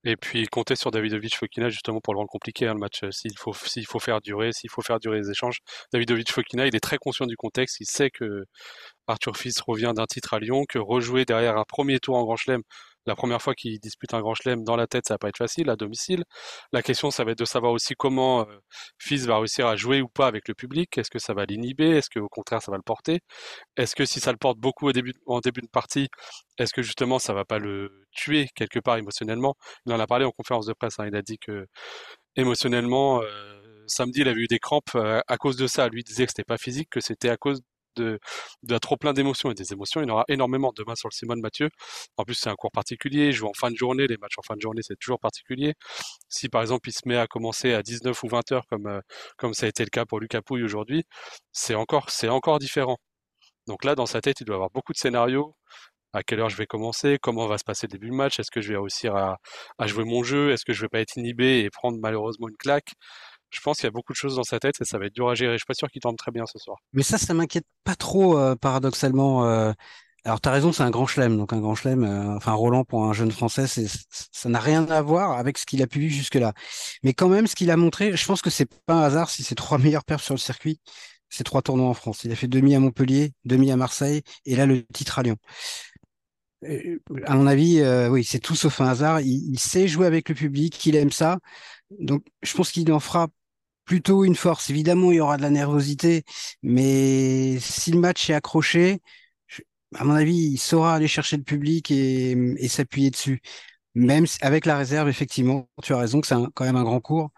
Et 0.08 0.16
puis 0.16 0.46
compter 0.46 0.74
sur 0.74 0.90
Davidovic 0.90 1.36
Fokina 1.36 1.68
justement 1.68 2.00
pour 2.00 2.14
le 2.14 2.18
rendre 2.18 2.30
compliqué 2.30 2.66
hein, 2.66 2.72
le 2.72 2.80
match. 2.80 3.04
Euh, 3.04 3.10
s'il 3.10 3.36
faut 3.36 3.52
s'il 3.52 3.86
faut 3.86 3.98
faire 3.98 4.22
durer, 4.22 4.52
s'il 4.52 4.70
faut 4.70 4.80
faire 4.80 4.98
durer 4.98 5.18
les 5.18 5.30
échanges, 5.30 5.58
Davidovic 5.92 6.32
Fokina 6.32 6.66
il 6.66 6.74
est 6.74 6.80
très 6.80 6.96
conscient 6.96 7.26
du 7.26 7.36
contexte. 7.36 7.78
Il 7.80 7.84
sait 7.86 8.08
que 8.08 8.46
Arthur 9.06 9.36
Fils 9.36 9.60
revient 9.60 9.92
d'un 9.94 10.06
titre 10.06 10.32
à 10.32 10.38
Lyon, 10.40 10.64
que 10.66 10.78
rejouer 10.78 11.26
derrière 11.26 11.58
un 11.58 11.64
premier 11.64 11.98
tour 12.00 12.16
en 12.16 12.24
Grand 12.24 12.36
Chelem 12.36 12.62
la 13.06 13.16
première 13.16 13.40
fois 13.42 13.54
qu'il 13.54 13.78
dispute 13.80 14.14
un 14.14 14.20
grand 14.20 14.34
chelem 14.34 14.64
dans 14.64 14.76
la 14.76 14.86
tête, 14.86 15.06
ça 15.06 15.14
va 15.14 15.18
pas 15.18 15.28
être 15.28 15.38
facile 15.38 15.70
à 15.70 15.76
domicile. 15.76 16.24
La 16.72 16.82
question, 16.82 17.10
ça 17.10 17.24
va 17.24 17.32
être 17.32 17.38
de 17.38 17.44
savoir 17.44 17.72
aussi 17.72 17.94
comment 17.96 18.42
euh, 18.42 18.58
Fils 18.98 19.26
va 19.26 19.38
réussir 19.38 19.66
à 19.66 19.76
jouer 19.76 20.02
ou 20.02 20.08
pas 20.08 20.26
avec 20.26 20.48
le 20.48 20.54
public. 20.54 20.96
Est-ce 20.98 21.10
que 21.10 21.18
ça 21.18 21.34
va 21.34 21.44
l'inhiber? 21.46 21.96
Est-ce 21.96 22.10
que 22.10 22.20
au 22.20 22.28
contraire, 22.28 22.62
ça 22.62 22.70
va 22.70 22.76
le 22.76 22.82
porter? 22.82 23.20
Est-ce 23.76 23.96
que 23.96 24.04
si 24.04 24.20
ça 24.20 24.32
le 24.32 24.38
porte 24.38 24.58
beaucoup 24.58 24.88
en 24.88 25.40
début 25.40 25.62
de 25.62 25.68
partie, 25.72 26.08
est-ce 26.58 26.72
que 26.74 26.82
justement, 26.82 27.18
ça 27.18 27.32
va 27.34 27.44
pas 27.44 27.58
le 27.58 27.90
tuer 28.12 28.48
quelque 28.54 28.80
part 28.80 28.96
émotionnellement? 28.96 29.54
Il 29.86 29.92
en 29.92 30.00
a 30.00 30.06
parlé 30.06 30.24
en 30.24 30.32
conférence 30.32 30.66
de 30.66 30.74
presse. 30.74 30.98
Hein. 30.98 31.06
il 31.08 31.16
a 31.16 31.22
dit 31.22 31.38
que 31.38 31.66
émotionnellement, 32.36 33.22
euh, 33.22 33.84
samedi, 33.86 34.20
il 34.20 34.28
avait 34.28 34.42
eu 34.42 34.46
des 34.48 34.58
crampes 34.58 34.94
euh, 34.96 35.20
à 35.28 35.36
cause 35.38 35.56
de 35.56 35.66
ça. 35.66 35.88
Lui 35.88 36.02
disait 36.04 36.26
que 36.26 36.32
c'était 36.32 36.44
pas 36.44 36.58
physique, 36.58 36.90
que 36.90 37.00
c'était 37.00 37.30
à 37.30 37.36
cause 37.36 37.60
de, 37.98 38.78
trop 38.78 38.96
plein 38.96 39.12
d'émotions 39.12 39.50
et 39.50 39.54
des 39.54 39.72
émotions. 39.72 40.00
Il 40.00 40.08
y 40.08 40.10
en 40.10 40.14
aura 40.14 40.24
énormément 40.28 40.72
demain 40.76 40.94
sur 40.94 41.08
le 41.08 41.14
Simone 41.14 41.40
Mathieu. 41.40 41.70
En 42.16 42.24
plus, 42.24 42.34
c'est 42.34 42.50
un 42.50 42.54
cours 42.54 42.70
particulier. 42.72 43.26
Il 43.26 43.32
joue 43.32 43.46
en 43.48 43.54
fin 43.54 43.70
de 43.70 43.76
journée. 43.76 44.06
Les 44.06 44.16
matchs 44.18 44.38
en 44.38 44.42
fin 44.42 44.56
de 44.56 44.60
journée, 44.60 44.82
c'est 44.82 44.96
toujours 44.98 45.20
particulier. 45.20 45.74
Si 46.28 46.48
par 46.48 46.62
exemple, 46.62 46.88
il 46.88 46.92
se 46.92 47.06
met 47.06 47.16
à 47.18 47.26
commencer 47.26 47.74
à 47.74 47.82
19 47.82 48.22
ou 48.22 48.28
20 48.28 48.52
heures, 48.52 48.66
comme, 48.68 48.86
euh, 48.86 49.00
comme 49.36 49.54
ça 49.54 49.66
a 49.66 49.68
été 49.68 49.84
le 49.84 49.90
cas 49.90 50.04
pour 50.06 50.20
Lucas 50.20 50.42
Pouille 50.42 50.64
aujourd'hui, 50.64 51.04
c'est 51.52 51.74
encore, 51.74 52.10
c'est 52.10 52.28
encore 52.28 52.58
différent. 52.58 52.98
Donc 53.66 53.84
là, 53.84 53.94
dans 53.94 54.06
sa 54.06 54.20
tête, 54.20 54.40
il 54.40 54.44
doit 54.44 54.56
avoir 54.56 54.70
beaucoup 54.70 54.92
de 54.92 54.98
scénarios. 54.98 55.54
À 56.14 56.22
quelle 56.22 56.40
heure 56.40 56.48
je 56.50 56.56
vais 56.56 56.66
commencer? 56.66 57.18
Comment 57.20 57.46
va 57.46 57.58
se 57.58 57.64
passer 57.64 57.86
le 57.86 57.92
début 57.92 58.08
du 58.10 58.16
match? 58.16 58.40
Est-ce 58.40 58.50
que 58.50 58.60
je 58.62 58.72
vais 58.72 58.78
réussir 58.78 59.14
à, 59.16 59.38
à 59.78 59.86
jouer 59.86 60.04
mon 60.04 60.22
jeu? 60.24 60.52
Est-ce 60.52 60.64
que 60.64 60.72
je 60.72 60.82
vais 60.82 60.88
pas 60.88 61.00
être 61.00 61.16
inhibé 61.16 61.60
et 61.60 61.70
prendre 61.70 61.98
malheureusement 62.00 62.48
une 62.48 62.56
claque? 62.56 62.94
Je 63.50 63.60
pense 63.60 63.78
qu'il 63.78 63.84
y 63.84 63.88
a 63.88 63.92
beaucoup 63.92 64.12
de 64.12 64.18
choses 64.18 64.36
dans 64.36 64.44
sa 64.44 64.58
tête 64.58 64.76
et 64.80 64.84
ça 64.84 64.98
va 64.98 65.06
être 65.06 65.14
dur 65.14 65.28
à 65.28 65.34
gérer. 65.34 65.54
Je 65.54 65.58
suis 65.58 65.66
pas 65.66 65.74
sûr 65.74 65.88
qu'il 65.88 66.02
tente 66.02 66.18
très 66.18 66.30
bien 66.30 66.44
ce 66.46 66.58
soir. 66.58 66.78
Mais 66.92 67.02
ça, 67.02 67.18
ça 67.18 67.34
m'inquiète 67.34 67.66
pas 67.84 67.94
trop, 67.94 68.38
euh, 68.38 68.54
paradoxalement. 68.56 69.46
Euh... 69.46 69.72
Alors, 70.24 70.40
tu 70.40 70.48
as 70.48 70.52
raison, 70.52 70.72
c'est 70.72 70.82
un 70.82 70.90
grand 70.90 71.06
chelem. 71.06 71.38
Donc, 71.38 71.52
un 71.52 71.60
grand 71.60 71.74
chelem, 71.74 72.04
euh, 72.04 72.36
enfin, 72.36 72.52
Roland 72.52 72.84
pour 72.84 73.04
un 73.04 73.12
jeune 73.12 73.30
Français, 73.30 73.66
ça 73.66 74.48
n'a 74.48 74.60
rien 74.60 74.84
à 74.90 75.00
voir 75.00 75.38
avec 75.38 75.56
ce 75.56 75.64
qu'il 75.64 75.82
a 75.82 75.86
pu 75.86 76.00
vivre 76.00 76.14
jusque-là. 76.14 76.52
Mais 77.02 77.14
quand 77.14 77.28
même, 77.28 77.46
ce 77.46 77.54
qu'il 77.54 77.70
a 77.70 77.76
montré, 77.76 78.14
je 78.14 78.26
pense 78.26 78.42
que 78.42 78.50
c'est 78.50 78.68
pas 78.86 78.94
un 78.94 79.02
hasard 79.02 79.30
si 79.30 79.42
c'est 79.42 79.54
trois 79.54 79.78
meilleurs 79.78 80.04
perfs 80.04 80.24
sur 80.24 80.34
le 80.34 80.40
circuit. 80.40 80.80
C'est 81.30 81.44
trois 81.44 81.62
tournois 81.62 81.88
en 81.88 81.94
France. 81.94 82.24
Il 82.24 82.32
a 82.32 82.36
fait 82.36 82.48
demi 82.48 82.74
à 82.74 82.80
Montpellier, 82.80 83.32
demi 83.44 83.70
à 83.70 83.76
Marseille 83.76 84.22
et 84.46 84.56
là, 84.56 84.66
le 84.66 84.82
titre 84.82 85.18
à 85.18 85.22
Lyon. 85.22 85.36
À 87.26 87.36
mon 87.36 87.46
avis, 87.46 87.82
oui, 88.10 88.24
c'est 88.24 88.38
tout 88.40 88.56
sauf 88.56 88.80
un 88.80 88.88
hasard. 88.88 89.20
Il, 89.20 89.58
sait 89.58 89.88
jouer 89.88 90.06
avec 90.06 90.30
le 90.30 90.34
public, 90.34 90.84
il 90.86 90.96
aime 90.96 91.12
ça. 91.12 91.38
Donc, 91.90 92.24
je 92.42 92.54
pense 92.54 92.70
qu'il 92.72 92.90
en 92.92 93.00
fera 93.00 93.28
plutôt 93.84 94.24
une 94.24 94.36
force. 94.36 94.70
Évidemment, 94.70 95.12
il 95.12 95.16
y 95.16 95.20
aura 95.20 95.36
de 95.38 95.42
la 95.42 95.50
nervosité, 95.50 96.24
mais 96.62 97.58
si 97.60 97.90
le 97.92 97.98
match 98.00 98.28
est 98.30 98.34
accroché, 98.34 99.00
à 99.94 100.04
mon 100.04 100.14
avis, 100.14 100.36
il 100.36 100.58
saura 100.58 100.94
aller 100.94 101.08
chercher 101.08 101.36
le 101.36 101.42
public 101.42 101.90
et, 101.90 102.68
s'appuyer 102.68 103.10
dessus. 103.10 103.40
Même 103.94 104.26
avec 104.42 104.66
la 104.66 104.76
réserve, 104.76 105.08
effectivement, 105.08 105.68
tu 105.82 105.94
as 105.94 105.98
raison 105.98 106.20
que 106.20 106.26
c'est 106.26 106.36
quand 106.54 106.64
même 106.64 106.76
un 106.76 106.84
grand 106.84 107.00
cours 107.00 107.30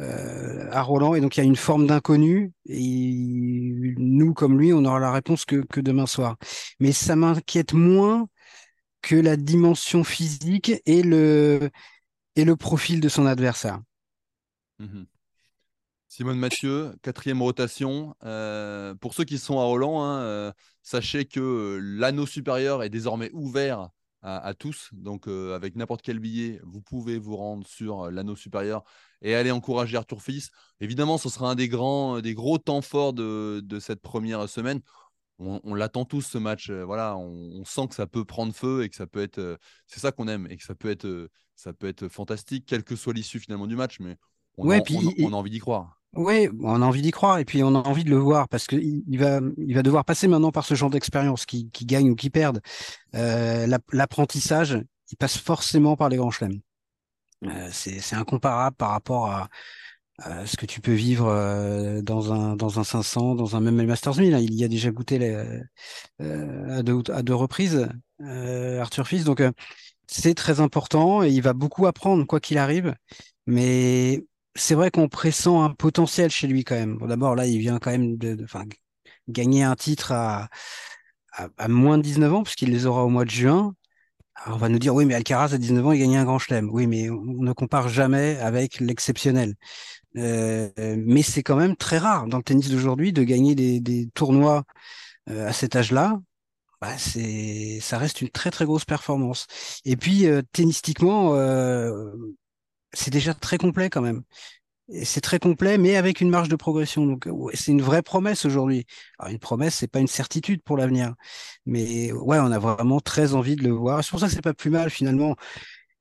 euh, 0.00 0.68
à 0.70 0.82
Roland, 0.82 1.14
et 1.14 1.20
donc 1.20 1.36
il 1.36 1.40
y 1.40 1.42
a 1.42 1.46
une 1.46 1.56
forme 1.56 1.86
d'inconnu. 1.86 2.52
Et 2.66 3.94
nous, 3.98 4.34
comme 4.34 4.58
lui, 4.58 4.72
on 4.72 4.84
aura 4.84 5.00
la 5.00 5.12
réponse 5.12 5.44
que, 5.44 5.80
demain 5.80 6.06
soir. 6.06 6.36
Mais 6.80 6.92
ça 6.92 7.16
m'inquiète 7.16 7.72
moins 7.72 8.28
que 9.02 9.16
la 9.16 9.36
dimension 9.36 10.04
physique 10.04 10.72
et 10.86 11.02
le, 11.02 11.70
et 12.36 12.44
le 12.44 12.56
profil 12.56 13.00
de 13.00 13.08
son 13.08 13.26
adversaire. 13.26 13.80
Mmh 14.78 15.04
Simone 16.10 16.38
Mathieu, 16.38 16.94
quatrième 17.02 17.42
rotation. 17.42 18.16
Euh, 18.24 18.94
pour 18.94 19.12
ceux 19.12 19.24
qui 19.24 19.36
sont 19.36 19.58
à 19.58 19.64
Roland, 19.64 20.02
hein, 20.02 20.20
euh, 20.22 20.52
sachez 20.82 21.26
que 21.26 21.38
euh, 21.38 21.78
l'anneau 21.82 22.24
supérieur 22.24 22.82
est 22.82 22.88
désormais 22.88 23.30
ouvert 23.34 23.90
à, 24.22 24.52
tous. 24.54 24.88
Donc, 24.92 25.28
avec 25.28 25.76
n'importe 25.76 26.02
quel 26.02 26.18
billet, 26.18 26.60
vous 26.64 26.80
pouvez 26.80 27.18
vous 27.18 27.36
rendre 27.36 27.66
sur 27.68 28.10
l'anneau 28.10 28.34
supérieur 28.34 28.82
et 29.22 29.36
aller 29.36 29.52
encourager 29.52 29.96
Arthur 29.96 30.20
Fils. 30.20 30.50
Évidemment, 30.80 31.18
ce 31.18 31.28
sera 31.28 31.50
un 31.50 31.54
des 31.54 31.68
grands, 31.68 32.20
des 32.20 32.34
gros 32.34 32.58
temps 32.58 32.82
forts 32.82 33.12
de, 33.12 33.62
cette 33.80 34.02
première 34.02 34.48
semaine. 34.48 34.80
on, 35.38 35.72
l'attend 35.72 36.04
tous 36.04 36.22
ce 36.22 36.36
match. 36.36 36.68
voilà, 36.70 37.16
on, 37.16 37.64
sent 37.64 37.88
que 37.88 37.94
ça 37.94 38.08
peut 38.08 38.24
prendre 38.24 38.52
feu 38.52 38.82
et 38.82 38.88
que 38.88 38.96
ça 38.96 39.06
peut 39.06 39.22
être. 39.22 39.58
c'est 39.86 40.00
ça 40.00 40.10
qu'on 40.10 40.26
aime 40.26 40.48
et 40.50 40.56
que 40.56 40.64
ça 40.64 40.74
peut 40.74 40.90
être, 40.90 41.30
ça 41.54 41.72
peut 41.72 41.86
être 41.86 42.08
fantastique, 42.08 42.66
quelle 42.66 42.84
que 42.84 42.96
soit 42.96 43.14
l'issue 43.14 43.38
finalement 43.38 43.68
du 43.68 43.76
match. 43.76 44.00
Mais 44.00 44.16
on, 44.58 44.70
a, 44.70 44.80
on 45.26 45.32
a 45.32 45.36
envie 45.36 45.50
d'y 45.50 45.58
croire. 45.58 45.98
Oui, 46.14 46.48
on 46.62 46.80
a 46.82 46.86
envie 46.86 47.02
d'y 47.02 47.10
croire 47.10 47.38
et 47.38 47.44
puis 47.44 47.62
on 47.62 47.74
a 47.74 47.78
envie 47.86 48.04
de 48.04 48.10
le 48.10 48.16
voir 48.16 48.48
parce 48.48 48.66
qu'il 48.66 49.04
il 49.06 49.18
va, 49.18 49.40
il 49.58 49.74
va 49.74 49.82
devoir 49.82 50.04
passer 50.04 50.26
maintenant 50.26 50.50
par 50.50 50.64
ce 50.64 50.74
genre 50.74 50.90
d'expérience 50.90 51.44
qui, 51.44 51.70
qui 51.70 51.84
gagne 51.84 52.10
ou 52.10 52.14
qui 52.14 52.30
perd. 52.30 52.60
Euh, 53.14 53.66
L'apprentissage, 53.92 54.82
il 55.10 55.16
passe 55.16 55.36
forcément 55.36 55.96
par 55.96 56.08
les 56.08 56.16
grands 56.16 56.30
chelems. 56.30 56.60
Euh, 57.46 57.68
c'est 57.70 58.16
incomparable 58.16 58.76
par 58.76 58.90
rapport 58.90 59.30
à, 59.30 59.48
ce 60.46 60.56
que 60.56 60.66
tu 60.66 60.80
peux 60.80 60.94
vivre 60.94 61.28
euh, 61.28 62.02
dans 62.02 62.32
un 62.32 62.56
dans 62.56 62.80
un 62.80 62.84
500, 62.84 63.36
dans 63.36 63.54
un 63.54 63.60
même 63.60 63.80
Masters 63.86 64.16
1000. 64.16 64.36
Il 64.40 64.54
y 64.54 64.64
a 64.64 64.68
déjà 64.68 64.90
goûté 64.90 65.18
les, 65.18 65.46
euh, 66.20 66.78
à, 66.78 66.82
deux, 66.82 67.00
à 67.12 67.22
deux 67.22 67.34
reprises, 67.34 67.88
euh, 68.22 68.80
Arthur 68.80 69.06
Fils. 69.06 69.22
Donc 69.22 69.42
c'est 70.08 70.34
très 70.34 70.58
important 70.58 71.22
et 71.22 71.28
il 71.28 71.42
va 71.42 71.52
beaucoup 71.52 71.86
apprendre 71.86 72.26
quoi 72.26 72.40
qu'il 72.40 72.58
arrive. 72.58 72.96
Mais 73.46 74.24
c'est 74.58 74.74
vrai 74.74 74.90
qu'on 74.90 75.08
pressent 75.08 75.46
un 75.46 75.70
potentiel 75.70 76.30
chez 76.30 76.46
lui 76.46 76.64
quand 76.64 76.74
même. 76.74 76.98
Bon, 76.98 77.06
D'abord, 77.06 77.34
là, 77.36 77.46
il 77.46 77.58
vient 77.58 77.78
quand 77.78 77.90
même 77.90 78.16
de, 78.16 78.36
gagner 79.28 79.62
un 79.62 79.76
titre 79.76 80.12
à, 80.12 80.48
moins 81.68 81.98
de 81.98 82.02
19 82.02 82.34
ans, 82.34 82.42
puisqu'il 82.42 82.70
les 82.70 82.86
aura 82.86 83.04
au 83.04 83.08
mois 83.08 83.24
de 83.24 83.30
juin. 83.30 83.74
Alors, 84.36 84.56
on 84.56 84.60
va 84.60 84.68
nous 84.68 84.78
dire, 84.78 84.94
oui, 84.94 85.04
mais 85.04 85.14
Alcaraz, 85.14 85.54
à 85.54 85.58
19 85.58 85.86
ans, 85.86 85.92
il 85.92 86.00
gagnait 86.00 86.18
un 86.18 86.24
grand 86.24 86.38
chelem. 86.38 86.70
Oui, 86.72 86.86
mais 86.86 87.10
on 87.10 87.42
ne 87.42 87.52
compare 87.52 87.88
jamais 87.88 88.38
avec 88.38 88.80
l'exceptionnel. 88.80 89.54
Euh, 90.16 90.70
mais 90.98 91.22
c'est 91.22 91.42
quand 91.42 91.56
même 91.56 91.76
très 91.76 91.98
rare 91.98 92.26
dans 92.26 92.38
le 92.38 92.42
tennis 92.42 92.70
d'aujourd'hui 92.70 93.12
de 93.12 93.22
gagner 93.24 93.54
des, 93.54 94.08
tournois 94.14 94.64
euh, 95.30 95.48
à 95.48 95.52
cet 95.52 95.76
âge-là. 95.76 96.18
Bah, 96.80 96.96
ça 96.96 97.98
reste 97.98 98.22
une 98.22 98.28
très 98.30 98.50
très 98.50 98.64
grosse 98.64 98.84
performance. 98.84 99.46
Et 99.84 99.96
puis 99.96 100.26
euh, 100.26 100.42
tennistiquement, 100.52 101.34
euh, 101.34 102.12
c'est 102.92 103.12
déjà 103.12 103.34
très 103.34 103.58
complet 103.58 103.90
quand 103.90 104.00
même. 104.02 104.22
C'est 105.04 105.20
très 105.20 105.38
complet, 105.38 105.76
mais 105.76 105.96
avec 105.96 106.22
une 106.22 106.30
marge 106.30 106.48
de 106.48 106.56
progression. 106.56 107.04
Donc, 107.04 107.28
c'est 107.52 107.72
une 107.72 107.82
vraie 107.82 108.02
promesse 108.02 108.46
aujourd'hui. 108.46 108.86
Alors, 109.18 109.30
une 109.30 109.38
promesse, 109.38 109.74
c'est 109.74 109.88
pas 109.88 110.00
une 110.00 110.06
certitude 110.06 110.62
pour 110.62 110.78
l'avenir, 110.78 111.14
mais 111.66 112.10
ouais, 112.12 112.38
on 112.38 112.50
a 112.50 112.58
vraiment 112.58 112.98
très 113.00 113.34
envie 113.34 113.56
de 113.56 113.64
le 113.64 113.70
voir. 113.72 114.02
C'est 114.02 114.10
pour 114.10 114.20
ça 114.20 114.28
que 114.28 114.32
c'est 114.32 114.40
pas 114.42 114.54
plus 114.54 114.70
mal 114.70 114.88
finalement. 114.88 115.36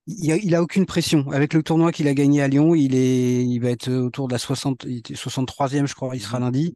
Il 0.08 0.32
a, 0.32 0.38
il 0.38 0.56
a 0.56 0.62
aucune 0.62 0.86
pression. 0.86 1.30
Avec 1.32 1.54
le 1.54 1.64
tournoi 1.64 1.92
qu'il 1.92 2.08
a 2.08 2.14
gagné 2.14 2.42
à 2.42 2.48
Lyon, 2.48 2.76
il 2.76 2.96
est, 2.96 3.44
il 3.46 3.60
va 3.60 3.72
être 3.72 3.92
autour 3.92 4.30
de 4.30 4.34
la 4.34 4.40
60, 4.40 4.86
63e, 4.86 5.86
je 5.86 5.96
crois, 5.96 6.16
il 6.16 6.22
sera 6.22 6.40
mmh. 6.40 6.44
lundi. 6.44 6.76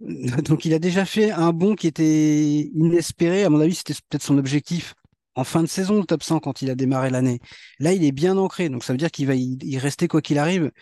Donc, 0.00 0.66
il 0.66 0.74
a 0.74 0.78
déjà 0.78 1.06
fait 1.06 1.30
un 1.30 1.52
bond 1.52 1.74
qui 1.76 1.86
était 1.86 2.68
inespéré. 2.74 3.44
À 3.44 3.50
mon 3.50 3.60
avis, 3.60 3.74
c'était 3.74 3.94
peut-être 3.94 4.22
son 4.22 4.36
objectif 4.36 4.94
en 5.38 5.44
fin 5.44 5.62
de 5.62 5.68
saison, 5.68 6.00
le 6.00 6.04
top 6.04 6.24
100, 6.24 6.40
quand 6.40 6.62
il 6.62 6.70
a 6.70 6.74
démarré 6.74 7.10
l'année. 7.10 7.38
Là, 7.78 7.92
il 7.92 8.02
est 8.02 8.10
bien 8.10 8.36
ancré, 8.36 8.68
donc 8.68 8.82
ça 8.82 8.92
veut 8.92 8.96
dire 8.96 9.12
qu'il 9.12 9.28
va 9.28 9.36
y, 9.36 9.78
rester 9.78 10.08
quoi 10.08 10.20
qu'il 10.20 10.36
arrive, 10.36 10.72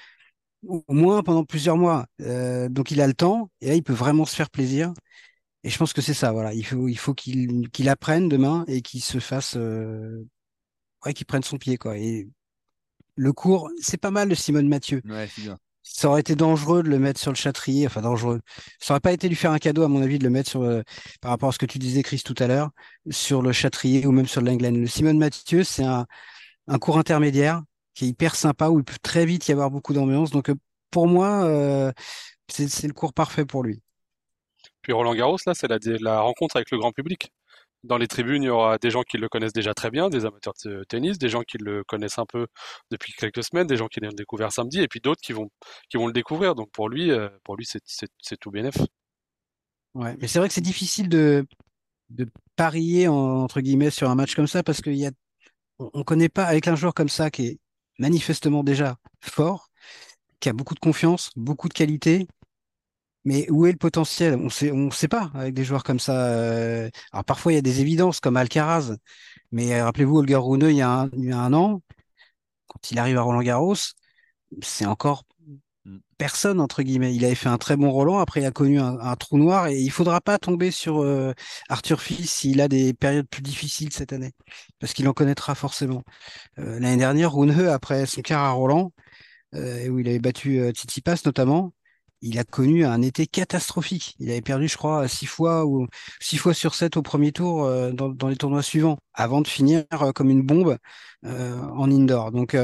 au 0.66 0.82
moins 0.88 1.22
pendant 1.22 1.44
plusieurs 1.44 1.76
mois. 1.76 2.06
Euh, 2.22 2.70
donc 2.70 2.90
il 2.90 3.02
a 3.02 3.06
le 3.06 3.12
temps, 3.12 3.50
et 3.60 3.68
là, 3.68 3.74
il 3.74 3.82
peut 3.82 3.92
vraiment 3.92 4.24
se 4.24 4.34
faire 4.34 4.48
plaisir. 4.48 4.94
Et 5.62 5.68
je 5.68 5.76
pense 5.76 5.92
que 5.92 6.00
c'est 6.00 6.14
ça, 6.14 6.32
voilà. 6.32 6.54
Il 6.54 6.64
faut, 6.64 6.88
il 6.88 6.96
faut 6.96 7.12
qu'il 7.12 7.88
apprenne 7.90 8.30
demain 8.30 8.64
et 8.66 8.80
qu'il 8.80 9.02
se 9.02 9.18
fasse, 9.18 9.56
euh, 9.58 10.26
ouais, 11.04 11.12
qu'il 11.12 11.26
prenne 11.26 11.42
son 11.42 11.58
pied, 11.58 11.76
quoi. 11.76 11.98
Et 11.98 12.26
le 13.14 13.32
cours, 13.34 13.70
c'est 13.78 14.00
pas 14.00 14.10
mal 14.10 14.30
de 14.30 14.34
Simone 14.34 14.68
Mathieu. 14.68 15.02
Ouais, 15.04 15.28
c'est 15.34 15.42
bien 15.42 15.58
ça 15.88 16.08
aurait 16.08 16.20
été 16.20 16.34
dangereux 16.34 16.82
de 16.82 16.88
le 16.88 16.98
mettre 16.98 17.20
sur 17.20 17.30
le 17.30 17.36
châtrier, 17.36 17.86
enfin 17.86 18.02
dangereux. 18.02 18.40
Ça 18.80 18.94
aurait 18.94 19.00
pas 19.00 19.12
été 19.12 19.28
lui 19.28 19.36
faire 19.36 19.52
un 19.52 19.58
cadeau, 19.58 19.82
à 19.84 19.88
mon 19.88 20.02
avis, 20.02 20.18
de 20.18 20.24
le 20.24 20.30
mettre 20.30 20.50
sur, 20.50 20.62
euh, 20.62 20.82
par 21.20 21.30
rapport 21.30 21.48
à 21.48 21.52
ce 21.52 21.58
que 21.58 21.66
tu 21.66 21.78
disais, 21.78 22.02
Chris, 22.02 22.22
tout 22.24 22.34
à 22.38 22.46
l'heure, 22.48 22.70
sur 23.10 23.40
le 23.40 23.52
châtrier 23.52 24.06
ou 24.06 24.12
même 24.12 24.26
sur 24.26 24.40
le. 24.42 24.56
Le 24.56 24.86
Simone 24.86 25.18
Mathieu, 25.18 25.64
c'est 25.64 25.84
un, 25.84 26.06
un 26.68 26.78
cours 26.78 26.98
intermédiaire 26.98 27.62
qui 27.94 28.06
est 28.06 28.08
hyper 28.08 28.34
sympa 28.34 28.68
où 28.68 28.78
il 28.80 28.84
peut 28.84 28.96
très 29.02 29.26
vite 29.26 29.48
y 29.48 29.52
avoir 29.52 29.70
beaucoup 29.70 29.92
d'ambiance. 29.94 30.30
Donc, 30.30 30.50
euh, 30.50 30.54
pour 30.90 31.06
moi, 31.06 31.44
euh, 31.44 31.92
c'est 32.48 32.86
le 32.86 32.92
cours 32.92 33.12
parfait 33.12 33.44
pour 33.46 33.62
lui. 33.62 33.80
Puis 34.82 34.92
Roland 34.92 35.14
Garros, 35.14 35.38
là, 35.46 35.54
c'est 35.54 35.68
la, 35.68 35.78
la 36.00 36.20
rencontre 36.20 36.56
avec 36.56 36.70
le 36.70 36.78
grand 36.78 36.92
public 36.92 37.30
dans 37.86 37.98
les 37.98 38.08
tribunes, 38.08 38.42
il 38.42 38.46
y 38.46 38.50
aura 38.50 38.78
des 38.78 38.90
gens 38.90 39.02
qui 39.02 39.18
le 39.18 39.28
connaissent 39.28 39.52
déjà 39.52 39.74
très 39.74 39.90
bien, 39.90 40.08
des 40.08 40.24
amateurs 40.24 40.54
de 40.64 40.84
tennis, 40.88 41.18
des 41.18 41.28
gens 41.28 41.42
qui 41.42 41.58
le 41.58 41.84
connaissent 41.84 42.18
un 42.18 42.26
peu 42.26 42.46
depuis 42.90 43.12
quelques 43.12 43.44
semaines, 43.44 43.66
des 43.66 43.76
gens 43.76 43.88
qui 43.88 44.00
l'ont 44.00 44.10
découvert 44.12 44.52
samedi, 44.52 44.80
et 44.80 44.88
puis 44.88 45.00
d'autres 45.00 45.20
qui 45.22 45.32
vont, 45.32 45.48
qui 45.88 45.96
vont 45.96 46.06
le 46.06 46.12
découvrir. 46.12 46.54
Donc 46.54 46.70
pour 46.72 46.88
lui, 46.88 47.10
euh, 47.10 47.28
pour 47.44 47.56
lui, 47.56 47.66
c'est 47.66 48.36
tout 48.38 48.50
bénef. 48.50 48.76
Ouais, 49.94 50.16
mais 50.20 50.28
c'est 50.28 50.38
vrai 50.38 50.48
que 50.48 50.54
c'est 50.54 50.60
difficile 50.60 51.08
de, 51.08 51.46
de 52.10 52.28
parier 52.56 53.08
entre 53.08 53.60
guillemets 53.60 53.90
sur 53.90 54.10
un 54.10 54.14
match 54.14 54.34
comme 54.34 54.46
ça 54.46 54.62
parce 54.62 54.80
qu'il 54.80 54.96
y 54.96 55.06
a, 55.06 55.10
on, 55.78 56.02
connaît 56.04 56.28
pas 56.28 56.44
avec 56.44 56.68
un 56.68 56.76
joueur 56.76 56.94
comme 56.94 57.08
ça 57.08 57.30
qui 57.30 57.46
est 57.46 57.58
manifestement 57.98 58.62
déjà 58.62 58.96
fort, 59.20 59.68
qui 60.40 60.48
a 60.48 60.52
beaucoup 60.52 60.74
de 60.74 60.80
confiance, 60.80 61.30
beaucoup 61.36 61.68
de 61.68 61.74
qualité, 61.74 62.26
mais 63.26 63.50
où 63.50 63.66
est 63.66 63.72
le 63.72 63.78
potentiel? 63.78 64.36
On 64.36 64.48
sait, 64.48 64.72
on 64.72 64.90
sait 64.90 65.08
pas 65.08 65.30
avec 65.34 65.52
des 65.52 65.64
joueurs 65.64 65.82
comme 65.84 65.98
ça. 65.98 66.28
Euh. 66.28 66.88
Alors 67.12 67.24
parfois 67.24 67.52
il 67.52 67.56
y 67.56 67.58
a 67.58 67.62
des 67.62 67.80
évidences 67.80 68.20
comme 68.20 68.36
Alcaraz, 68.36 68.96
mais 69.52 69.74
euh, 69.74 69.84
rappelez-vous 69.84 70.18
Holger 70.18 70.36
Rune 70.36 70.66
il 70.70 70.76
y, 70.76 70.82
a 70.82 70.90
un, 70.90 71.10
il 71.12 71.24
y 71.26 71.32
a 71.32 71.38
un 71.38 71.52
an, 71.52 71.82
quand 72.68 72.90
il 72.92 72.98
arrive 73.00 73.18
à 73.18 73.22
Roland 73.22 73.42
Garros, 73.42 73.74
c'est 74.62 74.86
encore 74.86 75.24
mm. 75.84 75.98
personne 76.18 76.60
entre 76.60 76.82
guillemets. 76.84 77.14
Il 77.16 77.24
avait 77.24 77.34
fait 77.34 77.48
un 77.48 77.58
très 77.58 77.76
bon 77.76 77.90
Roland, 77.90 78.20
après 78.20 78.42
il 78.42 78.46
a 78.46 78.52
connu 78.52 78.78
un, 78.80 79.16
trou 79.16 79.38
noir 79.38 79.66
et 79.68 79.76
il 79.80 79.90
faudra 79.90 80.20
pas 80.20 80.38
tomber 80.38 80.70
sur 80.70 81.02
euh, 81.02 81.32
Arthur 81.68 82.00
Fils 82.00 82.30
s'il 82.32 82.60
a 82.60 82.68
des 82.68 82.94
périodes 82.94 83.28
plus 83.28 83.42
difficiles 83.42 83.92
cette 83.92 84.12
année, 84.12 84.32
parce 84.78 84.92
qu'il 84.92 85.08
en 85.08 85.12
connaîtra 85.12 85.56
forcément. 85.56 86.04
L'année 86.56 86.96
dernière, 86.96 87.34
Rune 87.34 87.50
après 87.68 88.06
son 88.06 88.22
quart 88.22 88.44
à 88.44 88.50
Roland, 88.52 88.92
où 89.52 89.98
il 89.98 90.08
avait 90.08 90.20
battu 90.20 90.60
Tsitsipas 90.70 91.22
notamment, 91.24 91.72
il 92.26 92.38
a 92.38 92.44
connu 92.44 92.84
un 92.84 93.02
été 93.02 93.26
catastrophique. 93.26 94.16
Il 94.18 94.30
avait 94.30 94.42
perdu, 94.42 94.68
je 94.68 94.76
crois, 94.76 95.06
six 95.08 95.26
fois 95.26 95.64
ou 95.64 95.86
six 96.20 96.36
fois 96.38 96.54
sur 96.54 96.74
sept 96.74 96.96
au 96.96 97.02
premier 97.02 97.32
tour 97.32 97.64
euh, 97.64 97.92
dans, 97.92 98.28
les 98.28 98.36
tournois 98.36 98.62
suivants, 98.62 98.98
avant 99.14 99.40
de 99.40 99.48
finir 99.48 99.84
euh, 99.92 100.12
comme 100.12 100.30
une 100.30 100.42
bombe 100.42 100.76
euh, 101.24 101.60
en 101.62 101.90
indoor. 101.90 102.32
Donc, 102.32 102.56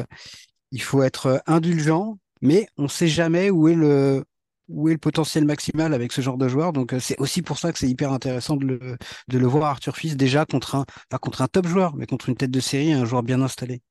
il 0.73 0.83
faut 0.83 1.03
être 1.03 1.43
indulgent, 1.47 2.19
mais 2.41 2.67
on 2.77 2.85
ne 2.85 2.89
sait 2.89 3.09
jamais 3.09 3.51
où 3.51 3.69
est 3.69 3.75
le 3.75 4.25
potentiel 4.99 5.45
maximal 5.45 5.95
avec 5.95 6.13
ce 6.13 6.21
genre 6.21 6.39
de 6.39 6.49
joueur. 6.49 6.73
Donc, 6.73 6.95
c'est 7.01 7.19
aussi 7.21 7.43
pour 7.43 7.59
ça 7.59 7.73
que 7.73 7.79
c'est 7.79 7.89
hyper 7.89 8.13
intéressant 8.13 8.57
de 8.57 8.97
le, 9.29 9.47
voir 9.47 9.71
Arthur 9.71 9.97
Fils 9.97 10.17
déjà 10.17 10.45
contre 10.45 10.75
un 10.75 10.85
contre 11.19 11.43
un 11.43 11.49
top 11.49 11.67
joueur, 11.67 11.95
mais 11.97 12.07
contre 12.07 12.29
une 12.29 12.37
tête 12.37 12.51
de 12.51 12.61
série, 12.61 12.93
un 12.93 13.05
joueur 13.05 13.23
bien 13.23 13.41
installé. 13.43 13.83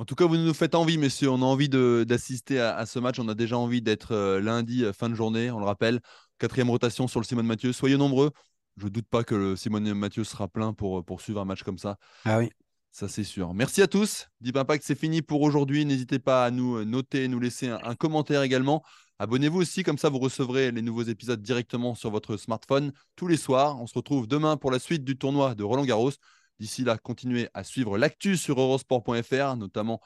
En 0.00 0.06
tout 0.06 0.14
cas, 0.14 0.24
vous 0.24 0.38
nous 0.38 0.54
faites 0.54 0.74
envie, 0.74 0.96
messieurs. 0.96 1.28
On 1.28 1.42
a 1.42 1.44
envie 1.44 1.68
d'assister 1.68 2.58
à, 2.58 2.86
ce 2.86 2.98
match. 2.98 3.18
On 3.18 3.28
a 3.28 3.34
déjà 3.34 3.58
envie 3.58 3.82
d'être 3.82 4.12
euh, 4.12 4.40
lundi, 4.40 4.82
euh, 4.82 4.94
fin 4.94 5.10
de 5.10 5.14
journée, 5.14 5.50
on 5.50 5.58
le 5.58 5.66
rappelle. 5.66 6.00
Quatrième 6.38 6.70
rotation 6.70 7.06
sur 7.06 7.20
le 7.20 7.26
Simone 7.26 7.44
Mathieu. 7.44 7.70
Soyez 7.74 7.98
nombreux. 7.98 8.30
Je 8.78 8.86
ne 8.86 8.88
doute 8.88 9.06
pas 9.10 9.24
que 9.24 9.34
le 9.34 9.56
Simone 9.56 9.92
Mathieu 9.92 10.24
sera 10.24 10.48
plein 10.48 10.72
pour, 10.72 11.04
pour 11.04 11.20
suivre 11.20 11.38
un 11.42 11.44
match 11.44 11.64
comme 11.64 11.76
ça. 11.76 11.98
Ah 12.24 12.38
oui. 12.38 12.48
Ça, 12.92 13.08
c'est 13.08 13.24
sûr. 13.24 13.52
Merci 13.52 13.82
à 13.82 13.88
tous. 13.88 14.28
Deep 14.40 14.56
Impact, 14.56 14.84
c'est 14.86 14.98
fini 14.98 15.20
pour 15.20 15.42
aujourd'hui. 15.42 15.84
N'hésitez 15.84 16.18
pas 16.18 16.46
à 16.46 16.50
nous 16.50 16.82
noter, 16.86 17.28
nous 17.28 17.38
laisser 17.38 17.68
un, 17.68 17.94
commentaire 17.94 18.40
également. 18.40 18.82
Abonnez-vous 19.18 19.60
aussi, 19.60 19.82
comme 19.82 19.98
ça 19.98 20.08
vous 20.08 20.18
recevrez 20.18 20.70
les 20.70 20.80
nouveaux 20.80 21.02
épisodes 21.02 21.42
directement 21.42 21.94
sur 21.94 22.10
votre 22.10 22.38
smartphone 22.38 22.94
tous 23.16 23.26
les 23.26 23.36
soirs. 23.36 23.78
On 23.78 23.86
se 23.86 23.92
retrouve 23.92 24.26
demain 24.26 24.56
pour 24.56 24.70
la 24.70 24.78
suite 24.78 25.04
du 25.04 25.18
tournoi 25.18 25.54
de 25.54 25.62
Roland 25.62 25.84
Garros. 25.84 26.12
D'ici 26.60 26.84
là, 26.84 26.98
continuez 26.98 27.48
à 27.54 27.64
suivre 27.64 27.96
l'actu 27.96 28.36
sur 28.36 28.60
eurosport.fr, 28.60 29.56
notamment 29.56 29.98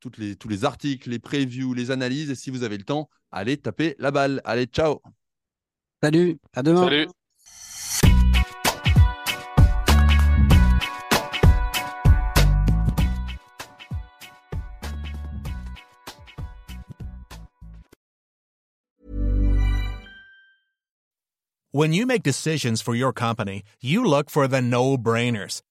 toutes 0.00 0.16
les, 0.16 0.34
tous 0.34 0.48
les 0.48 0.64
articles, 0.64 1.10
les 1.10 1.18
previews, 1.18 1.74
les 1.74 1.90
analyses. 1.90 2.30
Et 2.30 2.34
si 2.34 2.50
vous 2.50 2.62
avez 2.62 2.78
le 2.78 2.84
temps, 2.84 3.10
allez 3.30 3.58
taper 3.58 3.96
la 3.98 4.10
balle. 4.10 4.40
Allez, 4.44 4.64
ciao. 4.64 5.02
Salut, 6.02 6.38
à 6.54 6.62
demain. 6.62 6.84
Salut. 6.84 7.06
When 21.72 21.92
you 21.92 22.04
make 22.04 22.24
decisions 22.24 22.82
for 22.82 22.96
your 22.96 23.12
company, 23.12 23.62
you 23.80 24.04
look 24.04 24.28
for 24.28 24.48
the 24.48 24.60
no-brainers. 24.60 25.60